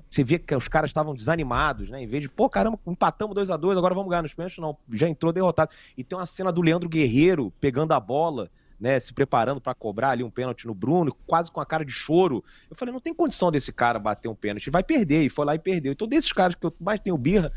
você 0.08 0.24
via 0.24 0.38
que 0.38 0.54
os 0.54 0.68
caras 0.68 0.90
estavam 0.90 1.14
desanimados, 1.14 1.90
né? 1.90 2.02
Em 2.02 2.06
vez 2.06 2.22
de, 2.22 2.28
pô, 2.28 2.48
caramba, 2.48 2.78
empatamos 2.86 3.34
2 3.34 3.50
a 3.50 3.56
2 3.56 3.76
agora 3.76 3.94
vamos 3.94 4.08
ganhar 4.08 4.22
nos 4.22 4.34
pênaltis. 4.34 4.58
Não, 4.58 4.76
já 4.92 5.08
entrou 5.08 5.32
derrotado. 5.32 5.70
E 5.96 6.02
tem 6.02 6.18
uma 6.18 6.26
cena 6.26 6.50
do 6.50 6.62
Leandro 6.62 6.88
Guerreiro 6.88 7.52
pegando 7.60 7.92
a 7.92 8.00
bola, 8.00 8.50
né? 8.80 8.98
Se 8.98 9.12
preparando 9.12 9.60
para 9.60 9.74
cobrar 9.74 10.10
ali 10.10 10.24
um 10.24 10.30
pênalti 10.30 10.66
no 10.66 10.74
Bruno, 10.74 11.14
quase 11.26 11.50
com 11.50 11.60
a 11.60 11.66
cara 11.66 11.84
de 11.84 11.92
choro. 11.92 12.42
Eu 12.70 12.76
falei, 12.76 12.92
não 12.92 13.00
tem 13.00 13.12
condição 13.12 13.50
desse 13.50 13.72
cara 13.72 13.98
bater 13.98 14.28
um 14.28 14.34
pênalti, 14.34 14.70
vai 14.70 14.82
perder. 14.82 15.24
E 15.24 15.28
foi 15.28 15.44
lá 15.44 15.54
e 15.54 15.58
perdeu. 15.58 15.92
Então, 15.92 16.08
desses 16.08 16.32
caras 16.32 16.54
que 16.54 16.64
eu 16.64 16.74
mais 16.80 17.00
tenho 17.00 17.18
birra, 17.18 17.52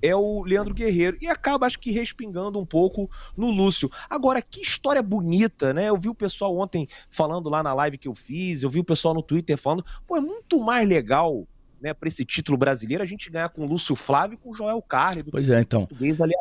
é 0.00 0.14
o 0.14 0.44
Leandro 0.44 0.74
Guerreiro. 0.74 1.16
E 1.20 1.28
acaba, 1.28 1.66
acho 1.66 1.78
que, 1.78 1.90
respingando 1.90 2.60
um 2.60 2.66
pouco 2.66 3.10
no 3.36 3.50
Lúcio. 3.50 3.90
Agora, 4.08 4.40
que 4.40 4.60
história 4.60 5.02
bonita, 5.02 5.74
né? 5.74 5.88
Eu 5.88 5.96
vi 5.96 6.08
o 6.08 6.14
pessoal 6.14 6.56
ontem 6.56 6.86
falando 7.10 7.48
lá 7.48 7.62
na 7.62 7.74
live 7.74 7.98
que 7.98 8.06
eu 8.06 8.14
fiz, 8.14 8.62
eu 8.62 8.70
vi 8.70 8.78
o 8.78 8.84
pessoal 8.84 9.14
no 9.14 9.22
Twitter 9.22 9.56
falando, 9.56 9.84
pô, 10.06 10.16
é 10.16 10.20
muito 10.20 10.60
mais 10.60 10.86
legal 10.86 11.46
né, 11.80 11.94
para 11.94 12.08
esse 12.08 12.24
título 12.24 12.56
brasileiro 12.56 13.02
a 13.02 13.06
gente 13.06 13.30
ganhar 13.30 13.48
com 13.48 13.62
o 13.62 13.66
Lúcio 13.66 13.94
Flávio 13.94 14.34
e 14.34 14.36
com 14.36 14.50
o 14.50 14.54
Joel 14.54 14.80
Carli. 14.82 15.22
Pois 15.24 15.50
é, 15.50 15.60
então. 15.60 15.88
Ali 15.92 16.34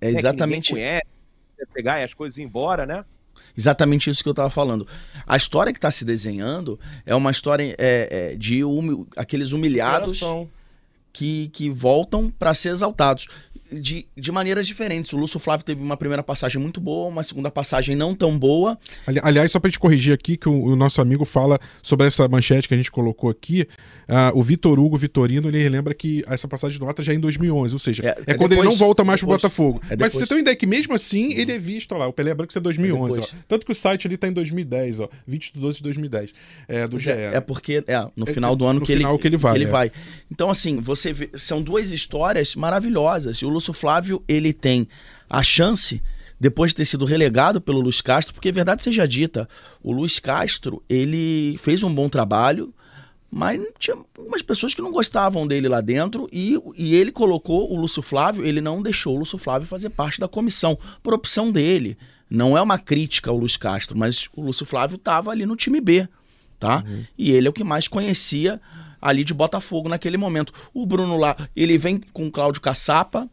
é 0.00 0.10
exatamente. 0.10 0.72
Né, 0.72 0.80
conhece, 0.80 1.72
pegar 1.72 2.02
as 2.02 2.14
coisas 2.14 2.38
ir 2.38 2.42
embora, 2.42 2.86
né? 2.86 3.04
Exatamente 3.56 4.10
isso 4.10 4.22
que 4.22 4.28
eu 4.28 4.32
estava 4.32 4.50
falando. 4.50 4.86
A 5.26 5.36
história 5.36 5.72
que 5.72 5.78
está 5.78 5.90
se 5.90 6.04
desenhando 6.04 6.78
é 7.04 7.14
uma 7.14 7.30
história 7.30 7.74
é, 7.78 8.32
é, 8.32 8.36
de 8.36 8.62
humi 8.64 9.06
aqueles 9.16 9.52
humilhados 9.52 10.20
que, 11.12 11.48
que 11.48 11.68
voltam 11.68 12.30
para 12.30 12.54
ser 12.54 12.70
exaltados 12.70 13.26
de, 13.70 14.06
de 14.16 14.32
maneiras 14.32 14.66
diferentes. 14.66 15.12
O 15.12 15.16
Lúcio 15.16 15.38
Flávio 15.38 15.64
teve 15.64 15.82
uma 15.82 15.96
primeira 15.96 16.22
passagem 16.22 16.60
muito 16.60 16.80
boa, 16.80 17.08
uma 17.08 17.22
segunda 17.22 17.50
passagem 17.50 17.94
não 17.94 18.14
tão 18.14 18.38
boa. 18.38 18.78
Ali, 19.06 19.20
aliás, 19.22 19.52
só 19.52 19.60
para 19.60 19.70
te 19.70 19.78
corrigir 19.78 20.12
aqui, 20.12 20.36
que 20.36 20.48
o, 20.48 20.64
o, 20.64 20.76
nosso 20.76 21.00
amigo 21.00 21.24
fala 21.24 21.58
sobre 21.82 22.06
essa 22.06 22.26
manchete 22.28 22.66
que 22.66 22.74
a 22.74 22.76
gente 22.76 22.90
colocou 22.90 23.30
aqui, 23.30 23.66
uh, 24.10 24.38
o 24.38 24.42
Vitor 24.42 24.78
Hugo 24.78 24.96
Vitorino, 24.96 25.48
ele 25.48 25.68
lembra 25.68 25.94
que 25.94 26.24
essa 26.26 26.46
passagem 26.46 26.78
de 26.78 26.84
nota 26.84 27.02
já 27.02 27.12
é 27.12 27.16
em 27.16 27.20
2011, 27.20 27.72
ou 27.72 27.78
seja, 27.78 28.02
é, 28.04 28.08
é, 28.08 28.10
é 28.10 28.34
quando 28.34 28.50
depois, 28.50 28.58
ele 28.58 28.62
não 28.68 28.76
volta 28.76 29.04
mais 29.04 29.20
depois, 29.20 29.40
pro 29.40 29.48
Botafogo. 29.48 29.82
É 29.88 29.96
Mas 29.96 30.12
você 30.12 30.26
ter 30.26 30.34
uma 30.34 30.40
ideia 30.40 30.56
que 30.56 30.66
mesmo 30.66 30.94
assim 30.94 31.32
ele 31.34 31.52
é 31.52 31.58
visto, 31.58 31.92
ó 31.92 31.98
lá, 31.98 32.06
o 32.06 32.12
Pelé 32.12 32.34
Branco 32.34 32.56
é 32.56 32.60
2011, 32.60 33.20
ó, 33.20 33.26
Tanto 33.48 33.64
que 33.64 33.72
o 33.72 33.74
site 33.74 34.06
ali 34.06 34.16
tá 34.16 34.28
em 34.28 34.32
2010, 34.32 35.00
ó, 35.00 35.08
20 35.26 35.52
de 35.54 35.60
12 35.60 35.76
de 35.78 35.82
2010, 35.84 36.34
é, 36.68 36.88
do 36.88 36.98
GE. 36.98 37.10
É, 37.10 37.36
é 37.36 37.40
porque 37.40 37.84
é 37.86 38.06
no 38.16 38.28
é, 38.28 38.32
final 38.32 38.54
do 38.56 38.66
ano 38.66 38.80
que, 38.80 38.92
ele, 38.92 39.04
que 39.18 39.26
ele 39.28 39.36
vai. 39.36 39.52
Que 39.52 39.58
ele 39.58 39.66
vai. 39.66 39.92
Então, 40.30 40.50
assim, 40.50 40.80
você 40.80 41.12
vê, 41.12 41.30
são 41.34 41.62
duas 41.62 41.90
histórias 41.90 42.54
maravilhosas. 42.54 43.38
E 43.38 43.46
o 43.46 43.48
Lúcio 43.48 43.72
Flávio, 43.72 44.22
ele 44.28 44.52
tem 44.52 44.88
a 45.28 45.42
chance 45.42 46.02
depois 46.40 46.70
de 46.70 46.76
ter 46.76 46.84
sido 46.86 47.04
relegado 47.04 47.60
pelo 47.60 47.80
Luiz 47.80 48.00
Castro, 48.00 48.32
porque 48.32 48.50
verdade 48.50 48.82
seja 48.82 49.06
dita, 49.06 49.46
o 49.82 49.92
Luiz 49.92 50.18
Castro, 50.18 50.82
ele 50.88 51.56
fez 51.58 51.82
um 51.82 51.94
bom 51.94 52.08
trabalho, 52.08 52.72
mas 53.30 53.62
tinha 53.78 53.96
algumas 54.18 54.42
pessoas 54.42 54.74
que 54.74 54.82
não 54.82 54.90
gostavam 54.90 55.46
dele 55.46 55.68
lá 55.68 55.80
dentro 55.80 56.28
e, 56.32 56.58
e 56.76 56.94
ele 56.94 57.12
colocou 57.12 57.72
o 57.72 57.76
Lúcio 57.76 58.02
Flávio, 58.02 58.44
ele 58.44 58.60
não 58.60 58.82
deixou 58.82 59.14
o 59.14 59.18
Lúcio 59.20 59.38
Flávio 59.38 59.68
fazer 59.68 59.90
parte 59.90 60.18
da 60.18 60.26
comissão, 60.26 60.76
por 61.02 61.14
opção 61.14 61.52
dele. 61.52 61.96
Não 62.28 62.58
é 62.58 62.62
uma 62.62 62.78
crítica 62.78 63.30
ao 63.30 63.36
Luiz 63.36 63.56
Castro, 63.56 63.96
mas 63.96 64.28
o 64.34 64.42
Lúcio 64.42 64.66
Flávio 64.66 64.96
estava 64.96 65.30
ali 65.30 65.46
no 65.46 65.54
time 65.54 65.80
B, 65.80 66.08
tá? 66.58 66.82
Uhum. 66.86 67.04
E 67.16 67.30
ele 67.30 67.46
é 67.46 67.50
o 67.50 67.52
que 67.52 67.64
mais 67.64 67.86
conhecia 67.86 68.60
ali 69.00 69.22
de 69.22 69.32
Botafogo 69.32 69.88
naquele 69.88 70.16
momento. 70.16 70.52
O 70.74 70.84
Bruno 70.84 71.16
lá, 71.16 71.36
ele 71.54 71.78
vem 71.78 72.00
com 72.12 72.26
o 72.26 72.30
Cláudio 72.30 72.60
Caçapa, 72.60 73.28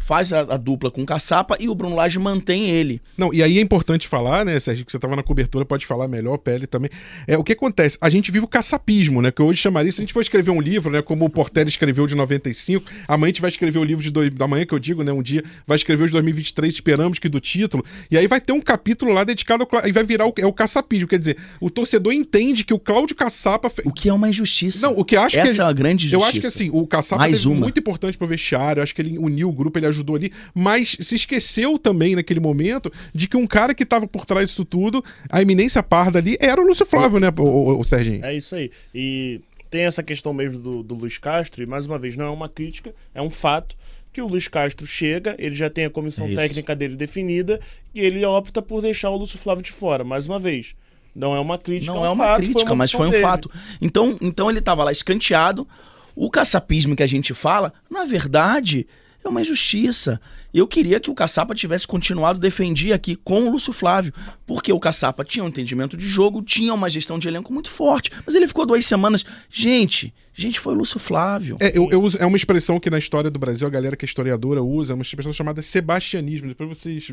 faz 0.00 0.32
a, 0.32 0.40
a, 0.40 0.56
dupla 0.56 0.90
com 0.90 1.02
o 1.02 1.06
Caçapa 1.06 1.56
e 1.60 1.68
o 1.68 1.74
Bruno 1.74 1.94
Lage 1.94 2.18
mantém 2.18 2.68
ele. 2.68 3.00
Não, 3.16 3.32
e 3.32 3.42
aí 3.42 3.58
é 3.58 3.60
importante 3.60 4.08
falar, 4.08 4.44
né, 4.44 4.58
Sérgio, 4.58 4.84
que 4.84 4.90
você 4.90 4.96
estava 4.96 5.14
na 5.14 5.22
cobertura, 5.22 5.64
pode 5.64 5.86
falar 5.86 6.08
melhor, 6.08 6.38
Pele 6.38 6.66
também. 6.66 6.90
É, 7.26 7.38
o 7.38 7.44
que 7.44 7.52
acontece? 7.52 7.96
A 8.00 8.08
gente 8.08 8.30
vive 8.30 8.44
o 8.44 8.48
caçapismo, 8.48 9.22
né, 9.22 9.30
que 9.30 9.42
hoje 9.42 9.60
chamaria, 9.60 9.92
se 9.92 10.00
a 10.00 10.02
gente 10.02 10.12
for 10.12 10.20
escrever 10.20 10.50
um 10.50 10.60
livro, 10.60 10.90
né, 10.90 11.02
como 11.02 11.24
o 11.24 11.30
Portela 11.30 11.68
escreveu 11.68 12.06
de 12.06 12.14
95, 12.14 12.84
amanhã 13.06 13.26
a 13.26 13.32
gente 13.32 13.40
vai 13.40 13.50
escrever 13.50 13.78
o 13.78 13.84
livro 13.84 14.02
de 14.02 14.10
dois, 14.10 14.32
da 14.32 14.48
manhã, 14.48 14.64
que 14.64 14.74
eu 14.74 14.78
digo, 14.78 15.04
né, 15.04 15.12
um 15.12 15.22
dia, 15.22 15.44
vai 15.66 15.76
escrever 15.76 16.04
os 16.04 16.10
2023, 16.10 16.74
esperamos 16.74 17.18
que 17.18 17.28
do 17.28 17.38
título, 17.38 17.84
e 18.10 18.16
aí 18.16 18.26
vai 18.26 18.40
ter 18.40 18.52
um 18.52 18.60
capítulo 18.60 19.12
lá 19.12 19.22
dedicado 19.22 19.66
ao, 19.70 19.86
e 19.86 19.92
vai 19.92 20.04
virar 20.04 20.26
o, 20.26 20.32
é 20.38 20.46
o 20.46 20.52
caçapismo, 20.52 21.06
quer 21.06 21.18
dizer, 21.18 21.36
o 21.60 21.70
torcedor 21.70 22.12
entende 22.12 22.64
que 22.64 22.74
o 22.74 22.78
Cláudio 22.78 23.14
Caçapa... 23.14 23.68
Fe... 23.68 23.82
O 23.84 23.92
que 23.92 24.08
é 24.08 24.12
uma 24.12 24.28
injustiça. 24.28 24.86
Não, 24.86 24.96
o 24.96 25.04
que 25.04 25.16
acho 25.16 25.38
Essa 25.38 25.54
que... 25.54 25.60
é 25.60 25.64
uma 25.64 25.72
grande 25.72 26.06
injustiça. 26.06 26.24
Eu 26.24 26.28
acho 26.28 26.40
que 26.40 26.46
assim, 26.46 26.70
o 26.72 26.86
Caçapa 26.86 27.20
Mais 27.20 27.44
uma. 27.44 27.56
muito 27.56 27.78
importante 27.78 28.16
pro 28.16 28.26
vestiário, 28.26 28.80
eu 28.80 28.82
acho 28.82 28.94
que 28.94 29.02
ele 29.02 29.18
uniu 29.18 29.48
o 29.48 29.52
grupo, 29.52 29.78
ele 29.78 29.86
ajudou 29.90 30.16
ali, 30.16 30.32
mas 30.54 30.96
se 31.00 31.14
esqueceu 31.14 31.78
também 31.78 32.16
naquele 32.16 32.40
momento 32.40 32.90
de 33.14 33.28
que 33.28 33.36
um 33.36 33.46
cara 33.46 33.74
que 33.74 33.82
estava 33.82 34.06
por 34.06 34.24
trás 34.24 34.48
disso 34.48 34.64
tudo, 34.64 35.04
a 35.28 35.42
eminência 35.42 35.82
parda 35.82 36.18
ali, 36.18 36.36
era 36.40 36.60
o 36.60 36.66
Lúcio 36.66 36.86
Flávio, 36.86 37.20
né, 37.20 37.28
o, 37.38 37.42
o, 37.42 37.80
o 37.80 37.84
Serginho? 37.84 38.24
É 38.24 38.34
isso 38.34 38.54
aí. 38.54 38.70
E 38.94 39.40
tem 39.70 39.82
essa 39.82 40.02
questão 40.02 40.32
mesmo 40.32 40.58
do, 40.58 40.82
do 40.82 40.94
Luiz 40.94 41.18
Castro, 41.18 41.62
e 41.62 41.66
mais 41.66 41.86
uma 41.86 41.98
vez, 41.98 42.16
não 42.16 42.26
é 42.26 42.30
uma 42.30 42.48
crítica, 42.48 42.94
é 43.14 43.22
um 43.22 43.30
fato 43.30 43.76
que 44.12 44.20
o 44.20 44.26
Luiz 44.26 44.48
Castro 44.48 44.86
chega, 44.86 45.36
ele 45.38 45.54
já 45.54 45.70
tem 45.70 45.84
a 45.84 45.90
comissão 45.90 46.26
é 46.26 46.34
técnica 46.34 46.74
dele 46.74 46.96
definida 46.96 47.60
e 47.94 48.00
ele 48.00 48.24
opta 48.24 48.60
por 48.60 48.82
deixar 48.82 49.10
o 49.10 49.16
Lúcio 49.16 49.38
Flávio 49.38 49.62
de 49.62 49.70
fora, 49.70 50.02
mais 50.02 50.26
uma 50.26 50.38
vez. 50.38 50.74
Não 51.14 51.34
é 51.34 51.40
uma 51.40 51.58
crítica, 51.58 51.92
não 51.92 52.04
é, 52.04 52.08
um 52.08 52.10
é 52.10 52.14
uma 52.14 52.24
fato, 52.24 52.36
crítica, 52.36 52.60
foi 52.60 52.70
uma 52.70 52.76
mas 52.76 52.92
foi 52.92 53.06
um 53.06 53.10
dele. 53.10 53.22
fato. 53.22 53.50
Então, 53.80 54.16
então 54.20 54.48
ele 54.48 54.60
estava 54.60 54.84
lá 54.84 54.92
escanteado. 54.92 55.66
O 56.14 56.30
caçapismo 56.30 56.94
que 56.94 57.02
a 57.02 57.06
gente 57.06 57.32
fala, 57.34 57.72
na 57.88 58.04
verdade, 58.04 58.86
é 59.24 59.28
uma 59.28 59.40
injustiça. 59.40 60.20
Eu 60.52 60.66
queria 60.66 60.98
que 60.98 61.10
o 61.10 61.14
Caçapa 61.14 61.54
tivesse 61.54 61.86
continuado 61.86 62.38
a 62.38 62.40
defender 62.40 62.92
aqui 62.92 63.16
com 63.16 63.44
o 63.44 63.50
Lúcio 63.50 63.72
Flávio, 63.72 64.12
porque 64.46 64.72
o 64.72 64.80
Caçapa 64.80 65.24
tinha 65.24 65.44
um 65.44 65.48
entendimento 65.48 65.96
de 65.96 66.08
jogo, 66.08 66.42
tinha 66.42 66.74
uma 66.74 66.90
gestão 66.90 67.18
de 67.18 67.28
elenco 67.28 67.52
muito 67.52 67.70
forte, 67.70 68.10
mas 68.26 68.34
ele 68.34 68.46
ficou 68.46 68.66
duas 68.66 68.84
semanas. 68.84 69.24
Gente, 69.48 70.12
gente, 70.34 70.58
foi 70.58 70.74
o 70.74 70.76
Lúcio 70.76 70.98
Flávio. 70.98 71.56
É, 71.60 71.76
eu, 71.76 71.88
eu 71.90 72.02
uso, 72.02 72.18
é 72.18 72.26
uma 72.26 72.36
expressão 72.36 72.80
que 72.80 72.90
na 72.90 72.98
história 72.98 73.30
do 73.30 73.38
Brasil 73.38 73.66
a 73.66 73.70
galera 73.70 73.96
que 73.96 74.04
é 74.04 74.08
historiadora 74.08 74.62
usa, 74.62 74.92
é 74.92 74.94
uma 74.94 75.02
expressão 75.02 75.32
chamada 75.32 75.62
sebastianismo. 75.62 76.48
Depois 76.48 76.68
vocês 76.68 77.08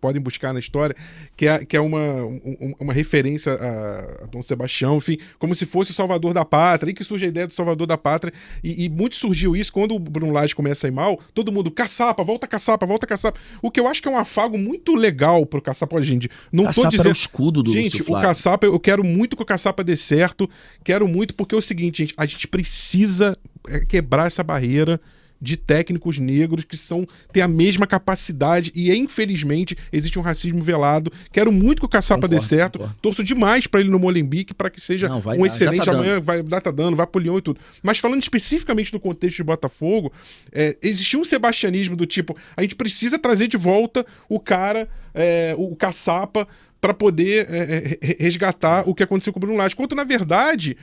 podem 0.00 0.20
buscar 0.20 0.52
na 0.52 0.60
história, 0.60 0.94
que 1.36 1.46
é, 1.46 1.64
que 1.64 1.76
é 1.76 1.80
uma, 1.80 2.24
um, 2.24 2.74
uma 2.78 2.92
referência 2.92 3.52
a, 3.52 4.24
a, 4.24 4.26
Dom 4.26 4.42
Sebastião, 4.42 4.98
enfim, 4.98 5.18
como 5.38 5.54
se 5.54 5.64
fosse 5.64 5.92
o 5.92 5.94
salvador 5.94 6.34
da 6.34 6.44
pátria, 6.44 6.90
e 6.90 6.94
que 6.94 7.04
surge 7.04 7.24
a 7.24 7.28
ideia 7.28 7.46
do 7.46 7.52
salvador 7.52 7.86
da 7.86 7.96
pátria, 7.96 8.32
e, 8.62 8.84
e 8.84 8.88
muito 8.88 9.16
surgiu 9.16 9.56
isso 9.56 9.72
quando 9.72 9.94
o 9.94 9.98
Bruno 9.98 10.32
Lage 10.32 10.54
começa 10.54 10.86
a 10.86 10.88
ir 10.88 10.92
mal, 10.92 11.18
todo 11.32 11.52
mundo, 11.52 11.70
caçapa, 11.70 12.22
volta 12.22 12.46
a 12.46 12.48
caçapa, 12.66 12.84
volta 12.86 13.06
caçapa. 13.06 13.38
O 13.62 13.70
que 13.70 13.78
eu 13.78 13.86
acho 13.86 14.02
que 14.02 14.08
é 14.08 14.10
um 14.10 14.18
afago 14.18 14.58
muito 14.58 14.94
legal 14.94 15.46
pro 15.46 15.62
caçapa, 15.62 16.02
gente. 16.02 16.28
Não 16.52 16.64
caçapa 16.64 16.88
tô 16.88 16.90
dizendo. 16.90 17.08
O 17.08 17.12
escudo 17.12 17.62
do 17.62 17.72
Gente, 17.72 18.02
o 18.02 18.20
caçapa, 18.20 18.66
eu 18.66 18.80
quero 18.80 19.04
muito 19.04 19.36
que 19.36 19.42
o 19.42 19.46
caçapa 19.46 19.84
dê 19.84 19.96
certo. 19.96 20.50
Quero 20.82 21.06
muito, 21.06 21.34
porque 21.34 21.54
é 21.54 21.58
o 21.58 21.62
seguinte, 21.62 22.02
gente, 22.02 22.14
a 22.16 22.26
gente 22.26 22.48
precisa 22.48 23.38
é, 23.68 23.84
quebrar 23.84 24.26
essa 24.26 24.42
barreira 24.42 25.00
de 25.40 25.56
técnicos 25.56 26.18
negros 26.18 26.64
que 26.64 26.76
são 26.76 27.06
têm 27.32 27.42
a 27.42 27.48
mesma 27.48 27.86
capacidade 27.86 28.72
e 28.74 28.94
infelizmente 28.94 29.76
existe 29.92 30.18
um 30.18 30.22
racismo 30.22 30.62
velado. 30.62 31.12
Quero 31.32 31.52
muito 31.52 31.80
que 31.80 31.86
o 31.86 31.88
Caçapa 31.88 32.22
concordo, 32.22 32.36
dê 32.36 32.48
certo. 32.48 32.78
Concordo. 32.78 32.98
Torço 33.02 33.24
demais 33.24 33.66
para 33.66 33.80
ele 33.80 33.90
no 33.90 33.98
Molenbeek 33.98 34.54
para 34.54 34.70
que 34.70 34.80
seja 34.80 35.08
Não, 35.08 35.18
um 35.18 35.22
dar, 35.22 35.46
excelente 35.46 35.84
tá 35.84 35.92
amanhã, 35.92 36.20
vai 36.20 36.42
dar 36.42 36.60
tá 36.60 36.70
dando, 36.70 36.96
vai 36.96 37.06
pro 37.06 37.20
Leão 37.20 37.38
e 37.38 37.42
tudo. 37.42 37.60
Mas 37.82 37.98
falando 37.98 38.22
especificamente 38.22 38.92
do 38.92 39.00
contexto 39.00 39.36
de 39.36 39.44
Botafogo, 39.44 40.12
é, 40.52 40.76
existia 40.82 41.18
um 41.18 41.24
sebastianismo 41.24 41.96
do 41.96 42.06
tipo, 42.06 42.36
a 42.56 42.62
gente 42.62 42.74
precisa 42.74 43.18
trazer 43.18 43.46
de 43.48 43.56
volta 43.56 44.04
o 44.28 44.40
cara, 44.40 44.88
é, 45.14 45.54
o 45.56 45.74
Caçapa 45.76 46.46
para 46.80 46.94
poder 46.94 47.46
é, 47.50 47.98
é 48.00 48.16
resgatar 48.22 48.88
o 48.88 48.94
que 48.94 49.02
aconteceu 49.02 49.32
com 49.32 49.38
o 49.38 49.40
Bruno 49.40 49.56
Lage. 49.56 49.74
Quanto, 49.74 49.96
na 49.96 50.04
verdade, 50.04 50.76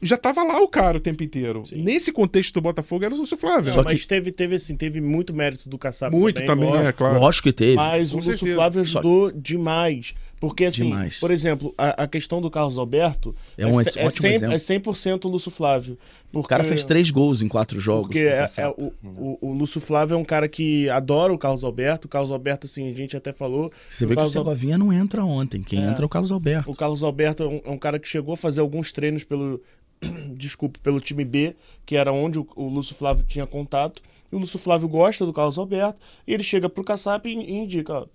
já 0.00 0.16
tava 0.16 0.42
lá 0.42 0.60
o 0.60 0.68
cara 0.68 0.98
o 0.98 1.00
tempo 1.00 1.22
inteiro. 1.22 1.62
Sim. 1.64 1.82
Nesse 1.82 2.12
contexto 2.12 2.54
do 2.54 2.60
Botafogo 2.60 3.04
era 3.04 3.14
o 3.14 3.16
Lúcio 3.16 3.36
Flávio. 3.36 3.72
Só 3.72 3.82
mas 3.82 4.04
teve, 4.04 4.30
teve, 4.30 4.56
assim, 4.56 4.76
teve 4.76 5.00
muito 5.00 5.32
mérito 5.32 5.68
do 5.68 5.78
Caçapa 5.78 6.14
Muito 6.14 6.44
também, 6.44 6.70
também 6.70 6.86
é 6.86 6.92
claro. 6.92 7.18
Lógico 7.18 7.44
que 7.44 7.52
teve. 7.52 7.76
Mas 7.76 8.10
Com 8.10 8.18
o 8.18 8.22
Lúcio 8.22 8.54
Flávio 8.54 8.80
ajudou 8.80 9.30
Só... 9.30 9.36
demais. 9.36 10.14
Porque, 10.38 10.66
assim, 10.66 10.84
demais. 10.84 11.18
por 11.18 11.30
exemplo, 11.30 11.74
a, 11.78 12.04
a, 12.04 12.06
questão 12.06 12.42
do 12.42 12.50
Carlos 12.50 12.76
Alberto 12.76 13.34
é, 13.56 13.66
um 13.66 13.80
é, 13.80 13.84
é, 13.96 14.10
100, 14.10 14.34
é 14.34 14.56
100% 14.56 15.24
o 15.24 15.28
Lúcio 15.28 15.50
Flávio. 15.50 15.98
Porque, 16.30 16.46
o 16.46 16.48
cara 16.48 16.62
fez 16.62 16.84
três 16.84 17.10
gols 17.10 17.40
em 17.40 17.48
quatro 17.48 17.80
jogos. 17.80 18.08
Porque 18.08 18.18
é, 18.18 18.46
é, 18.58 18.68
o, 18.68 18.92
o, 19.02 19.38
o, 19.40 19.52
Lúcio 19.54 19.80
Flávio 19.80 20.14
é 20.14 20.18
um 20.18 20.24
cara 20.24 20.46
que 20.46 20.90
adora 20.90 21.32
o 21.32 21.38
Carlos 21.38 21.64
Alberto. 21.64 22.06
O 22.06 22.08
Carlos 22.08 22.30
Alberto, 22.30 22.66
assim, 22.66 22.90
a 22.90 22.94
gente 22.94 23.16
até 23.16 23.32
falou. 23.32 23.72
Você 23.88 24.04
vê 24.04 24.14
Carlos 24.14 24.34
que 24.34 24.38
o 24.38 24.42
Segovinha 24.42 24.76
não 24.76 24.92
entra 24.92 25.24
ontem. 25.24 25.62
Quem 25.62 25.82
é. 25.82 25.88
entra 25.88 26.04
é 26.04 26.06
o 26.06 26.08
Carlos 26.08 26.30
Alberto. 26.30 26.70
O 26.70 26.76
Carlos 26.76 27.02
Alberto 27.02 27.42
é 27.42 27.46
um, 27.46 27.60
é 27.64 27.70
um 27.70 27.78
cara 27.78 27.98
que 27.98 28.06
chegou 28.06 28.34
a 28.34 28.36
fazer 28.36 28.60
alguns 28.60 28.92
treinos 28.92 29.24
pelo, 29.24 29.62
desculpe, 30.36 30.78
pelo 30.80 31.00
time 31.00 31.24
B, 31.24 31.56
que 31.86 31.96
era 31.96 32.12
onde 32.12 32.38
o, 32.38 32.46
o 32.54 32.68
Lúcio 32.68 32.94
Flávio 32.94 33.24
tinha 33.26 33.46
contato. 33.46 34.02
E 34.30 34.36
o 34.36 34.38
Lúcio 34.38 34.58
Flávio 34.58 34.88
gosta 34.88 35.24
do 35.24 35.32
Carlos 35.32 35.56
Alberto, 35.56 35.98
e 36.26 36.34
ele 36.34 36.42
chega 36.42 36.68
pro 36.68 36.84
Kassap 36.84 37.26
e, 37.26 37.32
e 37.32 37.52
indica, 37.52 37.92
ó, 37.94 38.06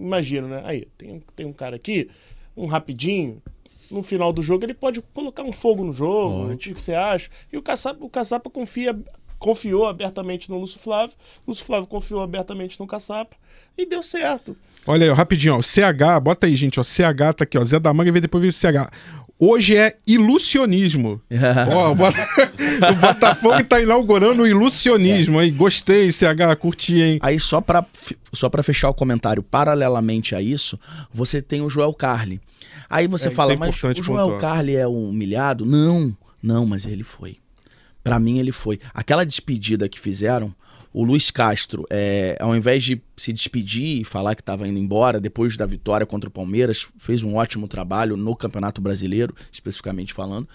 imagina, 0.00 0.48
né? 0.48 0.62
Aí, 0.64 0.88
tem, 0.96 1.22
tem 1.36 1.46
um 1.46 1.52
cara 1.52 1.76
aqui, 1.76 2.08
um 2.56 2.66
rapidinho, 2.66 3.42
no 3.90 4.02
final 4.02 4.32
do 4.32 4.42
jogo 4.42 4.64
ele 4.64 4.74
pode 4.74 5.02
colocar 5.12 5.42
um 5.42 5.52
fogo 5.52 5.84
no 5.84 5.92
jogo, 5.92 6.52
o 6.52 6.56
que 6.56 6.72
você 6.72 6.94
acha? 6.94 7.28
E 7.52 7.56
o 7.56 7.62
Caçapa, 7.62 8.04
o 8.04 8.08
Caçapa 8.08 8.48
confia, 8.48 8.96
confiou 9.38 9.86
abertamente 9.86 10.48
no 10.48 10.58
Lúcio 10.58 10.78
Flávio, 10.78 11.16
o 11.46 11.50
Lúcio 11.50 11.64
Flávio 11.64 11.88
confiou 11.88 12.20
abertamente 12.20 12.78
no 12.78 12.86
Caçapa 12.86 13.36
e 13.76 13.84
deu 13.84 14.02
certo. 14.02 14.56
Olha 14.86 15.04
aí, 15.04 15.10
ó, 15.10 15.14
rapidinho, 15.14 15.56
ó, 15.56 15.62
CH, 15.62 16.20
bota 16.22 16.46
aí, 16.46 16.56
gente, 16.56 16.80
ó, 16.80 16.84
CH 16.84 17.34
tá 17.36 17.44
aqui, 17.44 17.58
ó, 17.58 17.64
Zé 17.64 17.78
da 17.78 17.92
Manga 17.92 18.16
e 18.16 18.20
depois 18.20 18.40
veio 18.40 18.50
o 18.50 18.54
CH. 18.54 18.90
Hoje 19.42 19.74
é 19.74 19.96
ilusionismo. 20.06 21.18
oh, 21.74 21.92
o 21.92 22.94
Botafogo 22.94 23.60
está 23.60 23.80
inaugurando 23.80 24.42
o 24.42 24.46
ilusionismo. 24.46 25.40
É. 25.40 25.44
Aí, 25.44 25.50
gostei, 25.50 26.12
CH, 26.12 26.54
curti, 26.58 27.00
hein? 27.00 27.18
Aí, 27.22 27.40
só 27.40 27.58
para 27.58 27.86
só 28.34 28.50
pra 28.50 28.62
fechar 28.62 28.90
o 28.90 28.94
comentário, 28.94 29.42
paralelamente 29.42 30.34
a 30.34 30.42
isso, 30.42 30.78
você 31.10 31.40
tem 31.40 31.62
o 31.62 31.70
Joel 31.70 31.94
Carli. 31.94 32.38
Aí 32.88 33.06
você 33.06 33.28
é, 33.28 33.30
fala, 33.30 33.54
é 33.54 33.56
mas 33.56 33.82
o 33.82 34.02
Joel. 34.02 34.36
Carli 34.36 34.76
é 34.76 34.86
um 34.86 35.08
humilhado? 35.08 35.64
Não, 35.64 36.14
não, 36.42 36.66
mas 36.66 36.84
ele 36.84 37.02
foi. 37.02 37.38
Para 38.04 38.18
mim, 38.18 38.38
ele 38.38 38.52
foi. 38.52 38.78
Aquela 38.92 39.24
despedida 39.24 39.88
que 39.88 39.98
fizeram 39.98 40.54
o 40.92 41.04
Luiz 41.04 41.30
Castro, 41.30 41.86
é, 41.88 42.36
ao 42.40 42.54
invés 42.54 42.82
de 42.82 43.00
se 43.16 43.32
despedir 43.32 44.00
e 44.00 44.04
falar 44.04 44.34
que 44.34 44.42
estava 44.42 44.66
indo 44.66 44.78
embora 44.78 45.20
depois 45.20 45.56
da 45.56 45.64
vitória 45.64 46.04
contra 46.04 46.28
o 46.28 46.32
Palmeiras, 46.32 46.86
fez 46.98 47.22
um 47.22 47.36
ótimo 47.36 47.68
trabalho 47.68 48.16
no 48.16 48.34
Campeonato 48.34 48.80
Brasileiro, 48.80 49.34
especificamente 49.52 50.12
falando. 50.12 50.48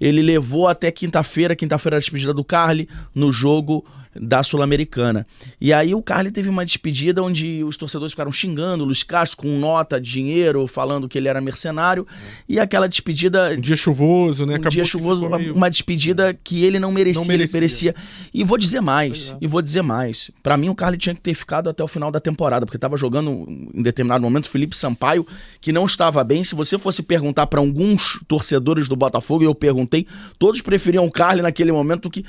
Ele 0.00 0.20
levou 0.20 0.68
até 0.68 0.90
quinta-feira, 0.90 1.56
quinta-feira 1.56 1.96
a 1.96 2.00
despedida 2.00 2.34
do 2.34 2.44
Carly, 2.44 2.88
no 3.14 3.32
jogo 3.32 3.84
da 4.20 4.42
Sul-Americana. 4.42 5.26
E 5.60 5.72
aí 5.72 5.94
o 5.94 6.02
Carly 6.02 6.30
teve 6.30 6.48
uma 6.48 6.64
despedida 6.64 7.22
onde 7.22 7.62
os 7.64 7.76
torcedores 7.76 8.12
ficaram 8.12 8.32
xingando 8.32 8.84
o 8.84 8.86
Luiz 8.86 9.02
Castro 9.02 9.36
com 9.38 9.58
nota 9.58 10.00
de 10.00 10.10
dinheiro, 10.10 10.66
falando 10.66 11.08
que 11.08 11.16
ele 11.16 11.28
era 11.28 11.40
mercenário. 11.40 12.06
E 12.48 12.58
aquela 12.58 12.88
despedida. 12.88 13.52
Um 13.56 13.60
dia 13.60 13.76
chuvoso, 13.76 14.44
né? 14.44 14.54
Um 14.54 14.56
Acabou 14.56 14.70
dia 14.70 14.84
chuvoso, 14.84 15.26
uma, 15.26 15.38
meio... 15.38 15.54
uma, 15.54 15.70
despedida 15.70 16.38
que 16.42 16.64
ele 16.64 16.78
não 16.78 16.90
merecia, 16.90 17.20
não 17.20 17.26
merecia. 17.28 17.56
ele 17.56 17.60
merecia. 17.60 17.94
E 18.32 18.44
vou 18.44 18.58
dizer 18.58 18.80
mais, 18.80 19.30
é. 19.30 19.38
e 19.40 19.46
vou 19.46 19.62
dizer 19.62 19.82
mais. 19.82 20.30
Para 20.42 20.56
mim, 20.56 20.68
o 20.68 20.74
Carly 20.74 20.98
tinha 20.98 21.14
que 21.14 21.20
ter 21.20 21.34
ficado 21.34 21.68
até 21.70 21.82
o 21.82 21.88
final 21.88 22.10
da 22.10 22.20
temporada, 22.20 22.66
porque 22.66 22.76
estava 22.76 22.96
jogando 22.96 23.46
em 23.74 23.82
determinado 23.82 24.22
momento 24.22 24.46
o 24.46 24.50
Felipe 24.50 24.76
Sampaio, 24.76 25.26
que 25.60 25.72
não 25.72 25.86
estava 25.86 26.22
bem. 26.24 26.42
Se 26.42 26.54
você 26.54 26.78
fosse 26.78 27.02
perguntar 27.02 27.46
para 27.46 27.60
alguns 27.60 28.20
torcedores 28.26 28.88
do 28.88 28.96
Botafogo, 28.96 29.42
e 29.42 29.46
eu 29.46 29.54
perguntei, 29.54 30.06
todos 30.38 30.60
preferiam 30.62 31.04
o 31.04 31.10
Carly 31.10 31.42
naquele 31.42 31.72
momento 31.72 32.10
que 32.10 32.24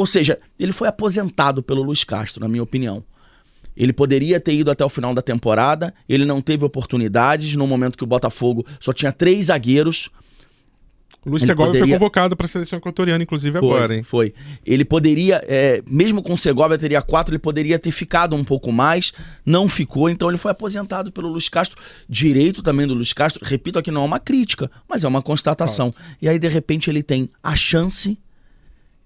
ou 0.00 0.06
seja, 0.06 0.38
ele 0.58 0.72
foi 0.72 0.88
aposentado 0.88 1.62
pelo 1.62 1.82
Luiz 1.82 2.04
Castro, 2.04 2.40
na 2.40 2.48
minha 2.48 2.62
opinião. 2.62 3.04
Ele 3.76 3.92
poderia 3.92 4.40
ter 4.40 4.54
ido 4.54 4.70
até 4.70 4.82
o 4.82 4.88
final 4.88 5.12
da 5.12 5.20
temporada, 5.20 5.92
ele 6.08 6.24
não 6.24 6.40
teve 6.40 6.64
oportunidades 6.64 7.54
no 7.54 7.66
momento 7.66 7.98
que 7.98 8.04
o 8.04 8.06
Botafogo 8.06 8.64
só 8.80 8.94
tinha 8.94 9.12
três 9.12 9.46
zagueiros. 9.46 10.08
O 11.22 11.28
Luiz 11.28 11.42
Segovia 11.42 11.66
poderia... 11.66 11.86
foi 11.86 11.98
convocado 11.98 12.34
para 12.34 12.46
a 12.46 12.48
seleção 12.48 12.78
equatoriana, 12.78 13.22
inclusive, 13.22 13.58
foi, 13.58 13.68
agora, 13.68 13.94
hein? 13.94 14.02
Foi. 14.02 14.32
Ele 14.64 14.86
poderia, 14.86 15.44
é, 15.46 15.82
mesmo 15.86 16.22
com 16.22 16.32
o 16.32 16.38
Segovia 16.38 16.78
teria 16.78 17.02
quatro, 17.02 17.34
ele 17.34 17.38
poderia 17.38 17.78
ter 17.78 17.90
ficado 17.90 18.34
um 18.34 18.42
pouco 18.42 18.72
mais, 18.72 19.12
não 19.44 19.68
ficou, 19.68 20.08
então 20.08 20.30
ele 20.30 20.38
foi 20.38 20.50
aposentado 20.50 21.12
pelo 21.12 21.28
Luiz 21.28 21.46
Castro. 21.50 21.78
Direito 22.08 22.62
também 22.62 22.86
do 22.86 22.94
Luiz 22.94 23.12
Castro, 23.12 23.44
repito 23.44 23.78
aqui, 23.78 23.90
não 23.90 24.00
é 24.00 24.06
uma 24.06 24.18
crítica, 24.18 24.70
mas 24.88 25.04
é 25.04 25.08
uma 25.08 25.20
constatação. 25.20 25.94
E 26.22 26.26
aí, 26.26 26.38
de 26.38 26.48
repente, 26.48 26.88
ele 26.88 27.02
tem 27.02 27.28
a 27.42 27.54
chance 27.54 28.18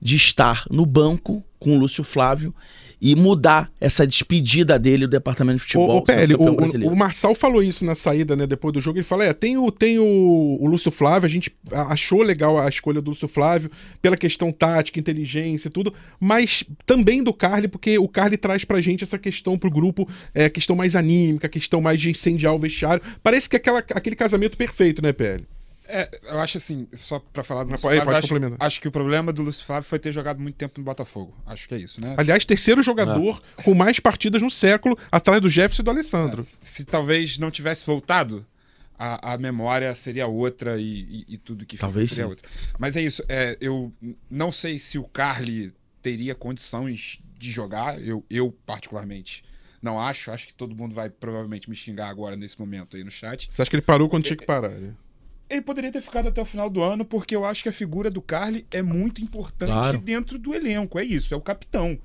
de 0.05 0.16
estar 0.16 0.66
no 0.70 0.84
banco 0.84 1.42
com 1.59 1.74
o 1.74 1.78
Lúcio 1.78 2.05
Flávio 2.05 2.55
e 3.00 3.16
mudar 3.16 3.70
essa 3.80 4.07
despedida 4.07 4.78
dele 4.78 5.07
do 5.07 5.11
departamento 5.11 5.57
de 5.57 5.62
futebol. 5.62 5.90
O, 5.90 5.96
o, 5.96 6.02
PL, 6.02 6.34
o, 6.34 6.90
o, 6.90 6.96
Marçal 6.96 7.34
falou 7.34 7.62
isso 7.62 7.86
na 7.86 7.94
saída, 7.94 8.36
né, 8.36 8.46
depois 8.46 8.72
do 8.72 8.82
jogo. 8.82 8.98
Ele 8.98 9.05
falou: 9.05 9.24
é, 9.24 9.32
tem, 9.32 9.57
o, 9.57 9.70
tem 9.70 9.98
o, 9.98 10.59
o 10.61 10.66
Lúcio 10.66 10.90
Flávio, 10.90 11.26
a 11.26 11.30
gente 11.30 11.50
achou 11.70 12.20
legal 12.20 12.59
a 12.59 12.68
escolha 12.68 13.00
do 13.00 13.11
Lúcio 13.11 13.26
Flávio 13.26 13.70
pela 14.02 14.16
questão 14.16 14.52
tática, 14.52 15.00
inteligência 15.00 15.68
e 15.68 15.70
tudo, 15.70 15.92
mas 16.20 16.64
também 16.84 17.22
do 17.22 17.32
Carly, 17.32 17.66
porque 17.66 17.98
o 17.98 18.07
Carly 18.07 18.36
traz 18.36 18.64
pra 18.64 18.80
gente 18.80 19.05
essa 19.05 19.18
questão 19.18 19.59
pro 19.59 19.70
grupo, 19.70 20.07
é, 20.34 20.50
questão 20.50 20.76
mais 20.76 20.94
anímica, 20.94 21.48
questão 21.48 21.80
mais 21.80 21.98
de 21.98 22.11
incendiar 22.11 22.55
o 22.55 22.59
vestiário. 22.59 23.02
Parece 23.22 23.48
que 23.48 23.57
é 23.57 23.59
aquela, 23.59 23.78
aquele 23.78 24.16
casamento 24.16 24.59
perfeito, 24.59 25.00
né, 25.02 25.14
PL? 25.14 25.44
É, 25.87 26.09
eu 26.24 26.41
acho 26.41 26.57
assim, 26.57 26.89
só 26.95 27.18
pra 27.18 27.43
falar 27.43 27.64
do 27.64 27.70
Lúcio 27.70 27.82
Flávio, 27.89 28.16
acho, 28.16 28.35
acho, 28.59 28.80
que 28.80 28.89
o 28.89 28.91
problema 28.91 29.32
do 29.32 29.43
Lúcio 29.43 29.64
Flávio 29.64 29.87
foi 29.87 29.99
ter 29.99 30.12
jogado 30.12 30.41
muito 30.41 30.57
tempo 30.57 30.80
no 30.80 30.85
Botafogo. 30.85 31.37
Acho 31.45 31.68
que 31.68 31.74
é 31.74 31.78
isso, 31.78 32.01
né? 32.01 32.14
Aliás, 32.16 32.45
terceiro 32.45 32.82
jogador 32.82 33.43
ah. 33.57 33.62
com 33.62 33.74
mais 33.74 34.01
partidas 34.01 34.41
no 34.41 34.51
século, 34.51 34.99
atrás 35.12 35.41
do 35.43 35.49
Jefferson 35.49 35.82
e 35.82 35.85
do 35.85 35.91
Alessandro. 35.91 36.43
É, 36.43 36.47
se 36.62 36.85
talvez 36.85 37.39
não 37.39 37.51
tivesse 37.51 37.85
voltado, 37.85 38.47
a, 38.99 39.35
a 39.35 39.39
memória 39.39 39.95
seria 39.95 40.26
outra 40.26 40.80
e, 40.80 41.24
e, 41.28 41.35
e 41.35 41.39
tudo 41.39 41.66
que 41.66 41.76
talvez 41.76 42.11
seria 42.11 42.24
sim. 42.24 42.30
outra. 42.30 42.49
Mas 42.78 42.97
é 42.97 43.03
isso, 43.03 43.22
é, 43.28 43.57
eu 43.61 43.93
não 44.30 44.51
sei 44.51 44.78
se 44.78 44.99
o 44.99 45.05
Carly 45.05 45.72
teria 46.01 46.35
condições 46.35 47.18
de 47.39 47.51
jogar, 47.51 48.01
eu, 48.03 48.24
eu 48.30 48.51
particularmente 48.64 49.45
não 49.82 50.01
acho, 50.01 50.30
acho 50.30 50.47
que 50.47 50.55
todo 50.55 50.74
mundo 50.74 50.95
vai 50.95 51.11
provavelmente 51.11 51.68
me 51.68 51.76
xingar 51.76 52.09
agora 52.09 52.37
nesse 52.37 52.59
momento 52.59 52.97
aí 52.97 53.05
no 53.05 53.11
chat. 53.11 53.53
Você 53.53 53.61
acha 53.61 53.70
que 53.70 53.76
ele 53.76 53.82
parou 53.82 54.09
quando 54.09 54.24
tinha 54.24 54.37
que 54.37 54.47
parar? 54.47 54.70
Né? 54.70 54.95
Ele 55.49 55.61
poderia 55.61 55.92
ter 55.92 56.01
ficado 56.01 56.28
até 56.28 56.40
o 56.40 56.45
final 56.45 56.70
do 56.70 56.82
ano, 56.82 57.05
porque 57.05 57.36
eu 57.36 57.45
acho 57.45 57.62
que 57.62 57.68
a 57.68 57.72
figura 57.72 58.11
do 58.11 58.22
Carly 58.22 58.66
é 58.70 58.82
muito 58.82 59.22
importante 59.22 59.70
claro. 59.70 59.99
dentro 59.99 60.38
do 60.38 60.55
elenco. 60.55 60.99
É 60.99 61.05
isso, 61.05 61.34
é 61.34 61.36
o 61.36 61.40
capitão. 61.40 61.99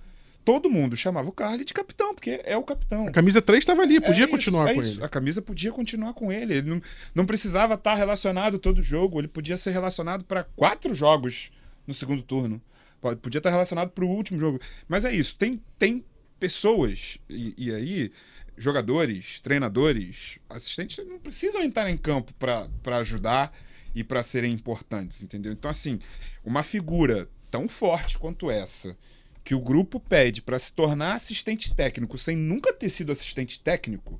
Todo 0.44 0.70
mundo 0.70 0.96
chamava 0.96 1.30
o 1.30 1.32
Carly 1.32 1.64
de 1.64 1.74
capitão, 1.74 2.14
porque 2.14 2.42
é 2.44 2.58
o 2.58 2.64
capitão. 2.64 3.08
A 3.08 3.12
camisa 3.12 3.42
3 3.42 3.60
estava 3.62 3.82
ali, 3.82 4.02
podia 4.02 4.24
é 4.26 4.28
continuar 4.28 4.66
isso, 4.66 4.72
é 4.72 4.76
com 4.76 4.82
é 4.82 4.92
ele. 4.92 5.04
A 5.04 5.10
camisa 5.10 5.42
podia 5.42 5.72
continuar 5.72 6.14
com 6.14 6.32
ele. 6.32 6.56
Ele 6.56 6.70
não, 6.70 6.82
não 7.14 7.26
precisava 7.26 7.76
estar 7.76 7.96
relacionado 7.96 8.58
todo 8.58 8.82
jogo, 8.82 9.20
ele 9.20 9.28
podia 9.28 9.58
ser 9.58 9.72
relacionado 9.72 10.24
para 10.24 10.44
quatro 10.44 10.94
jogos 10.94 11.52
no 11.86 11.94
segundo 11.94 12.22
turno. 12.22 12.62
Podia 13.22 13.40
estar 13.40 13.50
relacionado 13.50 13.92
para 13.92 14.04
o 14.04 14.10
último 14.10 14.40
jogo. 14.40 14.60
Mas 14.88 15.06
é 15.06 15.14
isso, 15.14 15.36
tem, 15.36 15.62
tem 15.78 16.04
pessoas, 16.40 17.18
e, 17.30 17.54
e 17.58 17.74
aí 17.74 18.12
jogadores, 18.60 19.39
treinadores, 19.39 20.38
assistentes 20.49 21.03
não 21.07 21.18
precisam 21.18 21.64
entrar 21.64 21.89
em 21.89 21.97
campo 21.97 22.34
para 22.34 22.97
ajudar 22.97 23.51
e 23.95 24.03
para 24.03 24.22
serem 24.22 24.53
importantes, 24.53 25.24
entendeu? 25.24 25.51
Então, 25.51 25.72
assim, 25.72 25.99
uma 26.43 26.62
figura 26.62 27.28
tão 27.49 27.68
forte 27.68 28.20
quanto 28.20 28.51
essa, 28.51 28.95
que 29.43 29.55
o 29.55 29.60
grupo 29.60 29.99
pede 29.99 30.41
para 30.41 30.60
se 30.60 30.72
tornar 30.72 31.16
assistente 31.16 31.74
técnico 31.74 32.18
sem 32.18 32.36
nunca 32.36 32.74
ter 32.74 32.89
sido 32.89 33.12
assistente 33.12 33.60
técnico, 33.60 34.20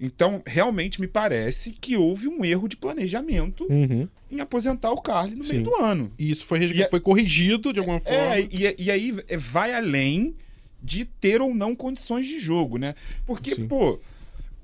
então 0.00 0.42
realmente 0.46 1.00
me 1.00 1.06
parece 1.06 1.70
que 1.72 1.96
houve 1.96 2.28
um 2.28 2.44
erro 2.44 2.68
de 2.68 2.76
planejamento 2.76 3.66
uhum. 3.70 4.08
em 4.30 4.40
aposentar 4.40 4.90
o 4.90 5.00
Carly 5.00 5.34
no 5.34 5.44
Sim. 5.44 5.52
meio 5.54 5.64
do 5.64 5.76
ano. 5.76 6.12
E 6.18 6.30
isso 6.30 6.44
foi, 6.44 6.64
é 6.64 6.88
foi 6.88 7.00
corrigido 7.00 7.72
de 7.72 7.78
alguma 7.78 7.98
é, 7.98 8.00
forma. 8.00 8.36
É, 8.36 8.48
e, 8.50 8.84
e 8.84 8.90
aí 8.90 9.12
vai 9.38 9.74
além 9.74 10.34
de 10.84 11.06
ter 11.06 11.40
ou 11.40 11.54
não 11.54 11.74
condições 11.74 12.26
de 12.26 12.38
jogo, 12.38 12.76
né? 12.76 12.94
Porque, 13.24 13.54
Sim. 13.54 13.66
pô, 13.66 13.98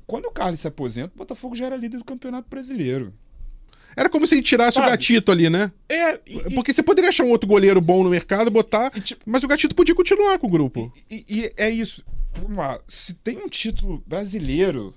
quando 0.07 0.27
o 0.27 0.31
Carlos 0.31 0.61
se 0.61 0.69
aposenta, 0.69 1.13
o 1.15 1.19
Botafogo 1.19 1.55
já 1.55 1.67
era 1.67 1.77
líder 1.77 1.97
do 1.97 2.05
Campeonato 2.05 2.49
Brasileiro. 2.49 3.15
Era 3.97 4.09
como 4.09 4.27
se 4.27 4.35
ele 4.35 4.43
tirasse 4.43 4.75
Sabe? 4.75 4.87
o 4.87 4.91
gatito 4.91 5.33
ali, 5.33 5.49
né? 5.49 5.73
É. 5.89 6.21
E, 6.27 6.55
Porque 6.55 6.73
você 6.73 6.83
poderia 6.83 7.09
achar 7.09 7.25
um 7.25 7.31
outro 7.31 7.49
goleiro 7.49 7.81
bom 7.81 8.05
no 8.05 8.11
mercado, 8.11 8.51
botar. 8.51 8.93
E, 8.95 9.01
tipo, 9.01 9.23
mas 9.27 9.43
o 9.43 9.49
gatito 9.49 9.75
podia 9.75 9.95
continuar 9.95 10.39
com 10.39 10.47
o 10.47 10.51
grupo. 10.51 10.93
E, 11.11 11.25
e, 11.29 11.53
é 11.57 11.71
isso. 11.71 12.05
Vamos 12.35 12.57
lá. 12.57 12.79
Se 12.87 13.15
tem 13.15 13.39
um 13.39 13.49
título 13.49 14.03
brasileiro 14.07 14.95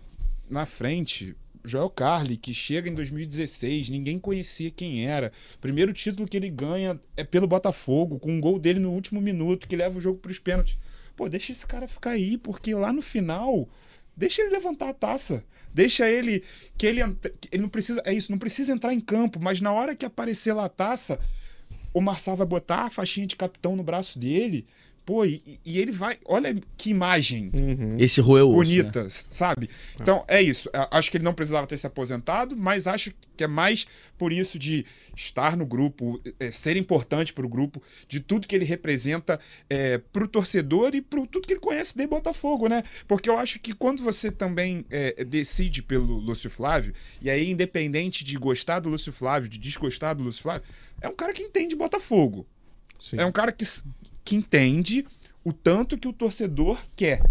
na 0.50 0.66
frente, 0.66 1.36
Joel 1.66 1.90
Carli, 1.90 2.38
que 2.38 2.54
chega 2.54 2.90
em 2.90 2.94
2016, 2.94 3.90
ninguém 3.90 4.20
conhecia 4.20 4.70
quem 4.70 5.08
era. 5.08 5.32
Primeiro 5.62 5.94
título 5.94 6.28
que 6.28 6.38
ele 6.38 6.50
ganha 6.50 7.00
é 7.16 7.24
pelo 7.24 7.48
Botafogo, 7.48 8.20
com 8.20 8.32
um 8.32 8.42
gol 8.42 8.60
dele 8.60 8.80
no 8.80 8.92
último 8.92 9.20
minuto, 9.22 9.68
que 9.68 9.76
leva 9.76 9.98
o 9.98 10.02
jogo 10.02 10.20
para 10.20 10.32
os 10.32 10.40
pênaltis. 10.40 10.78
Pô, 11.16 11.30
deixa 11.30 11.52
esse 11.52 11.66
cara 11.66 11.88
ficar 11.88 12.12
aí, 12.12 12.38
porque 12.38 12.74
lá 12.74 12.92
no 12.92 13.02
final, 13.02 13.68
deixa 14.16 14.42
ele 14.42 14.52
levantar 14.52 14.90
a 14.90 14.94
taça. 14.94 15.44
Deixa 15.74 16.08
ele 16.08 16.44
que 16.78 16.86
ele 16.86 17.02
ele 17.52 17.62
não 17.62 17.70
precisa, 17.70 18.02
é 18.06 18.14
isso, 18.14 18.32
não 18.32 18.38
precisa 18.38 18.72
entrar 18.72 18.94
em 18.94 19.00
campo, 19.00 19.40
mas 19.40 19.60
na 19.60 19.72
hora 19.72 19.96
que 19.96 20.06
aparecer 20.06 20.54
lá 20.54 20.66
a 20.66 20.70
taça, 20.70 21.20
o 21.94 22.02
Marçal 22.02 22.36
vai 22.36 22.46
botar 22.46 22.84
a 22.84 22.90
faixinha 22.90 23.26
de 23.26 23.36
capitão 23.36 23.76
no 23.76 23.84
braço 23.84 24.20
dele 24.20 24.68
Pô, 25.06 25.26
e, 25.26 25.60
e, 25.66 25.80
ele 25.80 25.92
vai. 25.92 26.18
Olha 26.24 26.56
que 26.78 26.90
imagem. 26.90 27.52
Uhum. 27.54 27.98
Esse 28.00 28.22
roeu 28.22 28.50
Bonita, 28.54 29.04
né? 29.04 29.10
sabe? 29.10 29.70
Então, 30.00 30.24
é 30.30 30.42
isso. 30.42 30.70
Acho 30.92 31.12
que 31.12 31.18
ele 31.18 31.26
não 31.26 31.34
precisava 31.34 31.68
ter 31.68 31.78
se 31.78 31.86
aposentado, 31.86 32.56
mas 32.56 32.88
acho 32.88 33.14
que 33.36 33.44
é 33.44 33.48
mais 33.48 33.86
por 34.18 34.32
isso 34.32 34.58
de 34.58 34.86
estar 35.14 35.58
no 35.58 35.66
grupo, 35.66 36.22
é, 36.40 36.50
ser 36.52 36.78
importante 36.78 37.34
para 37.34 37.46
o 37.46 37.50
grupo, 37.50 37.82
de 38.08 38.22
tudo 38.22 38.48
que 38.48 38.56
ele 38.56 38.64
representa 38.64 39.40
é, 39.70 39.98
para 39.98 40.24
o 40.24 40.28
torcedor 40.28 40.96
e 40.96 41.02
para 41.02 41.26
tudo 41.26 41.48
que 41.48 41.54
ele 41.54 41.60
conhece 41.60 41.98
de 41.98 42.08
Botafogo, 42.08 42.70
né? 42.70 42.84
Porque 43.06 43.30
eu 43.30 43.38
acho 43.38 43.60
que 43.60 43.74
quando 43.74 44.02
você 44.02 44.32
também 44.32 44.86
é, 44.90 45.26
decide 45.26 45.84
pelo 45.84 46.18
Lúcio 46.18 46.50
Flávio, 46.50 46.94
e 47.22 47.30
aí, 47.30 47.50
independente 47.50 48.24
de 48.24 48.38
gostar 48.38 48.80
do 48.80 48.88
Lúcio 48.88 49.12
Flávio, 49.12 49.50
de 49.50 49.58
desgostar 49.58 50.16
do 50.16 50.24
Lúcio 50.24 50.42
Flávio, 50.42 50.64
é 51.02 51.10
um 51.10 51.16
cara 51.16 51.34
que 51.34 51.44
entende 51.44 51.76
Botafogo. 51.76 52.48
Sim. 53.00 53.18
É 53.20 53.26
um 53.26 53.32
cara 53.34 53.52
que 53.52 53.66
que 54.24 54.36
entende 54.36 55.06
o 55.44 55.52
tanto 55.52 55.98
que 55.98 56.08
o 56.08 56.14
torcedor 56.14 56.80
quer. 56.96 57.22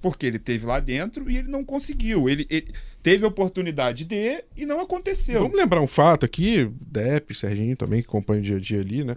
Porque 0.00 0.26
ele 0.26 0.38
teve 0.38 0.66
lá 0.66 0.80
dentro 0.80 1.30
e 1.30 1.38
ele 1.38 1.48
não 1.48 1.64
conseguiu. 1.64 2.28
Ele, 2.28 2.46
ele 2.50 2.68
teve 3.02 3.24
a 3.24 3.28
oportunidade 3.28 4.04
de 4.04 4.44
e 4.54 4.66
não 4.66 4.80
aconteceu. 4.80 5.42
Vamos 5.42 5.56
lembrar 5.56 5.80
um 5.80 5.86
fato 5.86 6.26
aqui, 6.26 6.70
Depp, 6.80 7.34
Serginho 7.34 7.76
também, 7.76 8.02
que 8.02 8.08
acompanha 8.08 8.40
o 8.40 8.42
dia 8.42 8.56
a 8.56 8.60
dia 8.60 8.80
ali, 8.80 9.02
né? 9.02 9.16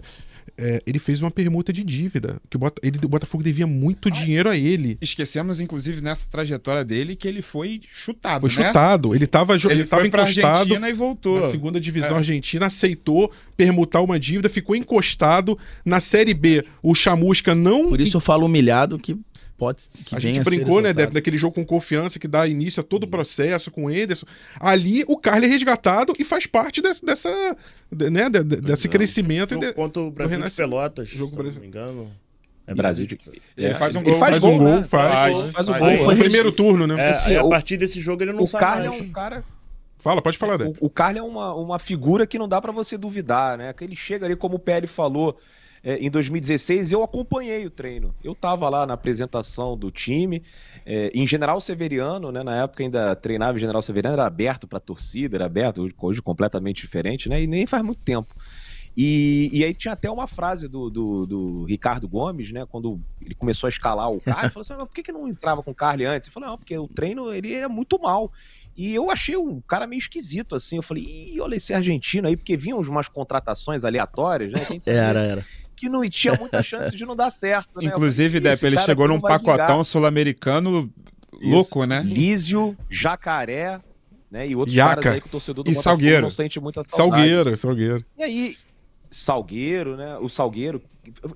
É, 0.58 0.82
ele 0.84 0.98
fez 0.98 1.22
uma 1.22 1.30
permuta 1.30 1.72
de 1.72 1.84
dívida. 1.84 2.40
Que 2.50 2.56
o, 2.56 2.58
Bota, 2.60 2.80
ele, 2.84 2.98
o 3.04 3.08
Botafogo 3.08 3.44
devia 3.44 3.66
muito 3.66 4.08
ah, 4.08 4.12
dinheiro 4.12 4.50
a 4.50 4.56
ele. 4.56 4.98
Esquecemos, 5.00 5.60
inclusive, 5.60 6.00
nessa 6.00 6.28
trajetória 6.28 6.84
dele, 6.84 7.14
que 7.14 7.28
ele 7.28 7.40
foi 7.40 7.80
chutado. 7.86 8.40
Foi 8.40 8.50
né? 8.50 8.68
chutado. 8.68 9.14
Ele 9.14 9.24
estava 9.24 9.54
ele, 9.54 9.68
ele 9.70 9.84
tava 9.84 10.06
encostado. 10.06 10.46
Argentina 10.46 10.90
e 10.90 10.92
voltou. 10.92 11.40
Na 11.40 11.50
segunda 11.50 11.78
divisão 11.78 12.16
é. 12.16 12.18
argentina, 12.18 12.66
aceitou 12.66 13.32
permutar 13.56 14.02
uma 14.02 14.18
dívida, 14.18 14.48
ficou 14.48 14.74
encostado. 14.74 15.56
Na 15.84 16.00
Série 16.00 16.34
B, 16.34 16.64
o 16.82 16.94
Chamusca 16.94 17.54
não. 17.54 17.88
Por 17.88 18.00
isso 18.00 18.16
eu 18.16 18.20
falo 18.20 18.46
humilhado 18.46 18.98
que 18.98 19.16
pode 19.58 19.90
que 20.06 20.14
a 20.14 20.20
gente 20.20 20.40
brincou, 20.40 20.80
né, 20.80 20.92
daquele 20.92 21.36
jogo 21.36 21.56
com 21.56 21.66
confiança 21.66 22.18
que 22.18 22.28
dá 22.28 22.46
início 22.46 22.80
a 22.80 22.84
todo 22.84 23.02
o 23.02 23.08
processo 23.08 23.70
com 23.70 23.86
o 23.86 23.90
Ederson. 23.90 24.24
Ali 24.58 25.04
o 25.08 25.16
Carly 25.16 25.46
é 25.46 25.48
resgatado 25.48 26.14
e 26.18 26.24
faz 26.24 26.46
parte 26.46 26.80
dessa, 26.80 27.04
dessa 27.04 27.56
né, 27.90 28.30
desse 28.30 28.88
crescimento. 28.88 29.54
Jogo 29.54 29.66
de, 29.66 29.72
contra 29.72 30.00
o 30.00 30.10
Brasil 30.10 30.40
de 30.40 30.50
Pelotas, 30.50 31.08
jogo 31.08 31.32
se 31.32 31.54
não 31.54 31.60
me 31.60 31.66
engano. 31.66 32.10
É 32.68 32.74
Brasil 32.74 33.06
de... 33.06 33.18
Ele 33.56 33.74
faz 33.74 33.96
um 33.96 34.02
gol. 34.02 34.12
Ele 34.12 34.20
faz, 34.20 34.30
faz 34.32 34.42
gol, 34.42 34.52
um 34.52 34.58
gol, 34.58 34.66
né? 34.66 34.84
faz, 34.84 35.38
faz, 35.38 35.50
faz, 35.52 35.68
o 35.70 35.72
gol. 35.72 35.96
Foi 36.04 36.14
no 36.14 36.20
primeiro 36.20 36.52
turno, 36.52 36.86
né? 36.86 37.00
É, 37.00 37.08
assim, 37.08 37.34
a 37.34 37.44
partir 37.48 37.78
desse 37.78 37.98
jogo 37.98 38.22
ele 38.22 38.32
não 38.32 38.42
o 38.42 38.46
sabe 38.46 38.64
Carly 38.64 38.88
mais. 38.88 39.00
é 39.00 39.04
um 39.04 39.10
cara... 39.10 39.44
Fala, 39.98 40.22
pode 40.22 40.38
falar 40.38 40.58
dele. 40.58 40.74
O, 40.78 40.86
o 40.86 40.90
Carly 40.90 41.18
é 41.18 41.22
uma, 41.22 41.54
uma 41.54 41.78
figura 41.78 42.26
que 42.26 42.38
não 42.38 42.46
dá 42.46 42.60
para 42.60 42.70
você 42.70 42.96
duvidar, 42.96 43.58
né? 43.58 43.72
Que 43.72 43.82
ele 43.82 43.96
chega 43.96 44.26
ali, 44.26 44.36
como 44.36 44.56
o 44.56 44.58
PL 44.58 44.86
falou, 44.86 45.36
é, 45.82 45.96
em 45.98 46.10
2016, 46.10 46.92
eu 46.92 47.02
acompanhei 47.02 47.64
o 47.66 47.70
treino. 47.70 48.14
Eu 48.22 48.32
estava 48.32 48.68
lá 48.68 48.86
na 48.86 48.94
apresentação 48.94 49.76
do 49.76 49.90
time, 49.90 50.42
é, 50.84 51.10
em 51.14 51.26
General 51.26 51.60
Severiano, 51.60 52.32
né? 52.32 52.42
Na 52.42 52.62
época 52.62 52.82
ainda 52.82 53.14
treinava 53.14 53.56
em 53.56 53.60
General 53.60 53.82
Severiano, 53.82 54.14
era 54.14 54.26
aberto 54.26 54.66
para 54.66 54.80
torcida, 54.80 55.36
era 55.36 55.46
aberto, 55.46 55.82
hoje, 55.82 55.94
hoje 55.98 56.22
completamente 56.22 56.82
diferente, 56.82 57.28
né? 57.28 57.42
E 57.42 57.46
nem 57.46 57.66
faz 57.66 57.82
muito 57.82 58.00
tempo. 58.00 58.34
E, 59.00 59.48
e, 59.52 59.64
aí 59.64 59.72
tinha 59.72 59.92
até 59.92 60.10
uma 60.10 60.26
frase 60.26 60.66
do, 60.66 60.90
do, 60.90 61.24
do, 61.24 61.64
Ricardo 61.66 62.08
Gomes, 62.08 62.50
né? 62.50 62.66
Quando 62.66 63.00
ele 63.22 63.32
começou 63.32 63.68
a 63.68 63.70
escalar 63.70 64.10
o 64.10 64.20
Carly, 64.20 64.50
falou 64.50 64.62
assim: 64.62 64.74
mas 64.76 64.88
por 64.88 64.94
que, 64.94 65.04
que 65.04 65.12
não 65.12 65.28
entrava 65.28 65.62
com 65.62 65.70
o 65.70 65.74
Carly 65.74 66.04
antes? 66.04 66.26
Ele 66.26 66.34
falou: 66.34 66.48
não, 66.48 66.58
porque 66.58 66.76
o 66.76 66.88
treino 66.88 67.32
ele 67.32 67.54
era 67.54 67.68
muito 67.68 67.96
mal. 68.00 68.32
E 68.76 68.94
eu 68.94 69.10
achei 69.10 69.36
um 69.36 69.60
cara 69.60 69.86
meio 69.86 69.98
esquisito, 69.98 70.54
assim. 70.54 70.76
Eu 70.76 70.82
falei, 70.82 71.04
ih, 71.04 71.40
olha 71.40 71.56
esse 71.56 71.74
argentino 71.74 72.28
aí, 72.28 72.36
porque 72.36 72.56
vinham 72.56 72.80
umas 72.80 73.08
contratações 73.08 73.84
aleatórias, 73.84 74.52
né? 74.52 74.66
Era, 74.86 75.20
era. 75.20 75.46
Que 75.78 75.88
não 75.88 76.08
tinha 76.08 76.34
muita 76.34 76.62
chance 76.62 76.96
de 76.96 77.04
não 77.06 77.14
dar 77.14 77.30
certo, 77.30 77.80
né? 77.80 77.84
Inclusive, 77.86 78.40
Depp, 78.40 78.64
ele 78.66 78.78
chegou 78.78 79.06
num 79.08 79.20
pacotão 79.20 79.82
sul-americano 79.84 80.92
louco, 81.40 81.84
né? 81.84 82.02
Lísio, 82.04 82.76
Jacaré, 82.90 83.80
né? 84.30 84.48
E 84.48 84.56
outros 84.56 84.74
Yaca. 84.76 84.94
caras 84.96 85.14
aí 85.14 85.20
que 85.20 85.26
o 85.28 85.30
torcedor 85.30 85.64
do 85.64 85.70
e 85.70 85.74
Botafogo 85.74 85.82
Salgueiro. 86.00 86.22
não 86.22 86.30
sente 86.30 86.60
muita 86.60 86.82
saudade. 86.82 87.10
Salgueiro, 87.22 87.56
Salgueiro. 87.56 88.04
E 88.18 88.22
aí, 88.22 88.56
Salgueiro, 89.10 89.96
né? 89.96 90.18
O 90.18 90.28
Salgueiro 90.28 90.82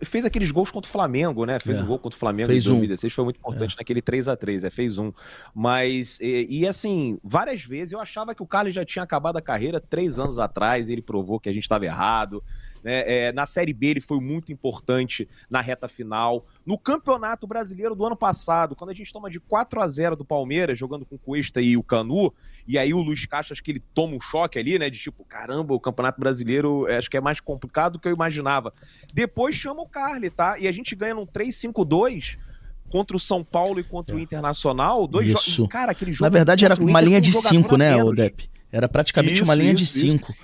fez 0.02 0.24
aqueles 0.26 0.50
gols 0.50 0.70
contra 0.70 0.86
o 0.88 0.92
Flamengo, 0.92 1.46
né? 1.46 1.58
Fez 1.58 1.78
É. 1.78 1.82
um 1.82 1.86
gol 1.86 1.98
contra 1.98 2.14
o 2.14 2.18
Flamengo 2.20 2.48
Fez 2.48 2.64
em 2.64 2.68
um. 2.68 2.72
2016, 2.72 3.12
foi 3.14 3.24
muito 3.24 3.38
importante 3.38 3.74
naquele 3.78 4.02
3 4.02 4.28
a 4.28 4.36
3 4.36 4.64
é, 4.64 4.70
fez 4.70 4.98
um. 4.98 5.10
Mas, 5.54 6.18
e, 6.20 6.46
e, 6.50 6.66
assim, 6.66 7.18
várias 7.24 7.64
vezes 7.64 7.92
eu 7.92 8.00
achava 8.00 8.34
que 8.34 8.42
o 8.42 8.46
Carlos 8.46 8.74
já 8.74 8.84
tinha 8.84 9.02
acabado 9.02 9.38
a 9.38 9.40
carreira 9.40 9.80
três 9.80 10.18
anos 10.18 10.38
atrás, 10.38 10.90
ele 10.90 11.00
provou 11.00 11.40
que 11.40 11.48
a 11.48 11.52
gente 11.52 11.62
estava 11.62 11.86
errado. 11.86 12.42
Né? 12.82 13.02
É, 13.06 13.32
na 13.32 13.46
Série 13.46 13.72
B 13.72 13.88
ele 13.88 14.00
foi 14.00 14.20
muito 14.20 14.52
importante 14.52 15.28
na 15.48 15.60
reta 15.60 15.88
final. 15.88 16.44
No 16.64 16.78
Campeonato 16.78 17.46
Brasileiro 17.46 17.94
do 17.94 18.04
ano 18.04 18.16
passado, 18.16 18.74
quando 18.74 18.90
a 18.90 18.94
gente 18.94 19.12
toma 19.12 19.30
de 19.30 19.40
4 19.40 19.80
a 19.80 19.88
0 19.88 20.16
do 20.16 20.24
Palmeiras, 20.24 20.78
jogando 20.78 21.04
com 21.04 21.16
o 21.16 21.18
Cuesta 21.18 21.60
e 21.60 21.76
o 21.76 21.82
Canu, 21.82 22.32
e 22.66 22.78
aí 22.78 22.92
o 22.92 23.00
Luiz 23.00 23.24
Castro, 23.26 23.52
acho 23.52 23.62
que 23.62 23.70
ele 23.70 23.82
toma 23.94 24.16
um 24.16 24.20
choque 24.20 24.58
ali, 24.58 24.78
né? 24.78 24.90
De 24.90 24.98
tipo, 24.98 25.24
caramba, 25.24 25.74
o 25.74 25.80
Campeonato 25.80 26.20
Brasileiro 26.20 26.86
é, 26.88 26.96
acho 26.96 27.10
que 27.10 27.16
é 27.16 27.20
mais 27.20 27.40
complicado 27.40 27.94
do 27.94 27.98
que 27.98 28.08
eu 28.08 28.12
imaginava. 28.12 28.72
Depois 29.12 29.54
chama 29.54 29.82
o 29.82 29.88
Carly, 29.88 30.30
tá? 30.30 30.58
E 30.58 30.66
a 30.66 30.72
gente 30.72 30.94
ganha 30.94 31.14
num 31.14 31.26
3-5-2 31.26 32.38
contra 32.92 33.16
o 33.16 33.20
São 33.20 33.42
Paulo 33.42 33.80
e 33.80 33.82
contra 33.82 34.14
o 34.14 34.20
Internacional. 34.20 35.06
Dois 35.06 35.30
Isso. 35.30 35.66
Cara, 35.66 35.92
aquele 35.92 36.12
jogo. 36.12 36.24
Na 36.24 36.28
verdade, 36.28 36.64
era 36.64 36.74
uma 36.74 37.00
linha 37.00 37.20
de 37.20 37.32
jogador 37.32 37.48
5, 37.48 37.74
a 37.74 37.78
né, 37.78 38.04
o 38.04 38.12
Depp? 38.12 38.50
Era 38.70 38.88
praticamente 38.88 39.34
Isso, 39.34 39.44
uma 39.44 39.54
linha 39.54 39.74
de 39.74 39.84
isso, 39.84 39.98
isso. 39.98 40.18
5. 40.18 40.34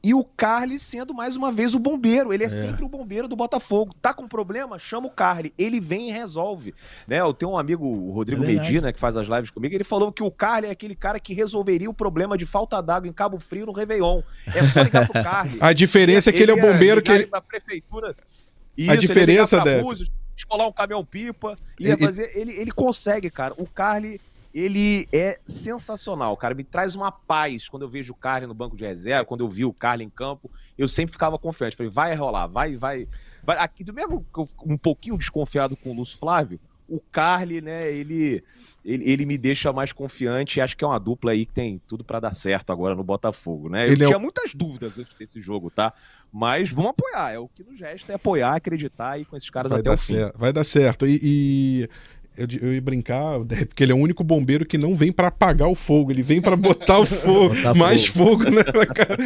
E 0.00 0.14
o 0.14 0.22
Carly 0.22 0.78
sendo 0.78 1.12
mais 1.12 1.34
uma 1.34 1.50
vez 1.50 1.74
o 1.74 1.78
bombeiro. 1.78 2.32
Ele 2.32 2.44
é, 2.44 2.46
É. 2.46 2.48
sempre 2.48 2.84
o 2.84 2.88
bombeiro 2.88 3.26
do 3.26 3.34
Botafogo. 3.34 3.92
Tá 4.00 4.14
com 4.14 4.28
problema? 4.28 4.78
Chama 4.78 5.08
o 5.08 5.10
Carly. 5.10 5.52
Ele 5.58 5.80
vem 5.80 6.08
e 6.08 6.12
resolve. 6.12 6.72
Né? 7.06 7.18
Eu 7.20 7.34
tenho 7.34 7.50
um 7.52 7.58
amigo, 7.58 7.84
o 7.84 8.12
Rodrigo 8.12 8.44
É. 8.44 8.46
Medina, 8.46 8.92
que 8.92 8.98
faz 9.00 9.16
as 9.16 9.26
lives 9.26 9.50
comigo. 9.50 9.74
Ele 9.74 9.82
falou 9.82 10.12
que 10.12 10.22
o 10.22 10.30
Carly 10.30 10.68
é 10.68 10.70
aquele 10.70 10.94
cara 10.94 11.18
que 11.18 11.34
resolveria 11.34 11.90
o 11.90 11.94
problema 11.94 12.38
de 12.38 12.46
falta 12.46 12.80
d'água 12.80 13.08
em 13.08 13.12
Cabo 13.12 13.40
Frio 13.40 13.66
no 13.66 13.72
Réveillon. 13.72 14.22
É 14.46 14.62
só 14.64 14.82
ligar 14.82 15.04
pro 15.08 15.20
Carly. 15.22 15.58
A 15.60 15.72
diferença 15.72 16.30
é 16.30 16.32
que 16.32 16.42
ele 16.44 16.52
é 16.52 16.54
o 16.54 16.58
ia 16.58 16.62
bombeiro 16.72 17.02
que 17.02 17.10
ele. 17.10 17.26
Pra 17.26 17.40
prefeitura. 17.40 18.14
A 18.88 18.94
diferença. 18.94 19.60
Débora. 19.60 19.82
Búzios, 19.82 20.08
Descolar 20.36 20.68
um 20.68 20.72
caminhão-pipa. 20.72 21.56
Ia 21.80 21.90
E- 21.90 21.94
e- 21.94 21.98
fazer. 21.98 22.30
Ele, 22.38 22.52
ele 22.52 22.70
consegue, 22.70 23.28
cara. 23.28 23.52
O 23.58 23.66
Carly. 23.66 24.20
Ele 24.58 25.06
é 25.12 25.38
sensacional, 25.46 26.36
cara. 26.36 26.54
Me 26.54 26.64
traz 26.64 26.96
uma 26.96 27.12
paz 27.12 27.68
quando 27.68 27.82
eu 27.82 27.88
vejo 27.88 28.12
o 28.12 28.16
Carly 28.16 28.46
no 28.46 28.54
banco 28.54 28.76
de 28.76 28.84
reserva, 28.84 29.24
quando 29.24 29.42
eu 29.44 29.48
vi 29.48 29.64
o 29.64 29.72
Carly 29.72 30.04
em 30.04 30.10
campo. 30.10 30.50
Eu 30.76 30.88
sempre 30.88 31.12
ficava 31.12 31.38
confiante. 31.38 31.76
Falei, 31.76 31.92
vai 31.92 32.14
rolar, 32.16 32.46
vai, 32.48 32.76
vai. 32.76 33.06
vai. 33.44 33.56
Aqui, 33.58 33.84
do 33.84 33.94
mesmo 33.94 34.26
que 34.34 34.40
eu 34.40 34.46
fico 34.46 34.72
um 34.72 34.76
pouquinho 34.76 35.16
desconfiado 35.16 35.76
com 35.76 35.90
o 35.90 35.94
Lúcio 35.94 36.18
Flávio, 36.18 36.60
o 36.88 37.00
Carly, 37.12 37.60
né, 37.60 37.92
ele, 37.92 38.42
ele, 38.82 39.10
ele 39.10 39.26
me 39.26 39.36
deixa 39.36 39.70
mais 39.74 39.92
confiante 39.92 40.56
e 40.58 40.60
acho 40.62 40.74
que 40.74 40.82
é 40.82 40.88
uma 40.88 40.98
dupla 40.98 41.32
aí 41.32 41.44
que 41.44 41.52
tem 41.52 41.82
tudo 41.86 42.02
pra 42.02 42.18
dar 42.18 42.34
certo 42.34 42.72
agora 42.72 42.94
no 42.96 43.04
Botafogo, 43.04 43.68
né? 43.68 43.86
Eu 43.86 43.92
Ele 43.92 44.04
é 44.04 44.06
tinha 44.06 44.16
o- 44.16 44.20
muitas 44.22 44.54
dúvidas 44.54 44.98
antes 44.98 45.14
desse 45.14 45.38
jogo, 45.38 45.70
tá? 45.70 45.92
Mas 46.32 46.70
vamos 46.72 46.92
apoiar. 46.92 47.30
É 47.32 47.38
o 47.38 47.46
que 47.46 47.62
nos 47.62 47.78
resta 47.78 48.12
é 48.12 48.14
apoiar, 48.16 48.54
acreditar 48.56 49.10
aí 49.12 49.26
com 49.26 49.36
esses 49.36 49.50
caras 49.50 49.70
Vai 49.70 49.80
até 49.80 49.90
dar, 49.90 49.94
o 49.94 49.98
fim. 49.98 50.14
certo, 50.14 50.38
vai 50.38 50.50
dar 50.52 50.64
certo. 50.64 51.06
E, 51.06 51.20
e 51.22 51.88
eu, 52.38 52.68
eu 52.68 52.74
ia 52.74 52.80
brincar, 52.80 53.38
porque 53.40 53.82
ele 53.82 53.92
é 53.92 53.94
o 53.94 53.98
único 53.98 54.22
bombeiro 54.24 54.64
que 54.64 54.78
não 54.78 54.94
vem 54.94 55.10
pra 55.12 55.28
apagar 55.28 55.68
o 55.68 55.74
fogo, 55.74 56.10
ele 56.12 56.22
vem 56.22 56.40
pra 56.40 56.56
botar 56.56 56.98
o 56.98 57.04
fogo, 57.06 57.54
Botar 57.54 57.74
mais 57.74 58.06
fogo, 58.06 58.44
né? 58.44 58.62
na 58.74 58.86
cara. 58.86 59.16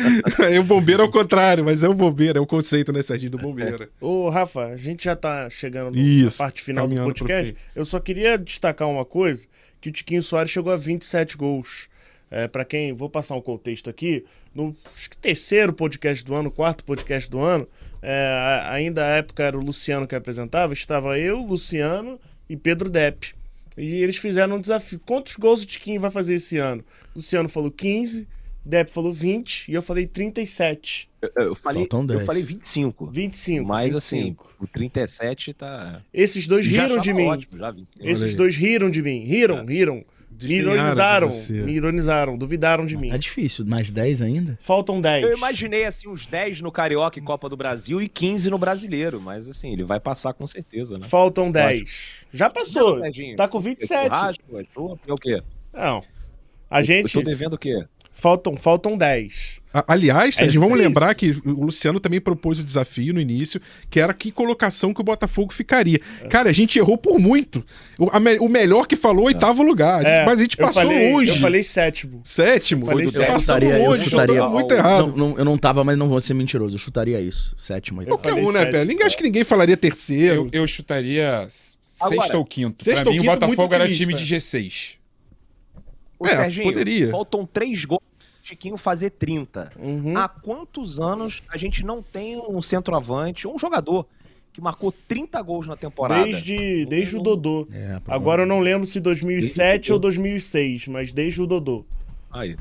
Aí 0.46 0.58
o 0.58 0.64
bombeiro 0.64 1.02
é 1.02 1.06
o 1.06 1.10
contrário, 1.10 1.64
mas 1.64 1.82
é 1.82 1.88
o 1.88 1.94
bombeiro, 1.94 2.38
é 2.38 2.40
o 2.40 2.46
conceito, 2.46 2.92
né, 2.92 3.02
Serginho, 3.02 3.30
do 3.30 3.38
bombeiro. 3.38 3.88
Ô, 4.00 4.28
Rafa, 4.30 4.66
a 4.66 4.76
gente 4.76 5.04
já 5.04 5.14
tá 5.14 5.48
chegando 5.50 5.90
no- 5.92 5.98
Isso, 5.98 6.40
na 6.42 6.46
parte 6.46 6.62
final 6.62 6.88
do 6.88 6.94
podcast. 6.96 7.54
Eu 7.74 7.84
só 7.84 8.00
queria 8.00 8.36
destacar 8.38 8.88
uma 8.88 9.04
coisa, 9.04 9.46
que 9.80 9.88
o 9.88 9.92
Tiquinho 9.92 10.22
Soares 10.22 10.50
chegou 10.50 10.72
a 10.72 10.76
27 10.76 11.36
gols. 11.36 11.88
É, 12.30 12.48
para 12.48 12.64
quem, 12.64 12.94
vou 12.94 13.10
passar 13.10 13.34
um 13.36 13.42
contexto 13.42 13.90
aqui, 13.90 14.24
no 14.54 14.74
acho 14.94 15.10
que 15.10 15.18
terceiro 15.18 15.70
podcast 15.70 16.24
do 16.24 16.34
ano, 16.34 16.50
quarto 16.50 16.82
podcast 16.82 17.28
do 17.30 17.38
ano, 17.38 17.68
é, 18.00 18.62
ainda 18.70 19.04
a 19.04 19.08
época 19.16 19.42
era 19.44 19.58
o 19.58 19.60
Luciano 19.62 20.06
que 20.06 20.14
apresentava, 20.14 20.72
estava 20.72 21.18
eu, 21.18 21.40
Luciano 21.42 22.18
e 22.52 22.56
Pedro 22.56 22.90
Depp. 22.90 23.34
E 23.78 24.02
eles 24.02 24.18
fizeram 24.18 24.56
um 24.56 24.60
desafio. 24.60 25.00
Quantos 25.06 25.36
gols 25.36 25.62
o 25.62 25.66
Tiquinho 25.66 25.98
vai 25.98 26.10
fazer 26.10 26.34
esse 26.34 26.58
ano? 26.58 26.84
Luciano 27.16 27.48
falou 27.48 27.70
15, 27.70 28.28
Depp 28.62 28.90
falou 28.90 29.10
20 29.10 29.70
e 29.70 29.74
eu 29.74 29.80
falei 29.80 30.06
37. 30.06 31.08
Eu, 31.22 31.30
eu 31.36 31.54
falei, 31.54 31.84
Faltam 31.84 32.00
eu 32.02 32.06
10. 32.08 32.26
falei 32.26 32.42
25. 32.42 33.06
25. 33.06 33.66
Mas 33.66 33.94
assim, 33.94 34.16
25. 34.16 34.54
o 34.60 34.66
37 34.66 35.54
tá. 35.54 36.02
Esses 36.12 36.46
dois 36.46 36.66
Já 36.66 36.82
riram 36.82 37.00
de 37.00 37.10
achava 37.10 37.16
mim. 37.18 37.28
Ótimo, 37.28 37.58
já 37.58 37.70
25. 37.70 38.06
Esses 38.06 38.36
dois 38.36 38.54
riram 38.54 38.90
de 38.90 39.00
mim. 39.00 39.24
Riram, 39.24 39.64
riram. 39.64 40.04
Me 40.46 40.54
ironizaram. 40.54 41.28
você. 41.30 41.52
Me 41.54 41.72
ironizaram. 41.72 42.36
Duvidaram 42.36 42.84
de 42.86 42.96
mim. 42.96 43.10
É 43.10 43.18
difícil, 43.18 43.64
mais 43.66 43.90
10 43.90 44.22
ainda? 44.22 44.58
Faltam 44.60 45.00
10. 45.00 45.24
Eu 45.24 45.36
imaginei 45.36 45.84
assim 45.84 46.08
uns 46.08 46.26
10 46.26 46.60
no 46.60 46.70
Carioca 46.72 47.18
e 47.18 47.22
Copa 47.22 47.48
do 47.48 47.56
Brasil 47.56 48.00
e 48.00 48.08
15 48.08 48.50
no 48.50 48.58
Brasileiro, 48.58 49.20
mas 49.20 49.48
assim, 49.48 49.72
ele 49.72 49.84
vai 49.84 50.00
passar 50.00 50.32
com 50.32 50.46
certeza, 50.46 50.98
né? 50.98 51.06
Faltam 51.08 51.50
10. 51.50 52.26
Já 52.32 52.48
passou. 52.50 52.98
Não. 52.98 53.36
Tá 53.36 53.48
com 53.48 53.58
É 53.58 53.62
27. 53.62 54.04
churrasco, 54.04 54.58
é 54.58 54.64
chopp, 54.74 55.00
é 55.06 55.12
o 55.12 55.16
quê? 55.16 55.42
Não. 55.72 56.02
A 56.70 56.82
gente. 56.82 57.14
Eu 57.16 57.22
tô 57.22 57.28
devendo 57.30 57.54
o 57.54 57.58
quê? 57.58 57.82
Faltam, 58.14 58.54
faltam 58.54 58.96
10. 58.96 59.60
A- 59.74 59.84
Aliás, 59.94 60.34
Sérgio, 60.36 60.60
vamos 60.60 60.78
lembrar 60.78 61.14
que 61.14 61.30
o 61.44 61.64
Luciano 61.64 61.98
também 61.98 62.20
propôs 62.20 62.58
o 62.58 62.62
desafio 62.62 63.12
no 63.14 63.18
início, 63.20 63.60
que 63.90 63.98
era 63.98 64.12
que 64.12 64.30
colocação 64.30 64.92
que 64.92 65.00
o 65.00 65.04
Botafogo 65.04 65.52
ficaria. 65.52 65.98
Cara, 66.28 66.50
a 66.50 66.52
gente 66.52 66.78
errou 66.78 66.96
por 66.98 67.18
muito. 67.18 67.64
O, 67.98 68.08
a 68.12 68.20
me- 68.20 68.38
o 68.38 68.48
melhor 68.48 68.86
que 68.86 68.94
falou, 68.94 69.24
oitavo 69.26 69.62
lugar. 69.62 70.04
É, 70.04 70.24
mas 70.26 70.38
a 70.38 70.42
gente 70.42 70.60
eu 70.60 70.66
passou 70.66 70.82
falei, 70.82 71.10
longe. 71.10 71.30
Eu 71.32 71.36
falei 71.38 71.62
sétimo. 71.62 72.20
Sétimo. 72.22 72.86
falei 72.86 73.06
Passamos 73.06 73.26
sétimo. 73.26 73.34
Eu 73.34 73.40
chutaria, 73.40 73.70
eu 73.78 73.90
longe, 73.90 74.04
chutaria. 74.04 74.34
chutamos 74.34 74.52
muito 74.52 74.70
Não, 74.70 74.76
errado. 74.76 75.06
Não, 75.16 75.28
não, 75.30 75.38
eu 75.38 75.44
não 75.44 75.58
tava, 75.58 75.82
mas 75.82 75.96
não 75.98 76.08
vou 76.08 76.20
ser 76.20 76.34
mentiroso. 76.34 76.74
Eu 76.76 76.78
chutaria 76.78 77.20
isso. 77.20 77.54
Sétimo. 77.58 78.00
oitavo. 78.00 78.18
Qualquer 78.18 78.30
falei 78.30 78.44
um, 78.46 78.52
né. 78.52 78.66
Pé? 78.66 78.84
Ninguém, 78.84 79.06
acho 79.06 79.16
que 79.16 79.24
ninguém 79.24 79.42
falaria 79.42 79.76
terceiro. 79.76 80.50
Eu, 80.52 80.60
eu 80.60 80.66
chutaria 80.66 81.48
Agora, 82.00 82.20
sexta 82.20 82.36
ou 82.36 82.44
quinto. 82.44 82.84
sexta 82.84 83.00
pra 83.02 83.10
ou 83.10 83.14
mim, 83.14 83.20
o 83.20 83.22
quinto, 83.22 83.40
Botafogo 83.40 83.74
era 83.74 83.90
time 83.90 84.12
de 84.14 84.22
G6. 84.36 84.96
Ô, 86.22 86.26
É, 86.26 86.36
Serginho, 86.36 86.64
poderia. 86.72 87.10
faltam 87.10 87.44
3 87.46 87.84
gols 87.84 88.02
pro 88.18 88.28
Chiquinho 88.42 88.76
fazer 88.76 89.10
30. 89.10 89.72
Uhum. 89.78 90.16
Há 90.16 90.28
quantos 90.28 90.98
anos 91.00 91.42
a 91.48 91.56
gente 91.56 91.84
não 91.84 92.02
tem 92.02 92.36
um 92.38 92.60
centroavante, 92.62 93.46
um 93.48 93.58
jogador 93.58 94.06
que 94.52 94.60
marcou 94.60 94.92
30 94.92 95.40
gols 95.42 95.66
na 95.66 95.76
temporada? 95.76 96.24
Desde, 96.24 96.84
desde 96.86 97.16
o 97.16 97.22
Dodô. 97.22 97.66
É, 97.74 98.00
Agora 98.06 98.42
eu 98.42 98.46
não 98.46 98.60
lembro 98.60 98.86
se 98.86 99.00
2007 99.00 99.92
ou 99.92 99.98
2006, 99.98 100.88
mas 100.88 101.12
desde 101.12 101.40
o 101.40 101.46
Dodô. 101.46 101.84
Aí. 102.30 102.56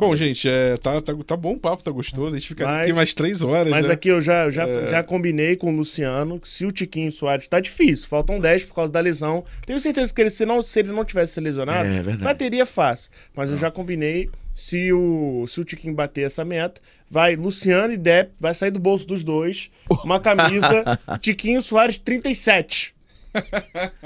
Bom, 0.00 0.16
gente, 0.16 0.48
é, 0.48 0.76
tá, 0.78 0.98
tá, 1.02 1.12
tá 1.26 1.36
bom 1.36 1.52
o 1.52 1.58
papo, 1.58 1.82
tá 1.82 1.90
gostoso. 1.90 2.34
A 2.34 2.38
gente 2.38 2.48
fica 2.48 2.64
Mas- 2.64 2.82
aqui 2.84 2.92
mais 2.94 3.12
três 3.12 3.42
horas. 3.42 3.70
Mas 3.70 3.86
né? 3.86 3.92
aqui 3.92 4.08
eu 4.08 4.20
já, 4.20 4.44
eu 4.44 4.50
já, 4.50 4.66
É. 4.66 4.86
já 4.88 5.02
combinei 5.02 5.56
com 5.56 5.70
o 5.72 5.76
Luciano 5.76 6.40
que 6.40 6.48
se 6.48 6.64
o 6.64 6.72
Tiquinho 6.72 7.12
Soares 7.12 7.46
tá 7.46 7.60
difícil, 7.60 8.08
faltam 8.08 8.40
10 8.40 8.64
por 8.64 8.74
causa 8.74 8.90
da 8.90 8.98
lesão. 8.98 9.44
Tenho 9.66 9.78
certeza 9.78 10.12
que 10.14 10.20
ele, 10.22 10.30
se, 10.30 10.46
não, 10.46 10.62
se 10.62 10.78
ele 10.80 10.90
não 10.90 11.04
tivesse 11.04 11.34
se 11.34 11.40
lesionado, 11.40 11.86
É, 11.86 12.02
bateria 12.16 12.64
fácil. 12.64 13.10
Mas 13.36 13.50
eu 13.50 13.56
já 13.58 13.70
combinei, 13.70 14.30
se 14.54 14.90
o, 14.92 15.44
se 15.46 15.60
o 15.60 15.64
Tiquinho 15.64 15.94
bater 15.94 16.22
essa 16.24 16.44
meta, 16.46 16.80
vai 17.10 17.36
Luciano 17.36 17.92
e 17.92 17.96
Depp, 17.98 18.32
vai 18.40 18.54
sair 18.54 18.70
do 18.70 18.80
bolso 18.80 19.06
dos 19.06 19.22
dois 19.22 19.70
uma 20.02 20.18
camisa 20.18 20.98
Tiquinho 21.20 21.60
Soares 21.60 21.98
37. 21.98 22.94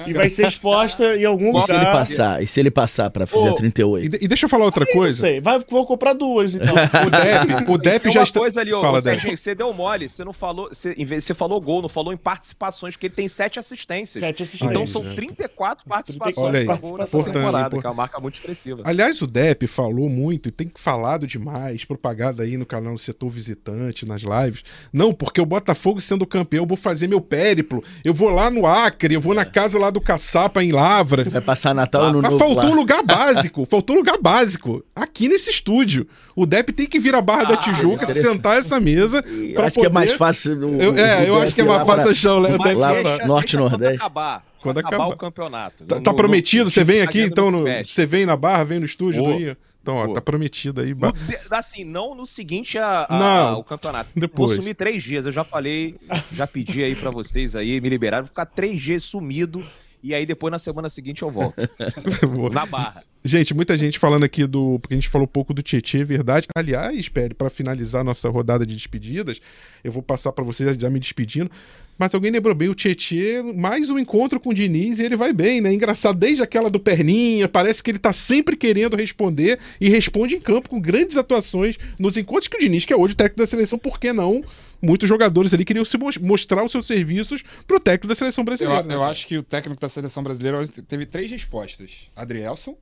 E 0.06 0.12
vai 0.12 0.28
ser 0.28 0.46
exposta 0.46 1.16
em 1.16 1.24
algum 1.24 1.44
e 1.44 1.52
lugar. 1.52 1.64
Se 1.64 1.74
ele 1.74 1.86
passar, 1.86 2.42
e 2.42 2.46
se 2.46 2.60
ele 2.60 2.70
passar 2.70 3.10
pra 3.10 3.26
fazer 3.26 3.50
Pô, 3.50 3.54
38? 3.54 4.16
E, 4.16 4.24
e, 4.24 4.28
deixa 4.28 4.44
eu 4.46 4.48
falar 4.48 4.64
outra 4.64 4.84
Aí, 4.84 4.92
coisa. 4.92 5.22
Não 5.22 5.28
sei, 5.28 5.40
vai, 5.40 5.58
vou 5.68 5.86
comprar 5.86 6.12
duas, 6.12 6.54
então. 6.54 6.74
o 7.06 7.10
Depp, 7.10 7.70
o 7.72 7.78
Depp 7.78 8.10
já 8.10 8.22
está... 8.22 8.40
coisa 8.40 8.60
ali, 8.60 8.72
ó, 8.72 8.80
Fala, 8.80 9.00
Serginho, 9.00 9.36
você 9.36 9.54
deu 9.54 9.72
mole, 9.72 10.08
você 10.08 10.24
não 10.24 10.32
falou, 10.32 10.68
você, 10.68 10.94
você 10.94 11.34
falou 11.34 11.60
gol, 11.60 11.82
não 11.82 11.88
falou 11.88 12.12
em 12.12 12.16
participações, 12.16 12.94
porque 12.94 13.06
ele 13.06 13.14
tem 13.14 13.28
sete 13.28 13.58
assistências. 13.58 14.22
Sete 14.22 14.42
assistências. 14.42 14.70
Então 14.70 14.86
são 14.86 15.02
34 15.14 15.86
participações 15.86 16.38
Olha 16.38 16.60
aí, 16.60 16.66
participações 16.66 17.24
temporada, 17.24 17.80
que 17.80 17.86
é 17.86 17.88
uma 17.88 17.94
marca 17.94 18.20
muito 18.20 18.34
expressiva. 18.34 18.82
Aliás, 18.84 19.20
o 19.22 19.26
Depp 19.26 19.66
falou 19.66 20.08
muito 20.08 20.48
e 20.48 20.52
tem 20.52 20.70
falado 20.74 21.26
demais, 21.26 21.84
propagada 21.84 22.42
aí 22.42 22.56
no 22.56 22.66
canal 22.66 22.94
do 22.94 22.98
Setor 22.98 23.30
Visitante, 23.30 24.06
nas 24.06 24.22
lives. 24.22 24.64
Não, 24.92 25.12
porque 25.12 25.40
o 25.40 25.46
Botafogo 25.46 26.00
sendo 26.00 26.26
campeão, 26.26 26.64
eu 26.64 26.68
vou 26.68 26.76
fazer 26.76 27.08
meu 27.08 27.20
périplo, 27.20 27.82
eu 28.04 28.14
vou 28.14 28.28
lá 28.28 28.50
no 28.50 28.66
Acre, 28.66 29.13
eu 29.14 29.20
vou 29.20 29.32
é. 29.32 29.36
na 29.36 29.44
casa 29.44 29.78
lá 29.78 29.90
do 29.90 30.00
Caçapa 30.00 30.62
em 30.62 30.72
Lavra. 30.72 31.24
Vai 31.24 31.40
passar 31.40 31.74
Natal 31.74 32.04
ah, 32.04 32.12
no 32.12 32.22
Mas 32.22 32.36
faltou 32.36 32.56
lá. 32.56 32.66
um 32.66 32.74
lugar 32.74 33.02
básico, 33.02 33.64
faltou 33.70 33.96
um 33.96 33.98
lugar 34.00 34.18
básico. 34.20 34.84
Aqui 34.94 35.28
nesse 35.28 35.50
estúdio. 35.50 36.06
O 36.36 36.46
Depp 36.46 36.72
tem 36.72 36.86
que 36.86 36.98
vir 36.98 37.14
a 37.14 37.20
Barra 37.20 37.42
ah, 37.42 37.44
da 37.44 37.56
Tijuca, 37.56 38.12
sentar 38.12 38.58
essa 38.58 38.80
mesa. 38.80 39.18
Acho 39.18 39.54
poder... 39.54 39.70
que 39.72 39.86
é 39.86 39.88
mais 39.88 40.12
fácil. 40.14 40.58
O, 40.58 40.82
eu, 40.82 40.96
é, 40.98 41.28
eu 41.28 41.36
acho 41.36 41.54
que 41.54 41.60
é 41.60 41.64
mais 41.64 41.86
fácil 41.86 42.10
achar 42.10 42.34
o 42.34 42.42
Depp 42.42 42.74
lá, 42.74 43.26
Norte 43.26 43.56
Nordeste. 43.56 43.96
Acabar. 43.96 44.44
Quando 44.60 44.78
acabar, 44.78 44.96
acabar 44.96 45.14
o 45.14 45.16
campeonato. 45.16 45.84
Tá, 45.84 46.00
tá 46.00 46.14
prometido? 46.14 46.70
Você 46.70 46.82
vem 46.82 47.02
aqui, 47.02 47.20
então, 47.20 47.50
no, 47.50 47.64
você 47.84 48.06
vem 48.06 48.24
na 48.24 48.36
Barra, 48.36 48.64
vem 48.64 48.80
no 48.80 48.86
estúdio 48.86 49.22
oh. 49.22 49.38
do 49.38 49.56
Então, 49.84 49.96
ó, 49.96 50.14
tá 50.14 50.20
prometido 50.22 50.80
aí. 50.80 50.94
No, 50.94 51.12
assim, 51.50 51.84
não 51.84 52.14
no 52.14 52.26
seguinte 52.26 52.78
a, 52.78 53.06
a, 53.06 53.18
não, 53.18 53.48
ao 53.56 53.64
campeonato. 53.64 54.08
Depois. 54.16 54.52
Vou 54.52 54.56
sumir 54.56 54.74
três 54.74 55.02
dias. 55.02 55.26
Eu 55.26 55.32
já 55.32 55.44
falei, 55.44 55.96
já 56.32 56.46
pedi 56.46 56.82
aí 56.82 56.96
para 56.96 57.10
vocês 57.10 57.54
aí, 57.54 57.78
me 57.82 57.90
liberaram. 57.90 58.24
Vou 58.24 58.28
ficar 58.28 58.46
três 58.46 58.80
dias 58.80 59.04
sumido 59.04 59.62
e 60.02 60.14
aí 60.14 60.24
depois 60.24 60.50
na 60.50 60.58
semana 60.58 60.88
seguinte 60.88 61.20
eu 61.20 61.30
volto. 61.30 61.56
na 62.50 62.64
barra. 62.64 63.02
Gente, 63.22 63.52
muita 63.52 63.76
gente 63.76 63.98
falando 63.98 64.24
aqui 64.24 64.46
do. 64.46 64.78
Porque 64.78 64.94
a 64.94 64.96
gente 64.96 65.08
falou 65.08 65.26
um 65.26 65.30
pouco 65.30 65.52
do 65.52 65.62
Tietchan, 65.62 66.00
é 66.00 66.04
verdade. 66.04 66.46
Aliás, 66.54 67.08
Pede, 67.08 67.34
para 67.34 67.50
finalizar 67.50 68.02
nossa 68.04 68.28
rodada 68.28 68.66
de 68.66 68.74
despedidas, 68.74 69.40
eu 69.82 69.92
vou 69.92 70.02
passar 70.02 70.32
para 70.32 70.44
vocês 70.44 70.76
já 70.78 70.90
me 70.90 71.00
despedindo. 71.00 71.50
Mas 71.96 72.14
alguém 72.14 72.30
lembrou 72.30 72.54
bem, 72.54 72.68
o 72.68 72.74
Tietchan, 72.74 73.52
mais 73.54 73.88
um 73.88 73.98
encontro 73.98 74.40
com 74.40 74.50
o 74.50 74.54
Diniz 74.54 74.98
e 74.98 75.04
ele 75.04 75.16
vai 75.16 75.32
bem, 75.32 75.60
né? 75.60 75.72
Engraçado, 75.72 76.18
desde 76.18 76.42
aquela 76.42 76.68
do 76.68 76.80
Perninha, 76.80 77.48
parece 77.48 77.82
que 77.82 77.90
ele 77.90 77.98
tá 77.98 78.12
sempre 78.12 78.56
querendo 78.56 78.96
responder 78.96 79.60
e 79.80 79.88
responde 79.88 80.34
em 80.34 80.40
campo 80.40 80.68
com 80.68 80.80
grandes 80.80 81.16
atuações 81.16 81.78
nos 81.98 82.16
encontros 82.16 82.48
que 82.48 82.56
o 82.56 82.60
Diniz, 82.60 82.84
que 82.84 82.92
é 82.92 82.96
hoje 82.96 83.14
o 83.14 83.16
técnico 83.16 83.38
da 83.38 83.46
seleção, 83.46 83.78
por 83.78 84.00
que 84.00 84.12
não? 84.12 84.42
Muitos 84.82 85.08
jogadores 85.08 85.54
ali 85.54 85.64
queriam 85.64 85.84
se 85.84 85.96
mostrar 86.20 86.64
os 86.64 86.72
seus 86.72 86.86
serviços 86.86 87.42
pro 87.66 87.80
técnico 87.80 88.08
da 88.08 88.14
seleção 88.14 88.44
brasileira. 88.44 88.80
Eu, 88.80 88.86
né? 88.86 88.94
eu 88.94 89.02
acho 89.02 89.26
que 89.26 89.38
o 89.38 89.42
técnico 89.42 89.80
da 89.80 89.88
seleção 89.88 90.22
brasileira 90.22 90.66
teve 90.86 91.06
três 91.06 91.30
respostas. 91.30 92.10
Adrielson, 92.14 92.76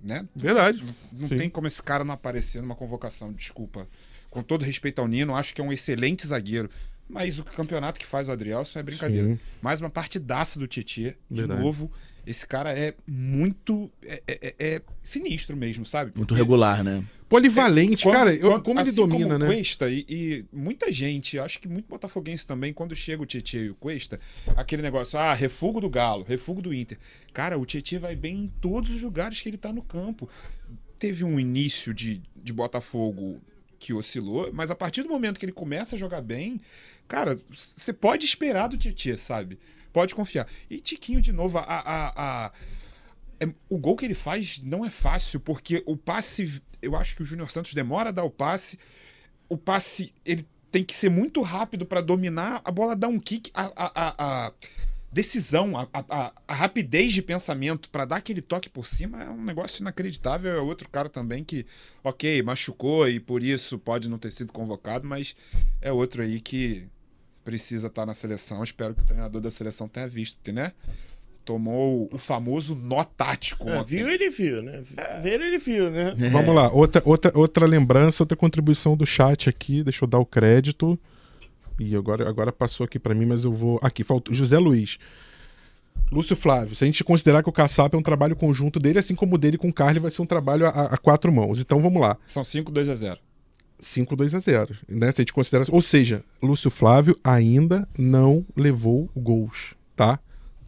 né? 0.00 0.26
Verdade. 0.34 0.84
Não, 1.12 1.28
não 1.28 1.28
tem 1.28 1.50
como 1.50 1.66
esse 1.66 1.82
cara 1.82 2.04
não 2.04 2.14
aparecer 2.14 2.62
numa 2.62 2.74
convocação, 2.74 3.32
desculpa. 3.32 3.86
Com 4.30 4.42
todo 4.42 4.64
respeito 4.64 5.00
ao 5.00 5.08
Nino, 5.08 5.34
acho 5.34 5.54
que 5.54 5.60
é 5.60 5.64
um 5.64 5.72
excelente 5.72 6.26
zagueiro. 6.26 6.70
Mas 7.08 7.38
o 7.38 7.44
campeonato 7.44 7.98
que 7.98 8.04
faz 8.04 8.28
o 8.28 8.32
Adrielson 8.32 8.78
é 8.78 8.82
brincadeira. 8.82 9.28
Sim. 9.28 9.38
Mais 9.62 9.80
uma 9.80 9.88
partidaça 9.88 10.58
do 10.58 10.66
Tietchan, 10.66 11.14
de 11.30 11.40
Verdade. 11.40 11.60
novo. 11.60 11.90
Esse 12.26 12.46
cara 12.46 12.78
é 12.78 12.94
muito. 13.06 13.90
É, 14.02 14.22
é, 14.26 14.38
é, 14.42 14.74
é 14.74 14.82
sinistro 15.02 15.56
mesmo, 15.56 15.86
sabe? 15.86 16.10
Porque 16.10 16.18
muito 16.18 16.34
regular, 16.34 16.84
né? 16.84 17.02
Polivalente, 17.26 18.06
é, 18.06 18.12
cara. 18.12 18.34
Eu, 18.34 18.60
como 18.60 18.78
assim 18.80 18.90
ele 18.90 18.96
domina, 18.96 19.24
como 19.24 19.38
né? 19.38 19.46
Cuesta 19.46 19.88
e, 19.88 20.04
e, 20.08 20.44
muita 20.52 20.92
gente, 20.92 21.38
acho 21.38 21.58
que 21.58 21.66
muito 21.66 21.86
botafoguense 21.86 22.46
também, 22.46 22.72
quando 22.72 22.94
chega 22.94 23.22
o 23.22 23.26
Tietchan 23.26 23.58
e 23.58 23.70
o 23.70 23.74
Cuesta, 23.74 24.20
aquele 24.56 24.82
negócio, 24.82 25.18
ah, 25.18 25.32
refugo 25.32 25.80
do 25.80 25.88
Galo, 25.88 26.24
refugo 26.24 26.60
do 26.60 26.72
Inter. 26.72 26.98
Cara, 27.32 27.58
o 27.58 27.64
Tietchan 27.64 28.00
vai 28.00 28.14
bem 28.14 28.44
em 28.44 28.52
todos 28.60 28.90
os 28.90 29.00
lugares 29.00 29.40
que 29.40 29.48
ele 29.48 29.58
tá 29.58 29.72
no 29.72 29.82
campo. 29.82 30.28
Teve 30.98 31.24
um 31.24 31.40
início 31.40 31.94
de, 31.94 32.22
de 32.36 32.52
Botafogo 32.52 33.40
que 33.78 33.94
oscilou, 33.94 34.50
mas 34.52 34.70
a 34.70 34.74
partir 34.74 35.02
do 35.02 35.08
momento 35.08 35.38
que 35.38 35.46
ele 35.46 35.52
começa 35.52 35.96
a 35.96 35.98
jogar 35.98 36.20
bem, 36.20 36.60
cara, 37.08 37.40
você 37.50 37.92
pode 37.92 38.24
esperar 38.24 38.68
do 38.68 38.76
Tietchan, 38.76 39.16
sabe? 39.16 39.58
Pode 39.92 40.14
confiar. 40.14 40.46
E 40.68 40.78
Tiquinho, 40.80 41.20
de 41.20 41.32
novo, 41.32 41.58
a, 41.58 41.62
a, 41.62 42.46
a 42.46 42.52
é, 43.40 43.48
o 43.68 43.78
gol 43.78 43.96
que 43.96 44.04
ele 44.04 44.14
faz 44.14 44.60
não 44.62 44.84
é 44.84 44.90
fácil, 44.90 45.40
porque 45.40 45.82
o 45.86 45.96
passe. 45.96 46.62
Eu 46.80 46.96
acho 46.96 47.16
que 47.16 47.22
o 47.22 47.24
Júnior 47.24 47.50
Santos 47.50 47.74
demora 47.74 48.10
a 48.10 48.12
dar 48.12 48.24
o 48.24 48.30
passe. 48.30 48.78
O 49.48 49.56
passe, 49.56 50.12
ele 50.24 50.46
tem 50.70 50.84
que 50.84 50.94
ser 50.94 51.10
muito 51.10 51.40
rápido 51.40 51.86
para 51.86 52.00
dominar. 52.00 52.60
A 52.64 52.70
bola 52.70 52.94
dá 52.94 53.08
um 53.08 53.18
kick. 53.18 53.50
A, 53.54 53.72
a, 53.74 54.14
a 54.46 54.52
decisão, 55.10 55.76
a, 55.76 55.88
a, 55.92 56.32
a, 56.46 56.54
rapidez 56.54 57.12
de 57.12 57.22
pensamento 57.22 57.88
para 57.88 58.04
dar 58.04 58.16
aquele 58.16 58.42
toque 58.42 58.68
por 58.68 58.86
cima 58.86 59.24
é 59.24 59.30
um 59.30 59.42
negócio 59.42 59.80
inacreditável. 59.80 60.52
É 60.52 60.60
outro 60.60 60.88
cara 60.88 61.08
também 61.08 61.42
que, 61.42 61.66
ok, 62.04 62.42
machucou 62.42 63.08
e 63.08 63.18
por 63.18 63.42
isso 63.42 63.78
pode 63.78 64.08
não 64.08 64.18
ter 64.18 64.30
sido 64.30 64.52
convocado, 64.52 65.06
mas 65.06 65.34
é 65.80 65.92
outro 65.92 66.22
aí 66.22 66.40
que 66.40 66.88
precisa 67.48 67.86
estar 67.86 68.02
tá 68.02 68.06
na 68.06 68.12
seleção. 68.12 68.62
Espero 68.62 68.94
que 68.94 69.00
o 69.00 69.04
treinador 69.04 69.40
da 69.40 69.50
seleção 69.50 69.88
tenha 69.88 70.06
visto, 70.06 70.36
porque, 70.36 70.52
né? 70.52 70.72
Tomou 71.46 72.06
o 72.12 72.18
famoso 72.18 72.74
nó 72.74 73.02
tático. 73.02 73.70
É, 73.70 73.82
viu, 73.82 74.06
ele 74.06 74.28
viu, 74.28 74.62
né? 74.62 74.82
Ver, 75.22 75.40
ele 75.40 75.56
viu, 75.56 75.90
né? 75.90 76.14
É. 76.20 76.28
Vamos 76.28 76.54
lá, 76.54 76.70
outra, 76.70 77.00
outra, 77.06 77.32
outra 77.34 77.66
lembrança, 77.66 78.22
outra 78.22 78.36
contribuição 78.36 78.94
do 78.94 79.06
chat 79.06 79.48
aqui, 79.48 79.82
deixa 79.82 80.04
eu 80.04 80.08
dar 80.08 80.18
o 80.18 80.26
crédito. 80.26 80.98
E 81.78 81.96
agora, 81.96 82.28
agora 82.28 82.52
passou 82.52 82.84
aqui 82.84 82.98
para 82.98 83.14
mim, 83.14 83.24
mas 83.24 83.44
eu 83.44 83.52
vou. 83.52 83.80
Aqui, 83.82 84.04
faltou. 84.04 84.34
José 84.34 84.58
Luiz. 84.58 84.98
Lúcio 86.12 86.36
Flávio, 86.36 86.76
se 86.76 86.84
a 86.84 86.86
gente 86.86 87.02
considerar 87.02 87.42
que 87.42 87.48
o 87.48 87.52
Caçap 87.52 87.94
é 87.94 87.98
um 87.98 88.02
trabalho 88.02 88.36
conjunto 88.36 88.78
dele, 88.78 88.98
assim 88.98 89.14
como 89.14 89.34
o 89.34 89.38
dele 89.38 89.58
com 89.58 89.68
o 89.68 89.72
Carly 89.72 89.98
vai 89.98 90.10
ser 90.10 90.22
um 90.22 90.26
trabalho 90.26 90.66
a, 90.66 90.86
a 90.86 90.98
quatro 90.98 91.32
mãos. 91.32 91.60
Então 91.60 91.80
vamos 91.80 92.00
lá. 92.00 92.16
São 92.26 92.44
5, 92.44 92.70
2 92.70 92.88
a 92.88 92.94
0. 92.94 93.20
5, 93.80 94.16
2 94.16 94.34
a 94.34 94.40
0. 94.40 94.76
Né? 94.88 95.12
Se 95.12 95.20
a 95.20 95.22
gente 95.22 95.32
considera. 95.32 95.64
Ou 95.70 95.82
seja, 95.82 96.24
Lúcio 96.42 96.70
Flávio 96.70 97.18
ainda 97.22 97.88
não 97.96 98.44
levou 98.56 99.08
gols, 99.16 99.74
tá? 99.96 100.18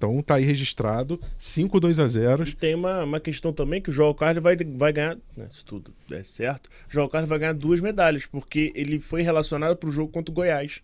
Então 0.01 0.23
tá 0.23 0.37
aí 0.37 0.45
registrado, 0.47 1.21
5 1.37 1.79
2 1.79 1.99
a 1.99 2.09
0 2.09 2.49
E 2.49 2.55
tem 2.55 2.75
uma, 2.75 3.05
uma 3.05 3.21
questão 3.21 3.53
também 3.53 3.83
que 3.83 3.91
o 3.91 3.93
João 3.93 4.15
Carlos 4.15 4.43
vai, 4.43 4.57
vai 4.57 4.95
ganhar, 4.95 5.19
né, 5.37 5.47
se 5.51 5.63
tudo 5.63 5.93
der 6.09 6.25
certo, 6.25 6.71
o 6.89 6.93
João 6.93 7.07
Carlos 7.07 7.29
vai 7.29 7.39
ganhar 7.39 7.53
duas 7.53 7.83
medalhas, 7.83 8.25
porque 8.25 8.73
ele 8.75 8.99
foi 8.99 9.21
relacionado 9.21 9.77
para 9.77 9.91
o 9.91 9.93
jogo 9.93 10.11
contra 10.11 10.33
o 10.33 10.35
Goiás. 10.35 10.81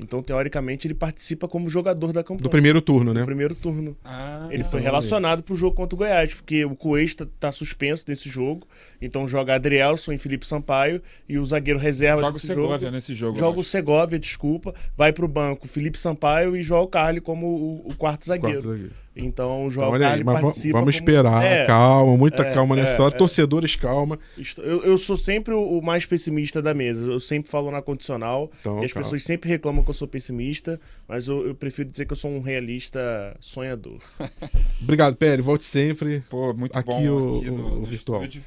Então, 0.00 0.22
teoricamente, 0.22 0.86
ele 0.86 0.94
participa 0.94 1.46
como 1.46 1.68
jogador 1.68 2.12
da 2.12 2.22
campanha. 2.22 2.42
Do 2.42 2.50
primeiro 2.50 2.80
turno, 2.80 3.12
né? 3.12 3.20
Do 3.20 3.26
primeiro 3.26 3.54
turno. 3.54 3.96
Ah, 4.04 4.48
ele 4.50 4.64
foi 4.64 4.80
relacionado 4.80 5.42
para 5.42 5.52
o 5.52 5.56
jogo 5.56 5.76
contra 5.76 5.94
o 5.94 5.98
Goiás, 5.98 6.34
porque 6.34 6.64
o 6.64 6.74
Cuesta 6.74 7.24
está 7.24 7.52
suspenso 7.52 8.06
desse 8.06 8.28
jogo. 8.28 8.66
Então 9.00 9.28
joga 9.28 9.54
Adrielson 9.54 10.12
e 10.12 10.18
Felipe 10.18 10.46
Sampaio 10.46 11.02
e 11.28 11.38
o 11.38 11.44
zagueiro 11.44 11.78
reserva 11.78 12.22
joga 12.22 12.32
desse 12.32 12.44
o 12.44 12.48
Segovia 12.48 12.78
jogo. 12.78 12.92
nesse 12.92 13.14
jogo. 13.14 13.38
Joga 13.38 13.60
o 13.60 13.64
Segovia, 13.64 14.18
desculpa. 14.18 14.74
Vai 14.96 15.12
para 15.12 15.24
o 15.24 15.28
banco 15.28 15.68
Felipe 15.68 15.98
Sampaio 15.98 16.56
e 16.56 16.62
João 16.62 16.86
Carli 16.86 17.20
como 17.20 17.46
o, 17.46 17.90
o 17.90 17.94
quarto 17.94 18.26
zagueiro. 18.26 18.62
Quarto 18.62 18.70
zagueiro. 18.70 18.92
Então 19.14 19.66
o 19.66 19.70
João 19.70 19.88
então, 19.96 20.08
Carli 20.08 20.24
participa. 20.24 20.78
Vamos 20.78 20.96
como... 20.96 21.08
esperar, 21.08 21.44
é, 21.44 21.66
calma, 21.66 22.16
muita 22.16 22.44
é, 22.44 22.54
calma 22.54 22.76
nessa 22.76 22.92
é, 22.92 23.00
hora. 23.00 23.14
É. 23.14 23.18
Torcedores, 23.18 23.74
calma. 23.74 24.18
Eu, 24.58 24.84
eu 24.84 24.98
sou 24.98 25.16
sempre 25.16 25.52
o 25.52 25.80
mais 25.80 26.06
pessimista 26.06 26.62
da 26.62 26.72
mesa. 26.72 27.10
Eu 27.10 27.18
sempre 27.18 27.50
falo 27.50 27.70
na 27.70 27.82
condicional. 27.82 28.50
Então, 28.60 28.80
e 28.80 28.84
as 28.84 28.92
calma. 28.92 29.04
pessoas 29.04 29.24
sempre 29.24 29.48
reclamam 29.48 29.82
que 29.82 29.90
eu 29.90 29.94
sou 29.94 30.06
pessimista, 30.06 30.80
mas 31.08 31.26
eu, 31.26 31.48
eu, 31.48 31.54
prefiro 31.54 31.90
dizer 31.90 32.06
que 32.06 32.12
eu 32.12 32.16
sou 32.16 32.30
um 32.30 32.40
realista 32.40 33.36
sonhador. 33.40 33.98
Obrigado, 34.80 35.16
Pérez. 35.16 35.44
Volte 35.44 35.64
sempre. 35.64 36.20
Pô, 36.30 36.54
muito 36.54 36.76
aqui 36.76 36.86
bom 36.86 37.10
o, 37.10 37.38
aqui 37.38 37.50
no, 37.50 37.66
o, 37.66 37.82
o 37.82 37.84
virtual. 37.84 38.22
Estúdio, 38.22 38.44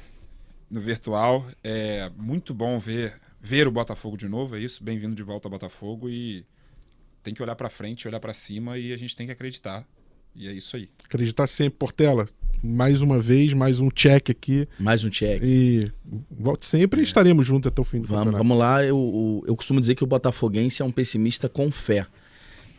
no 0.70 0.80
virtual. 0.80 1.46
É 1.62 2.10
muito 2.16 2.54
bom 2.54 2.78
ver, 2.78 3.12
ver 3.38 3.68
o 3.68 3.70
Botafogo 3.70 4.16
de 4.16 4.28
novo, 4.28 4.56
é 4.56 4.60
isso. 4.60 4.82
Bem-vindo 4.82 5.14
de 5.14 5.22
volta 5.22 5.46
ao 5.46 5.50
Botafogo 5.50 6.08
e 6.08 6.46
tem 7.22 7.34
que 7.34 7.42
olhar 7.42 7.54
para 7.54 7.68
frente, 7.68 8.08
olhar 8.08 8.20
para 8.20 8.32
cima 8.32 8.78
e 8.78 8.94
a 8.94 8.96
gente 8.96 9.14
tem 9.14 9.26
que 9.26 9.32
acreditar 9.32 9.86
e 10.36 10.48
é 10.48 10.52
isso 10.52 10.76
aí. 10.76 10.88
Acreditar 11.04 11.46
sempre, 11.46 11.78
Portela. 11.78 12.26
Mais 12.62 13.02
uma 13.02 13.20
vez, 13.20 13.52
mais 13.52 13.78
um 13.78 13.90
check 13.90 14.30
aqui. 14.30 14.66
Mais 14.78 15.04
um 15.04 15.10
check. 15.10 15.42
E 15.42 15.92
volte 16.30 16.64
sempre 16.64 17.00
e 17.00 17.04
estaremos 17.04 17.46
juntos 17.46 17.68
até 17.68 17.80
o 17.80 17.84
fim 17.84 18.00
do 18.00 18.08
vamos, 18.08 18.24
campeonato. 18.24 18.42
Vamos 18.42 18.58
lá. 18.58 18.82
Eu, 18.82 19.44
eu 19.46 19.54
costumo 19.54 19.80
dizer 19.80 19.94
que 19.94 20.02
o 20.02 20.06
Botafoguense 20.06 20.80
é 20.80 20.84
um 20.84 20.90
pessimista 20.90 21.48
com 21.48 21.70
fé. 21.70 22.06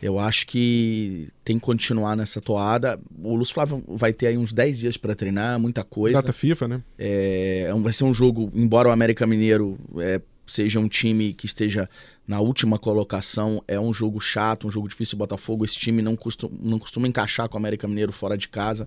Eu 0.02 0.18
acho 0.18 0.46
que 0.46 1.28
tem 1.42 1.58
que 1.58 1.64
continuar 1.64 2.16
nessa 2.16 2.40
toada. 2.40 3.00
O 3.22 3.34
Lúcio 3.34 3.54
Flávio 3.54 3.82
vai 3.88 4.12
ter 4.12 4.26
aí 4.26 4.36
uns 4.36 4.52
10 4.52 4.78
dias 4.78 4.96
para 4.96 5.14
treinar, 5.14 5.58
muita 5.58 5.82
coisa. 5.82 6.20
Data 6.20 6.32
FIFA, 6.32 6.68
né? 6.68 6.82
É, 6.98 7.68
é 7.68 7.74
vai 7.80 7.92
ser 7.92 8.04
um 8.04 8.12
jogo, 8.12 8.50
embora 8.54 8.88
o 8.88 8.92
América 8.92 9.26
Mineiro 9.26 9.78
é, 9.98 10.20
seja 10.46 10.78
um 10.78 10.88
time 10.88 11.32
que 11.32 11.46
esteja 11.46 11.88
na 12.26 12.40
última 12.40 12.78
colocação. 12.78 13.62
É 13.66 13.78
um 13.78 13.92
jogo 13.92 14.20
chato, 14.20 14.66
um 14.66 14.70
jogo 14.70 14.88
difícil. 14.88 15.16
O 15.16 15.18
Botafogo, 15.18 15.64
esse 15.64 15.76
time 15.76 16.02
não 16.02 16.16
costuma, 16.16 16.56
não 16.60 16.78
costuma 16.78 17.08
encaixar 17.08 17.48
com 17.48 17.56
o 17.56 17.60
América 17.60 17.88
Mineiro 17.88 18.12
fora 18.12 18.36
de 18.36 18.48
casa. 18.48 18.86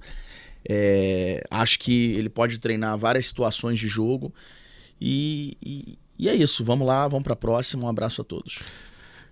É, 0.68 1.44
acho 1.50 1.80
que 1.80 2.14
ele 2.14 2.30
pode 2.30 2.60
treinar 2.60 2.98
várias 2.98 3.28
situações 3.28 3.80
de 3.80 3.88
jogo. 3.88 4.34
E, 5.00 5.58
e, 5.62 5.98
e 6.18 6.30
é 6.30 6.36
isso. 6.36 6.64
Vamos 6.64 6.88
lá, 6.88 7.08
vamos 7.08 7.24
para 7.24 7.34
a 7.34 7.38
próxima. 7.38 7.86
Um 7.86 7.90
abraço 7.90 8.22
a 8.22 8.24
todos. 8.24 8.60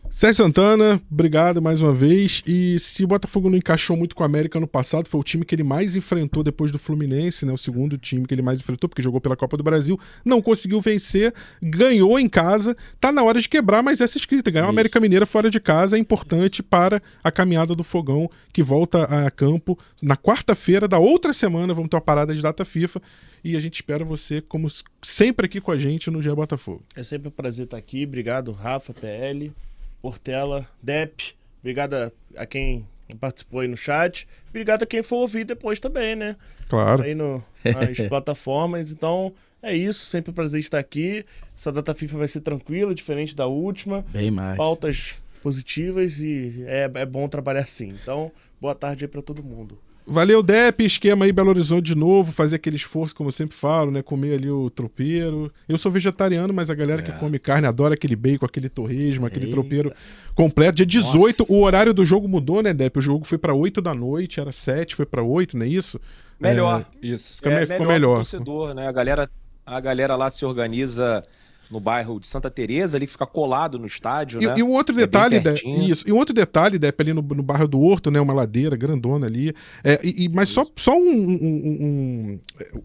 Sérgio 0.09 0.45
Santana, 0.45 0.99
obrigado 1.11 1.61
mais 1.61 1.81
uma 1.81 1.93
vez. 1.93 2.41
E 2.47 2.79
se 2.79 3.03
o 3.03 3.07
Botafogo 3.07 3.49
não 3.49 3.57
encaixou 3.57 3.95
muito 3.95 4.15
com 4.15 4.23
o 4.23 4.25
América 4.25 4.59
no 4.59 4.67
passado, 4.67 5.07
foi 5.07 5.19
o 5.19 5.23
time 5.23 5.45
que 5.45 5.53
ele 5.53 5.63
mais 5.63 5.95
enfrentou 5.95 6.43
depois 6.43 6.71
do 6.71 6.79
Fluminense, 6.79 7.45
né? 7.45 7.53
O 7.53 7.57
segundo 7.57 7.97
time 7.97 8.25
que 8.25 8.33
ele 8.33 8.41
mais 8.41 8.59
enfrentou, 8.59 8.89
porque 8.89 9.01
jogou 9.01 9.21
pela 9.21 9.35
Copa 9.35 9.55
do 9.57 9.63
Brasil, 9.63 9.99
não 10.25 10.41
conseguiu 10.41 10.81
vencer, 10.81 11.33
ganhou 11.61 12.19
em 12.19 12.27
casa. 12.27 12.75
Tá 12.99 13.11
na 13.11 13.21
hora 13.21 13.39
de 13.39 13.47
quebrar 13.47 13.83
mais 13.83 14.01
essa 14.01 14.17
escrita. 14.17 14.49
Ganhar 14.49 14.65
o 14.65 14.69
América 14.69 14.99
Mineira 14.99 15.25
fora 15.25 15.51
de 15.51 15.59
casa 15.59 15.97
é 15.97 15.99
importante 15.99 16.63
para 16.63 17.01
a 17.23 17.31
caminhada 17.31 17.75
do 17.75 17.83
Fogão, 17.83 18.29
que 18.51 18.63
volta 18.63 19.03
a 19.03 19.29
campo 19.29 19.77
na 20.01 20.17
quarta-feira 20.17 20.87
da 20.87 20.97
outra 20.97 21.31
semana. 21.31 21.73
Vamos 21.73 21.89
ter 21.89 21.95
uma 21.95 22.01
parada 22.01 22.33
de 22.33 22.41
data 22.41 22.65
FIFA. 22.65 23.01
E 23.43 23.55
a 23.55 23.59
gente 23.59 23.75
espera 23.75 24.03
você, 24.03 24.41
como 24.41 24.67
sempre, 25.03 25.45
aqui 25.45 25.61
com 25.61 25.71
a 25.71 25.77
gente 25.77 26.09
no 26.09 26.21
Dia 26.21 26.33
Botafogo. 26.33 26.83
É 26.95 27.03
sempre 27.03 27.27
um 27.27 27.31
prazer 27.31 27.65
estar 27.65 27.77
aqui. 27.77 28.03
Obrigado, 28.03 28.51
Rafa, 28.51 28.93
PL. 28.93 29.53
Portela, 30.01 30.67
Dep. 30.81 31.35
Obrigado 31.59 31.93
a, 31.95 32.11
a 32.35 32.45
quem 32.45 32.87
participou 33.19 33.61
aí 33.61 33.67
no 33.67 33.77
chat. 33.77 34.27
Obrigado 34.49 34.83
a 34.83 34.85
quem 34.85 35.03
for 35.03 35.17
ouvir 35.17 35.43
depois 35.43 35.79
também, 35.79 36.15
né? 36.15 36.35
Claro. 36.69 37.03
Aí 37.03 37.15
no, 37.15 37.43
nas 37.63 37.97
plataformas. 38.07 38.91
Então, 38.91 39.33
é 39.61 39.75
isso. 39.75 40.05
Sempre 40.05 40.31
um 40.31 40.33
prazer 40.33 40.59
estar 40.59 40.79
aqui. 40.79 41.25
Essa 41.55 41.71
data 41.71 41.93
FIFA 41.93 42.17
vai 42.17 42.27
ser 42.27 42.41
tranquila, 42.41 42.93
diferente 42.93 43.35
da 43.35 43.47
última. 43.47 44.05
Bem 44.09 44.31
mais. 44.31 44.57
Pautas 44.57 45.21
positivas 45.41 46.19
e 46.19 46.63
é, 46.67 46.89
é 46.93 47.05
bom 47.05 47.27
trabalhar 47.27 47.61
assim. 47.61 47.95
Então, 48.01 48.31
boa 48.59 48.75
tarde 48.75 49.05
aí 49.05 49.07
para 49.07 49.21
todo 49.21 49.43
mundo. 49.43 49.79
Valeu, 50.09 50.41
Dep, 50.41 50.85
esquema 50.85 51.25
aí 51.25 51.33
Belo 51.33 51.49
Horizonte 51.49 51.87
de 51.87 51.95
novo, 51.95 52.31
fazer 52.31 52.55
aquele 52.55 52.77
esforço, 52.77 53.13
como 53.13 53.27
eu 53.27 53.33
sempre 53.33 53.57
falo, 53.57 53.91
né? 53.91 54.01
Comer 54.01 54.35
ali 54.35 54.49
o 54.49 54.69
tropeiro. 54.69 55.51
Eu 55.67 55.77
sou 55.77 55.91
vegetariano, 55.91 56.53
mas 56.53 56.69
a 56.69 56.75
galera 56.75 57.01
é. 57.01 57.03
que 57.03 57.11
come 57.11 57.37
carne 57.37 57.67
adora 57.67 57.95
aquele 57.95 58.15
bacon, 58.15 58.45
aquele 58.45 58.69
torresmo, 58.69 59.25
aquele 59.25 59.47
Eita. 59.47 59.55
tropeiro 59.55 59.93
completo. 60.33 60.77
Dia 60.77 60.85
18, 60.85 61.39
Nossa. 61.39 61.51
o 61.51 61.61
horário 61.61 61.93
do 61.93 62.05
jogo 62.05 62.25
mudou, 62.25 62.63
né, 62.63 62.73
Dep? 62.73 62.97
O 62.97 63.01
jogo 63.01 63.25
foi 63.25 63.37
para 63.37 63.53
8 63.53 63.81
da 63.81 63.93
noite, 63.93 64.39
era 64.39 64.53
7, 64.53 64.95
foi 64.95 65.05
para 65.05 65.21
8, 65.21 65.57
não 65.57 65.65
é 65.65 65.69
isso? 65.69 65.99
Melhor. 66.39 66.85
É, 67.03 67.05
isso. 67.05 67.35
Fica, 67.35 67.51
é, 67.51 67.65
ficou 67.65 67.79
melhor. 67.79 67.93
melhor. 67.93 68.15
Torcedor, 68.17 68.73
né? 68.73 68.87
A 68.87 68.91
galera, 68.93 69.29
a 69.65 69.79
galera 69.81 70.15
lá 70.15 70.29
se 70.29 70.45
organiza 70.45 71.21
no 71.69 71.79
bairro 71.79 72.19
de 72.19 72.27
Santa 72.27 72.49
Teresa, 72.49 72.97
ali 72.97 73.07
fica 73.07 73.25
colado 73.25 73.77
no 73.77 73.85
estádio, 73.85 74.41
e, 74.41 74.45
né? 74.45 74.55
E 74.57 74.63
um 74.63 74.71
outro 74.71 74.95
é 74.95 74.99
detalhe, 74.99 75.35
é 75.35 75.69
isso. 75.85 76.07
E 76.07 76.11
um 76.11 76.17
outro 76.17 76.33
detalhe, 76.33 76.79
Depp, 76.79 77.01
ali 77.01 77.13
no, 77.13 77.21
no, 77.21 77.43
bairro 77.43 77.67
do 77.67 77.79
Horto, 77.79 78.09
né? 78.09 78.19
Uma 78.19 78.33
ladeira 78.33 78.75
grandona 78.75 79.27
ali. 79.27 79.53
É, 79.83 79.99
e, 80.03 80.25
e 80.25 80.29
mas 80.29 80.49
só, 80.49 80.65
só 80.75 80.97
um, 80.97 81.09
um, 81.09 81.79
um, 81.85 82.39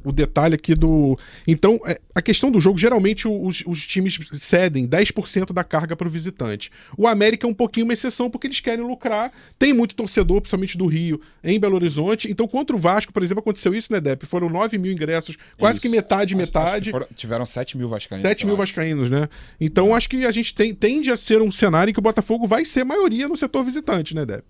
o 0.04 0.12
detalhe 0.12 0.54
aqui 0.54 0.74
do. 0.74 1.18
Então, 1.46 1.78
é, 1.86 2.00
a 2.14 2.20
questão 2.20 2.50
do 2.50 2.60
jogo, 2.60 2.78
geralmente 2.78 3.28
os, 3.28 3.62
os 3.66 3.86
times 3.86 4.18
cedem 4.32 4.86
10% 4.86 5.52
da 5.52 5.62
carga 5.62 5.94
para 5.96 6.08
o 6.08 6.10
visitante. 6.10 6.70
O 6.96 7.06
América 7.06 7.46
é 7.46 7.50
um 7.50 7.54
pouquinho 7.54 7.86
uma 7.86 7.92
exceção, 7.92 8.28
porque 8.28 8.46
eles 8.46 8.60
querem 8.60 8.84
lucrar. 8.84 9.32
Tem 9.58 9.72
muito 9.72 9.94
torcedor, 9.94 10.40
principalmente 10.40 10.76
do 10.76 10.86
Rio, 10.86 11.20
em 11.42 11.58
Belo 11.58 11.76
Horizonte. 11.76 12.30
Então, 12.30 12.48
contra 12.48 12.74
o 12.74 12.78
Vasco, 12.78 13.12
por 13.12 13.22
exemplo, 13.22 13.40
aconteceu 13.40 13.74
isso, 13.74 13.92
né, 13.92 14.00
Depp? 14.00 14.26
Foram 14.26 14.48
9 14.48 14.76
mil 14.78 14.92
ingressos, 14.92 15.36
quase 15.56 15.74
isso. 15.74 15.82
que 15.82 15.88
metade, 15.88 16.34
acho, 16.34 16.36
metade. 16.36 16.90
Acho 16.90 16.90
foram, 16.90 17.06
tiveram 17.14 17.46
7 17.46 17.76
mil 17.76 17.88
vascaínos. 17.88 18.22
7 18.22 18.46
mil 18.46 18.56
vascaínos 18.56 18.71
vascaínos, 18.72 19.10
né? 19.10 19.28
Então 19.60 19.94
acho 19.94 20.08
que 20.08 20.24
a 20.24 20.32
gente 20.32 20.54
tem, 20.54 20.74
tende 20.74 21.10
a 21.10 21.16
ser 21.16 21.42
um 21.42 21.50
cenário 21.50 21.90
em 21.90 21.94
que 21.94 22.00
o 22.00 22.02
Botafogo 22.02 22.46
vai 22.46 22.64
ser 22.64 22.84
maioria 22.84 23.28
no 23.28 23.36
setor 23.36 23.64
visitante, 23.64 24.14
né, 24.14 24.24
Depp? 24.24 24.44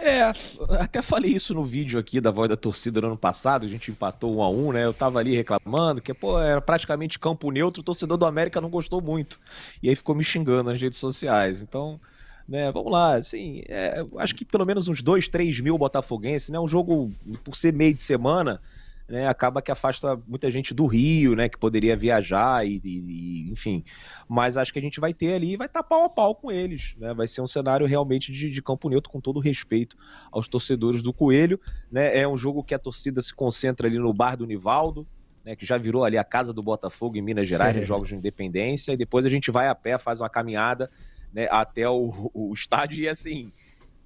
É, 0.00 0.32
até 0.78 1.02
falei 1.02 1.32
isso 1.32 1.52
no 1.52 1.64
vídeo 1.64 1.98
aqui 1.98 2.20
da 2.20 2.30
voz 2.30 2.48
da 2.48 2.56
torcida 2.56 3.00
no 3.00 3.08
ano 3.08 3.16
passado, 3.16 3.66
a 3.66 3.68
gente 3.68 3.90
empatou 3.90 4.36
um 4.36 4.42
a 4.42 4.48
um, 4.48 4.72
né? 4.72 4.84
Eu 4.84 4.94
tava 4.94 5.18
ali 5.18 5.34
reclamando 5.34 6.00
que, 6.00 6.14
pô, 6.14 6.40
era 6.40 6.60
praticamente 6.60 7.18
campo 7.18 7.50
neutro, 7.50 7.80
o 7.80 7.84
torcedor 7.84 8.16
do 8.16 8.24
América 8.24 8.60
não 8.60 8.70
gostou 8.70 9.00
muito. 9.00 9.40
E 9.82 9.88
aí 9.88 9.96
ficou 9.96 10.14
me 10.14 10.22
xingando 10.22 10.70
nas 10.70 10.80
redes 10.80 10.98
sociais. 10.98 11.62
Então, 11.62 12.00
né, 12.48 12.70
vamos 12.70 12.92
lá, 12.92 13.16
assim, 13.16 13.62
é, 13.66 14.04
acho 14.18 14.36
que 14.36 14.44
pelo 14.44 14.64
menos 14.64 14.86
uns 14.86 15.02
2, 15.02 15.28
3 15.28 15.58
mil 15.58 15.76
botafoguenses, 15.76 16.48
né? 16.50 16.60
Um 16.60 16.68
jogo, 16.68 17.12
por 17.42 17.56
ser 17.56 17.72
meio 17.72 17.92
de 17.92 18.00
semana, 18.00 18.60
né, 19.08 19.26
acaba 19.26 19.62
que 19.62 19.70
afasta 19.70 20.20
muita 20.26 20.50
gente 20.50 20.74
do 20.74 20.86
Rio, 20.86 21.34
né, 21.34 21.48
que 21.48 21.56
poderia 21.56 21.96
viajar 21.96 22.66
e, 22.66 22.80
e, 22.84 23.50
enfim. 23.50 23.82
Mas 24.28 24.56
acho 24.56 24.72
que 24.72 24.78
a 24.78 24.82
gente 24.82 25.00
vai 25.00 25.14
ter 25.14 25.32
ali, 25.32 25.56
vai 25.56 25.66
estar 25.66 25.82
pau 25.82 26.04
a 26.04 26.10
pau 26.10 26.34
com 26.34 26.52
eles, 26.52 26.94
né? 26.98 27.14
Vai 27.14 27.26
ser 27.26 27.40
um 27.40 27.46
cenário 27.46 27.86
realmente 27.86 28.30
de, 28.30 28.50
de 28.50 28.62
campo 28.62 28.88
neutro, 28.90 29.10
com 29.10 29.20
todo 29.20 29.40
respeito 29.40 29.96
aos 30.30 30.46
torcedores 30.46 31.02
do 31.02 31.12
Coelho, 31.12 31.58
né? 31.90 32.18
É 32.18 32.28
um 32.28 32.36
jogo 32.36 32.62
que 32.62 32.74
a 32.74 32.78
torcida 32.78 33.22
se 33.22 33.34
concentra 33.34 33.88
ali 33.88 33.98
no 33.98 34.12
bar 34.12 34.36
do 34.36 34.46
Nivaldo, 34.46 35.06
né, 35.42 35.56
que 35.56 35.64
já 35.64 35.78
virou 35.78 36.04
ali 36.04 36.18
a 36.18 36.24
casa 36.24 36.52
do 36.52 36.62
Botafogo 36.62 37.16
em 37.16 37.22
Minas 37.22 37.48
Gerais, 37.48 37.74
é. 37.74 37.78
nos 37.78 37.88
Jogos 37.88 38.08
de 38.08 38.14
Independência, 38.14 38.92
e 38.92 38.96
depois 38.98 39.24
a 39.24 39.30
gente 39.30 39.50
vai 39.50 39.68
a 39.68 39.74
pé, 39.74 39.96
faz 39.96 40.20
uma 40.20 40.28
caminhada 40.28 40.90
né, 41.32 41.46
até 41.50 41.88
o, 41.88 42.30
o 42.34 42.52
estádio 42.52 43.02
e 43.02 43.08
assim 43.08 43.50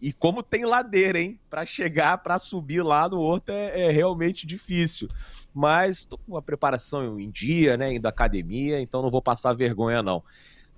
e 0.03 0.13
como 0.13 0.43
tem 0.43 0.65
ladeira, 0.65 1.21
hein? 1.21 1.39
Para 1.49 1.65
chegar, 1.65 2.19
para 2.19 2.37
subir 2.37 2.83
lá 2.83 3.09
no 3.09 3.21
outro 3.21 3.55
é, 3.55 3.83
é 3.83 3.91
realmente 3.93 4.45
difícil. 4.45 5.09
Mas 5.55 5.99
estou 5.99 6.19
com 6.19 6.33
uma 6.33 6.43
preparação 6.43 7.21
em 7.21 7.31
dia, 7.31 7.77
né? 7.77 7.95
Indo 7.95 8.07
à 8.07 8.09
academia, 8.09 8.81
então 8.81 9.01
não 9.01 9.13
vou 9.13 9.23
passar 9.23 9.53
vergonha, 9.53 10.03
não. 10.03 10.21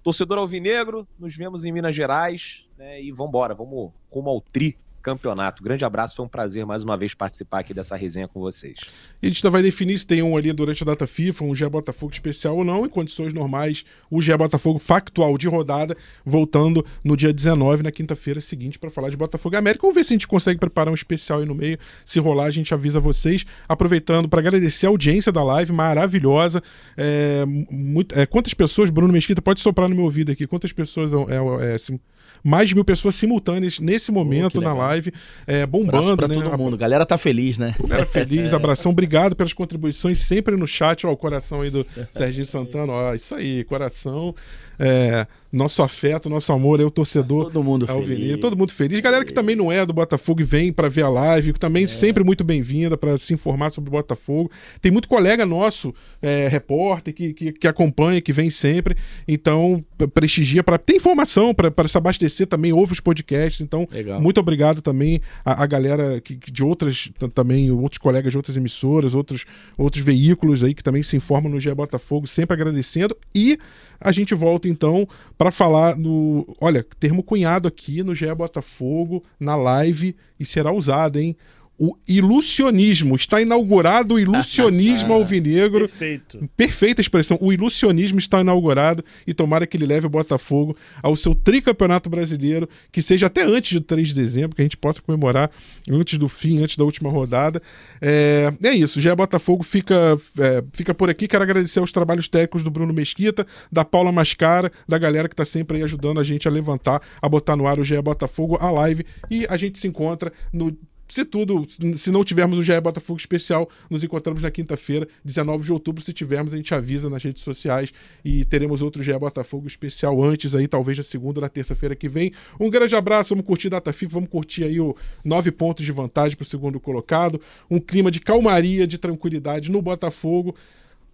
Torcedor 0.03 0.37
Alvinegro, 0.37 1.09
nos 1.19 1.35
vemos 1.35 1.65
em 1.65 1.73
Minas 1.73 1.97
Gerais, 1.97 2.67
né? 2.77 3.01
E 3.01 3.11
vamos 3.11 3.31
embora, 3.31 3.55
vamos 3.55 3.93
rumo 4.13 4.29
ao 4.29 4.43
tri 4.43 4.77
campeonato. 5.05 5.63
Grande 5.63 5.85
abraço, 5.85 6.17
foi 6.17 6.25
um 6.25 6.29
prazer 6.29 6.65
mais 6.65 6.83
uma 6.83 6.97
vez 6.97 7.13
participar 7.13 7.61
aqui 7.61 7.75
dessa 7.75 7.95
resenha 7.95 8.27
com 8.27 8.41
vocês. 8.41 8.79
E 9.23 9.27
a 9.27 9.31
gente 9.31 9.47
vai 9.49 9.63
definir 9.63 9.99
se 9.99 10.07
tem 10.07 10.23
um 10.23 10.37
ali 10.37 10.53
durante 10.53 10.83
a 10.83 10.87
data 10.87 11.07
FIFA, 11.07 11.45
um 11.45 11.55
GE 11.55 11.69
Botafogo 11.69 12.13
especial 12.13 12.57
ou 12.57 12.65
não, 12.65 12.87
em 12.87 12.89
condições 12.89 13.35
normais, 13.35 13.85
o 14.11 14.21
GE 14.23 14.35
Botafogo 14.37 14.79
factual 14.79 15.37
de 15.37 15.47
rodada, 15.47 15.95
voltando 16.25 16.85
no 17.05 17.17
dia 17.17 17.33
19, 17.33 17.83
na 17.83 17.93
quinta-feira 17.93 18.41
seguinte, 18.41 18.79
para 18.79 18.91
falar 18.91 19.11
de 19.11 19.17
Botafogo 19.17 19.57
América. 19.57 19.83
Vamos 19.83 19.95
ver 19.95 20.05
se 20.05 20.15
a 20.15 20.17
gente 20.17 20.27
consegue 20.27 20.59
preparar 20.59 20.91
um 20.91 20.95
especial 20.95 21.41
aí 21.41 21.47
no 21.47 21.55
meio. 21.55 21.79
Se 22.05 22.19
rolar, 22.19 22.47
a 22.47 22.51
gente 22.51 22.73
avisa 22.73 22.99
vocês. 22.99 23.45
Aproveitando 23.69 24.27
para 24.27 24.41
agradecer 24.41 24.87
a 24.87 24.89
audiência 24.89 25.31
da 25.31 25.45
live, 25.45 25.71
maravilhosa. 25.71 26.63
É, 26.97 27.45
muito, 27.47 28.19
é, 28.19 28.25
quantas 28.25 28.55
pessoas, 28.55 28.89
Bruno 28.89 29.13
Mesquita, 29.13 29.43
pode 29.43 29.61
soprar 29.61 29.89
no 29.89 29.95
meu 29.95 30.05
ouvido 30.05 30.33
aqui, 30.33 30.47
quantas 30.47 30.73
pessoas 30.73 31.13
é, 31.13 31.73
é, 31.73 31.75
assim, 31.75 32.01
mais 32.45 32.69
de 32.69 32.75
mil 32.75 32.85
pessoas 32.85 33.15
simultâneas 33.15 33.81
nesse 33.81 34.13
momento 34.13 34.59
oh, 34.59 34.61
na 34.61 34.75
live, 34.75 35.11
é, 35.47 35.65
bombando. 35.65 36.15
Pra 36.15 36.29
né? 36.29 36.35
todo 36.35 36.59
mundo. 36.59 36.75
A 36.75 36.79
galera 36.79 37.07
tá 37.07 37.17
feliz, 37.17 37.57
né? 37.57 37.75
Galera 37.81 38.05
feliz, 38.05 38.53
abração. 38.55 38.93
Obrigado 38.93 39.35
pelas 39.35 39.55
contribuições 39.55 40.19
sempre 40.19 40.55
no 40.55 40.67
chat. 40.67 41.07
Ó, 41.07 41.13
o 41.13 41.17
coração 41.17 41.63
aí 41.63 41.71
do 41.71 41.87
Serginho 42.13 42.45
Santana. 42.45 42.93
Ó, 42.93 43.15
isso 43.15 43.35
aí, 43.35 43.65
coração. 43.65 44.35
É, 44.79 45.27
nosso 45.55 45.83
afeto, 45.83 46.29
nosso 46.29 46.53
amor, 46.53 46.81
é 46.81 46.85
o 46.85 46.91
torcedor. 46.91 47.45
Todo 47.45 47.63
mundo 47.63 47.87
feliz. 47.87 48.41
Todo 48.41 48.57
mundo 48.57 48.73
feliz. 48.73 48.99
Galera 48.99 49.25
que 49.25 49.33
também 49.33 49.55
não 49.55 49.71
é 49.71 49.87
do 49.87 49.93
Botafogo 49.93 50.41
e 50.41 50.45
vem 50.45 50.73
para 50.73 50.89
ver 50.89 51.03
a 51.03 51.09
live, 51.09 51.53
também 51.53 51.85
é. 51.85 51.87
sempre 51.87 52.25
muito 52.25 52.43
bem-vinda 52.43 52.97
para 52.97 53.17
se 53.17 53.33
informar 53.33 53.71
sobre 53.71 53.89
o 53.89 53.93
Botafogo. 53.93 54.51
Tem 54.81 54.91
muito 54.91 55.09
colega 55.09 55.47
nosso, 55.47 55.95
é, 56.21 56.49
repórter, 56.49 57.15
que, 57.15 57.33
que, 57.33 57.53
que, 57.53 57.69
acompanha, 57.69 58.21
que 58.21 58.33
vem 58.33 58.51
sempre. 58.51 58.97
Então, 59.29 59.85
prestigia 60.13 60.65
para 60.65 60.77
ter 60.77 60.97
informação, 60.97 61.55
para 61.55 61.87
se 61.87 61.97
abastecer 61.97 62.49
também, 62.49 62.73
ouve 62.73 62.93
os 62.93 63.01
podcasts. 63.01 63.61
Então, 63.61 63.87
Legal. 63.93 64.21
muito 64.21 64.41
obrigado 64.41 64.83
também 64.83 65.21
a, 65.45 65.63
a 65.63 65.67
galera 65.67 66.21
que, 66.21 66.35
de 66.35 66.65
outras, 66.65 67.13
também, 67.33 67.71
outros 67.71 67.99
colegas 67.99 68.33
de 68.33 68.37
outras 68.37 68.57
emissoras, 68.57 69.15
outros, 69.15 69.45
outros 69.79 70.03
veículos 70.03 70.65
aí 70.65 70.75
que 70.75 70.83
também 70.83 71.03
se 71.03 71.17
informam 71.17 71.53
no 71.53 71.61
GE 71.61 71.73
Botafogo, 71.73 72.27
sempre 72.27 72.55
agradecendo. 72.55 73.17
E 73.33 73.57
a 74.01 74.11
gente 74.11 74.35
volta 74.35 74.64
então 74.69 75.09
para 75.37 75.51
falar 75.51 75.97
no. 75.97 76.57
Olha, 76.61 76.85
termo 76.99 77.23
cunhado 77.23 77.69
aqui 77.69 78.03
no 78.03 78.15
GE 78.15 78.33
Botafogo, 78.35 79.23
na 79.39 79.55
live, 79.55 80.17
e 80.39 80.45
será 80.45 80.73
usado, 80.73 81.19
hein? 81.19 81.37
O 81.79 81.97
ilusionismo. 82.07 83.17
Está 83.17 83.41
inaugurado 83.41 84.15
o 84.15 84.19
ilusionismo 84.19 85.13
alvinegro. 85.15 85.89
Perfeito. 85.89 86.51
Perfeita 86.57 87.01
expressão. 87.01 87.39
O 87.41 87.53
ilusionismo 87.53 88.19
está 88.19 88.41
inaugurado 88.41 89.05
e 89.27 89.35
tomara 89.35 89.67
que 89.67 89.77
ele 89.77 89.87
leve 89.87 90.07
o 90.07 90.11
Botafogo 90.11 90.77
ao 91.03 91.17
seu 91.17 91.35
tricampeonato 91.35 92.09
brasileiro, 92.09 92.69
que 92.93 93.03
seja 93.03 93.27
até 93.27 93.43
antes 93.43 93.71
de 93.71 93.81
3 93.81 94.09
de 94.09 94.15
dezembro, 94.15 94.55
que 94.55 94.63
a 94.63 94.65
gente 94.65 94.77
possa 94.77 95.03
comemorar 95.03 95.51
antes 95.91 96.19
do 96.19 96.29
fim, 96.29 96.63
antes 96.63 96.77
da 96.77 96.85
última 96.85 97.11
rodada. 97.11 97.61
É, 98.01 98.53
é 98.63 98.73
isso. 98.73 99.01
Já 99.01 99.15
Botafogo 99.15 99.63
fica, 99.63 100.19
é, 100.39 100.65
fica 100.73 100.95
por 100.95 101.11
aqui. 101.11 101.27
Quero 101.27 101.43
agradecer 101.43 101.81
aos 101.81 101.93
trabalhos 101.93 102.29
técnicos 102.29 102.63
do 102.63 102.71
Bruno 102.71 102.93
Mesquita, 102.93 103.47
da 103.71 103.85
Paula 103.85 104.13
Mascara, 104.13 104.71
da 104.89 104.99
galera 104.99 105.29
que 105.29 105.35
está 105.35 105.45
sempre 105.45 105.79
aí 105.79 105.83
ajudando 105.83 106.21
a 106.21 106.25
gente 106.25 106.47
a 106.47 106.51
levantar, 106.51 107.03
a 107.21 107.29
botar 107.29 107.57
no 107.57 107.67
ar 107.67 107.79
o 107.79 107.85
GE 107.85 108.01
Botafogo, 108.01 108.57
a 108.61 108.71
live. 108.71 109.05
E 109.31 109.47
a 109.49 109.57
gente 109.57 109.79
se 109.79 109.89
encontra 109.89 110.33
no 110.53 110.77
se 111.09 111.25
tudo, 111.25 111.67
se 111.97 112.11
não 112.11 112.25
tivermos 112.25 112.59
o 112.59 112.63
GE 112.63 112.81
Botafogo 112.81 113.19
especial, 113.19 113.69
nos 113.91 114.03
encontramos 114.03 114.43
na 114.43 114.51
quinta-feira, 114.51 115.07
19 115.25 115.65
de 115.65 115.73
outubro. 115.73 116.03
Se 116.03 116.13
tivermos, 116.13 116.55
a 116.55 116.57
gente 116.57 116.75
avisa 116.75 117.11
nas 117.11 117.23
redes 117.23 117.43
sociais 117.43 117.93
e 118.25 118.45
teremos 118.45 118.83
outro 118.83 119.03
GE 119.03 119.17
Botafogo 119.19 119.67
especial 119.67 120.23
antes 120.23 120.55
aí, 120.55 120.67
talvez 120.67 120.97
na 120.99 121.05
segunda 121.05 121.41
ou 121.41 121.43
na 121.43 121.49
terça-feira 121.49 121.95
que 121.95 122.09
vem. 122.09 122.33
Um 122.59 122.71
grande 122.71 122.97
abraço, 122.97 123.35
vamos 123.35 123.47
curtir 123.47 123.69
Data 123.69 123.93
FIFA, 123.93 124.15
vamos 124.15 124.31
curtir 124.31 124.65
aí 124.65 124.81
o 124.81 124.97
nove 125.25 125.51
pontos 125.51 125.85
de 125.85 125.93
vantagem 125.93 126.37
para 126.37 126.45
o 126.45 126.47
segundo 126.47 126.81
colocado, 126.81 127.41
um 127.71 127.79
clima 127.79 128.11
de 128.11 128.21
calmaria, 128.21 128.87
de 128.87 128.99
tranquilidade 128.99 129.71
no 129.71 129.83
Botafogo. 129.83 130.57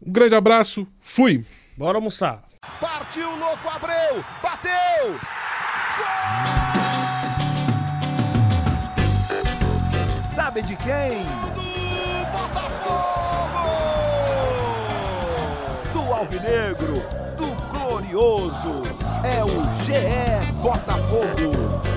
Um 0.04 0.12
grande 0.12 0.34
abraço, 0.34 0.86
fui! 1.00 1.44
Bora 1.76 1.98
almoçar! 1.98 2.48
Partiu, 2.80 3.28
louco, 3.36 3.68
Abreu! 3.68 4.24
Bateu! 4.42 5.49
Sabe 10.50 10.62
de 10.62 10.74
quem? 10.74 11.24
Do 11.54 12.26
Botafogo! 12.32 13.68
Do 15.92 16.12
Alvinegro, 16.12 16.94
do 17.36 17.46
Glorioso. 17.70 18.82
É 19.22 19.44
o 19.44 19.62
GE 19.84 20.60
Botafogo. 20.60 21.89